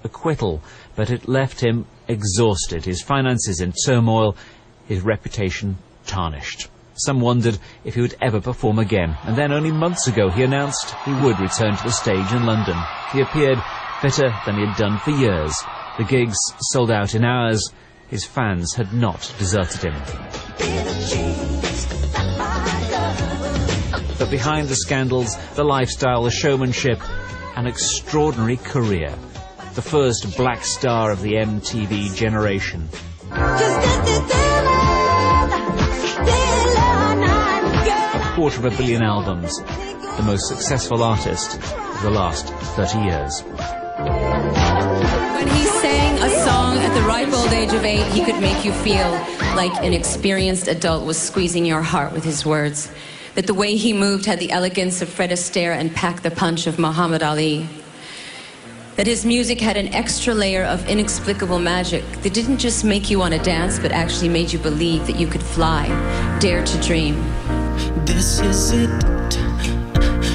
acquittal. 0.04 0.62
But 0.96 1.12
it 1.12 1.28
left 1.28 1.60
him 1.60 1.86
exhausted, 2.08 2.86
his 2.86 3.02
finances 3.02 3.62
in 3.62 3.74
turmoil, 3.86 4.36
his 4.88 5.02
reputation 5.02 5.78
tarnished. 6.06 6.70
Some 7.06 7.20
wondered 7.20 7.58
if 7.84 7.96
he 7.96 8.02
would 8.02 8.16
ever 8.22 8.40
perform 8.40 8.78
again, 8.78 9.18
and 9.24 9.36
then 9.36 9.52
only 9.52 9.72
months 9.72 10.08
ago 10.08 10.30
he 10.30 10.44
announced 10.44 10.94
he 11.04 11.14
would 11.14 11.40
return 11.40 11.76
to 11.76 11.84
the 11.84 11.92
stage 11.92 12.32
in 12.32 12.46
London. 12.46 12.78
He 13.12 13.22
appeared 13.22 13.58
fitter 14.02 14.32
than 14.46 14.56
he 14.56 14.66
had 14.66 14.76
done 14.78 15.00
for 15.00 15.12
years. 15.12 15.54
The 15.98 16.04
gigs 16.04 16.38
sold 16.72 16.92
out 16.92 17.16
in 17.16 17.26
hours. 17.26 17.72
His 18.10 18.26
fans 18.26 18.76
had 18.76 18.94
not 18.94 19.34
deserted 19.40 19.82
him. 19.82 19.94
But 24.20 24.30
behind 24.30 24.68
the 24.68 24.76
scandals, 24.76 25.36
the 25.56 25.64
lifestyle, 25.64 26.24
the 26.24 26.32
showmanship, 26.32 27.00
an 27.56 27.66
extraordinary 27.66 28.58
career. 28.58 29.16
The 29.74 29.82
first 29.82 30.38
black 30.38 30.64
star 30.64 31.12
of 31.12 31.22
the 31.22 31.34
MTV 31.34 32.16
generation. 32.16 32.90
Quarter 38.42 38.66
of 38.66 38.74
a 38.74 38.76
billion 38.76 39.04
albums. 39.04 39.56
The 40.18 40.24
most 40.26 40.48
successful 40.48 41.04
artist 41.04 41.58
of 41.58 42.02
the 42.02 42.10
last 42.10 42.48
30 42.76 42.98
years. 42.98 43.44
When 45.36 45.48
he 45.48 45.64
sang 45.66 46.18
a 46.18 46.30
song 46.44 46.80
at 46.80 46.92
the 46.96 47.04
ripe 47.04 47.32
old 47.32 47.50
age 47.50 47.72
of 47.72 47.86
eight, 47.86 48.04
he 48.12 48.26
could 48.26 48.42
make 48.42 48.66
you 48.66 48.72
feel 48.72 49.12
like 49.56 49.72
an 49.84 49.94
experienced 49.94 50.68
adult 50.68 51.06
was 51.06 51.20
squeezing 51.20 51.68
your 51.68 51.84
heart 51.84 52.14
with 52.14 52.24
his 52.24 52.44
words. 52.44 52.92
That 53.36 53.46
the 53.46 53.54
way 53.54 53.76
he 53.76 53.94
moved 53.94 54.26
had 54.26 54.40
the 54.40 54.52
elegance 54.52 55.04
of 55.04 55.10
Fred 55.10 55.30
Astaire 55.30 55.76
and 55.76 55.94
packed 55.94 56.24
the 56.24 56.32
punch 56.32 56.66
of 56.66 56.80
Muhammad 56.80 57.22
Ali. 57.22 57.70
That 58.96 59.06
his 59.06 59.24
music 59.24 59.62
had 59.62 59.78
an 59.78 59.94
extra 59.94 60.34
layer 60.34 60.64
of 60.64 60.90
inexplicable 60.90 61.60
magic 61.60 62.04
that 62.24 62.34
didn't 62.34 62.58
just 62.58 62.84
make 62.84 63.12
you 63.12 63.20
want 63.20 63.36
to 63.36 63.40
dance, 63.42 63.78
but 63.78 63.92
actually 63.92 64.30
made 64.30 64.52
you 64.52 64.58
believe 64.58 65.06
that 65.06 65.18
you 65.18 65.28
could 65.28 65.44
fly, 65.44 65.86
dare 66.40 66.66
to 66.66 66.82
dream. 66.82 67.61
This 68.14 68.42
is 68.42 68.72
it. 68.74 69.34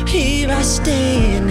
Here 0.08 0.50
I 0.50 0.62
stand. 0.62 1.50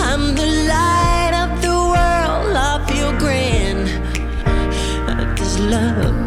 I'm 0.00 0.34
the 0.34 0.46
light 0.72 1.34
of 1.44 1.60
the 1.60 1.68
world. 1.68 2.56
I 2.56 2.82
feel 2.88 3.12
grand. 3.18 3.88
This 5.36 5.58
love 5.58 6.21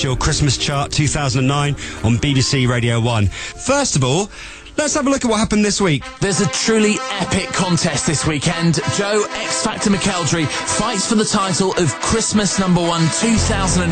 official 0.00 0.16
Christmas 0.16 0.56
chart 0.56 0.90
2009 0.90 1.74
on 2.04 2.16
BBC 2.16 2.66
Radio 2.66 2.98
1. 3.00 3.26
First 3.26 3.96
of 3.96 4.02
all, 4.02 4.30
let's 4.78 4.94
have 4.94 5.06
a 5.06 5.10
look 5.10 5.26
at 5.26 5.30
what 5.30 5.38
happened 5.38 5.62
this 5.62 5.78
week. 5.78 6.02
There's 6.20 6.40
a 6.40 6.46
truly 6.46 6.96
epic 7.20 7.52
contest 7.52 8.06
this 8.06 8.26
weekend. 8.26 8.80
Joe 8.96 9.24
X 9.30 9.62
Factor 9.62 9.90
McElderry 9.90 10.46
fights 10.48 11.06
for 11.06 11.14
the 11.14 11.24
title 11.24 11.72
of 11.76 11.92
Christmas 12.00 12.58
number 12.58 12.80
one 12.80 13.02
2009 13.20 13.84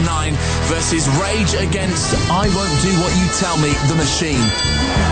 versus 0.72 1.04
Rage 1.20 1.52
Against 1.60 2.16
I 2.32 2.48
Won't 2.56 2.72
Do 2.80 2.90
What 3.04 3.12
You 3.20 3.28
Tell 3.36 3.56
Me, 3.60 3.68
The 3.92 3.96
Machine. 4.00 4.40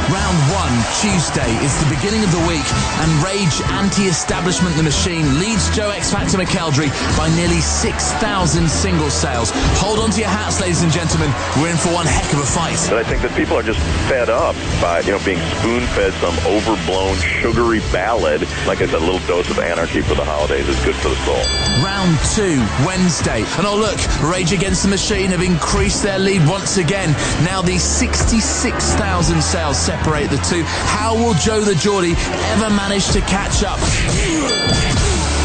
Round 0.08 0.38
one, 0.56 0.74
Tuesday, 1.02 1.50
is 1.60 1.76
the 1.82 1.90
beginning 1.92 2.24
of 2.24 2.32
the 2.32 2.40
week, 2.48 2.64
and 3.04 3.10
Rage 3.20 3.60
Anti-Establishment 3.84 4.76
The 4.76 4.82
Machine 4.82 5.38
leads 5.38 5.68
Joe 5.76 5.90
X 5.90 6.10
Factor 6.10 6.38
McElderry 6.38 6.88
by 7.18 7.28
nearly 7.36 7.60
6,000 7.60 8.16
single 8.68 9.10
sales. 9.10 9.50
Hold 9.76 9.98
on 9.98 10.10
to 10.10 10.20
your 10.20 10.30
hats, 10.30 10.60
ladies 10.60 10.82
and 10.82 10.92
gentlemen. 10.92 11.28
We're 11.60 11.70
in 11.70 11.76
for 11.76 11.92
one 11.92 12.06
heck 12.06 12.32
of 12.32 12.40
a 12.40 12.46
fight. 12.46 12.80
But 12.88 12.98
I 12.98 13.04
think 13.04 13.20
that 13.22 13.36
people 13.36 13.56
are 13.58 13.62
just 13.62 13.80
fed 14.08 14.30
up 14.30 14.56
by, 14.80 15.00
you 15.00 15.12
know, 15.12 15.20
being 15.24 15.42
spoon-fed 15.58 16.14
some 16.14 16.36
overblown, 16.46 17.16
sugary 17.42 17.80
Like 18.06 18.80
I 18.80 18.86
said, 18.86 18.94
a 18.94 18.98
little 19.04 19.18
dose 19.26 19.50
of 19.50 19.58
anarchy 19.58 20.00
for 20.00 20.14
the 20.14 20.24
holidays 20.24 20.68
is 20.68 20.78
good 20.84 20.94
for 20.94 21.08
the 21.08 21.16
soul. 21.26 21.42
Round 21.82 22.16
two, 22.34 22.62
Wednesday. 22.86 23.42
And 23.58 23.66
oh 23.66 23.76
look, 23.76 23.98
Rage 24.22 24.52
Against 24.52 24.84
the 24.84 24.88
Machine 24.88 25.30
have 25.30 25.42
increased 25.42 26.04
their 26.04 26.18
lead 26.18 26.46
once 26.46 26.76
again. 26.76 27.10
Now 27.44 27.62
these 27.62 27.82
66,000 27.82 29.42
sales 29.42 29.76
separate 29.76 30.30
the 30.30 30.36
two. 30.38 30.62
How 30.64 31.16
will 31.16 31.34
Joe 31.34 31.60
the 31.60 31.74
Geordie 31.74 32.14
ever 32.54 32.70
manage 32.70 33.08
to 33.08 33.20
catch 33.22 33.64
up? 33.64 33.80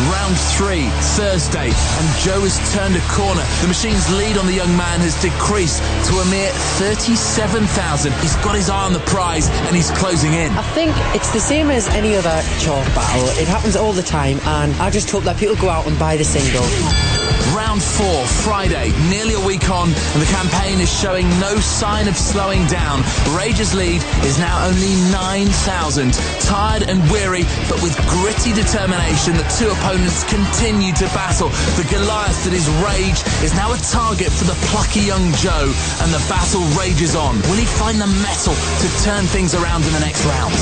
Round 0.09 0.35
three, 0.57 0.89
Thursday, 1.13 1.69
and 1.69 2.05
Joe 2.17 2.41
has 2.41 2.57
turned 2.73 2.95
a 2.95 3.01
corner. 3.13 3.43
The 3.61 3.67
machine's 3.67 4.09
lead 4.17 4.37
on 4.37 4.47
the 4.47 4.53
young 4.53 4.75
man 4.75 4.99
has 5.01 5.13
decreased 5.21 5.77
to 6.09 6.15
a 6.17 6.25
mere 6.25 6.49
37,000. 6.81 8.11
He's 8.13 8.35
got 8.37 8.55
his 8.55 8.69
eye 8.69 8.85
on 8.85 8.93
the 8.93 9.05
prize 9.05 9.49
and 9.67 9.75
he's 9.75 9.91
closing 9.91 10.33
in. 10.33 10.51
I 10.53 10.63
think 10.73 10.95
it's 11.13 11.31
the 11.31 11.39
same 11.39 11.69
as 11.69 11.87
any 11.89 12.15
other 12.15 12.41
chalk 12.57 12.85
battle. 12.95 13.29
It 13.37 13.47
happens 13.47 13.75
all 13.75 13.93
the 13.93 14.01
time, 14.01 14.39
and 14.45 14.73
I 14.77 14.89
just 14.89 15.09
hope 15.11 15.23
that 15.25 15.37
people 15.37 15.55
go 15.55 15.69
out 15.69 15.85
and 15.85 15.97
buy 15.99 16.17
the 16.17 16.25
single. 16.25 17.20
Round 17.55 17.81
four, 17.81 18.25
Friday, 18.43 18.91
nearly 19.09 19.33
a 19.35 19.45
week 19.45 19.69
on, 19.69 19.89
and 19.89 20.19
the 20.21 20.31
campaign 20.31 20.79
is 20.79 20.91
showing 20.91 21.27
no 21.39 21.55
sign 21.59 22.07
of 22.07 22.15
slowing 22.15 22.65
down. 22.67 23.03
Rage's 23.35 23.73
lead 23.73 24.01
is 24.23 24.39
now 24.39 24.67
only 24.67 24.95
9,000. 25.11 26.13
Tired 26.41 26.83
and 26.89 26.99
weary, 27.11 27.43
but 27.67 27.81
with 27.83 27.95
gritty 28.07 28.53
determination, 28.53 29.33
the 29.35 29.47
two 29.57 29.69
opponents 29.69 30.23
continue 30.27 30.93
to 30.95 31.05
battle. 31.11 31.49
The 31.75 31.87
Goliath 31.89 32.43
that 32.45 32.53
is 32.53 32.67
Rage 32.83 33.19
is 33.43 33.53
now 33.53 33.73
a 33.73 33.79
target 33.91 34.31
for 34.31 34.45
the 34.45 34.57
plucky 34.71 35.01
young 35.01 35.31
Joe, 35.39 35.71
and 36.01 36.09
the 36.11 36.23
battle 36.27 36.63
rages 36.79 37.15
on. 37.15 37.35
Will 37.47 37.59
he 37.59 37.65
find 37.65 37.99
the 37.99 38.07
mettle 38.23 38.55
to 38.55 38.87
turn 39.03 39.25
things 39.25 39.55
around 39.55 39.83
in 39.83 39.93
the 39.93 39.99
next 39.99 40.25
round? 40.25 40.55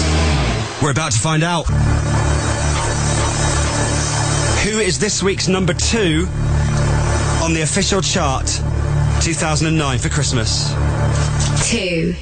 We're 0.82 0.92
about 0.92 1.12
to 1.14 1.20
find 1.20 1.44
out. 1.44 1.68
Who 4.64 4.80
is 4.80 5.00
this 5.00 5.24
week's 5.24 5.48
number 5.48 5.74
two 5.74 6.28
on 7.50 7.56
the 7.56 7.62
official 7.64 8.00
chart 8.00 8.46
2009 9.26 9.98
for 9.98 10.10
Christmas? 10.10 10.70
Two. 11.66 12.14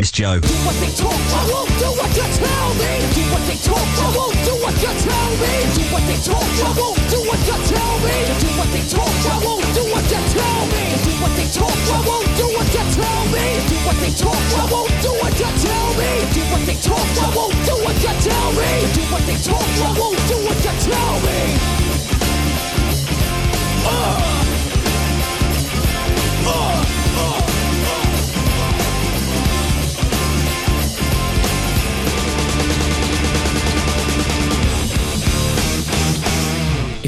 It's 0.00 0.10
Joe. 0.10 0.40
what 0.64 0.76
they 0.80 0.88
talk, 0.96 1.12
I 1.12 1.44
won't 1.52 1.68
do 1.76 1.88
what 1.92 2.08
you 2.16 2.24
tell 2.40 2.70
me. 2.80 2.88
Do 3.12 3.22
what 3.28 3.44
they 3.44 3.60
talk, 3.60 3.84
I 4.00 4.08
won't 4.16 4.40
do 4.48 4.54
what 4.64 4.72
you 4.80 4.92
tell 4.96 5.30
me. 5.36 5.52
Do 5.76 5.84
what 5.92 6.04
they 6.08 6.16
talk, 6.24 6.40
I 6.40 6.72
won't 6.72 7.04
do 7.12 7.20
what 7.28 7.40
you 7.44 7.58
tell 7.68 7.96
me. 8.00 8.16
Do 8.40 8.48
what 8.56 8.68
they 8.72 8.84
talk, 8.88 9.12
I 9.12 9.36
won't 9.44 9.68
do 9.76 9.84
what 9.92 10.04
you 10.08 10.22
tell 10.32 10.64
me. 10.72 10.82
Do 11.04 11.12
what 11.20 11.36
they 11.36 11.48
talk, 11.52 11.80
I 11.84 12.00
won't 12.08 12.28
do 12.40 12.48
what 12.56 12.68
you 12.72 12.84
tell 12.96 13.24
me. 13.28 13.44
Do 13.68 13.76
what 13.84 13.98
they 14.00 14.12
talk, 14.16 14.40
I 14.56 14.64
won't 14.72 14.96
do 15.04 15.12
what 15.20 15.36
you 15.36 15.52
tell 15.60 15.90
me. 16.00 16.10
Do 16.32 16.42
what 16.48 16.62
they 16.64 16.78
talk, 16.80 17.12
I 17.20 17.28
won't 17.36 17.60
do 17.68 17.74
what 17.84 17.96
you 18.00 18.14
tell 18.24 18.50
me. 18.56 18.70
Do 18.96 19.02
what 19.12 19.22
they 19.28 19.36
talk, 19.36 19.68
I 19.84 19.90
won't 20.00 20.20
do 20.32 20.36
what 20.48 20.56
you 20.64 20.72
tell 20.80 21.16
me. 21.28 21.83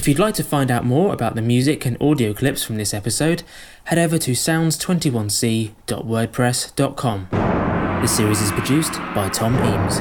If 0.06 0.10
you'd 0.10 0.20
like 0.20 0.34
to 0.34 0.44
find 0.44 0.70
out 0.70 0.84
more 0.84 1.12
about 1.12 1.34
the 1.34 1.42
music 1.42 1.84
and 1.84 2.00
audio 2.00 2.32
clips 2.32 2.62
from 2.62 2.76
this 2.76 2.94
episode, 2.94 3.42
head 3.86 3.98
over 3.98 4.18
to 4.18 4.30
sounds21c.wordpress.com. 4.30 7.28
The 8.02 8.06
series 8.06 8.40
is 8.40 8.52
produced 8.52 8.92
by 9.16 9.28
Tom 9.30 9.56
Eames. 9.56 9.98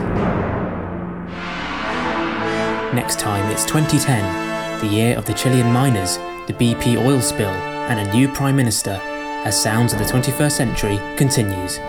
Next 2.93 3.17
time, 3.17 3.51
it's 3.51 3.65
2010, 3.65 4.44
the 4.79 4.87
year 4.87 5.17
of 5.17 5.25
the 5.25 5.33
Chilean 5.33 5.71
miners, 5.71 6.17
the 6.47 6.53
BP 6.53 6.97
oil 6.97 7.21
spill, 7.21 7.49
and 7.89 7.99
a 7.99 8.13
new 8.13 8.27
Prime 8.27 8.55
Minister, 8.55 8.99
as 9.45 9.61
Sounds 9.61 9.93
of 9.93 9.99
the 9.99 10.05
21st 10.05 10.51
Century 10.51 10.99
continues. 11.17 11.79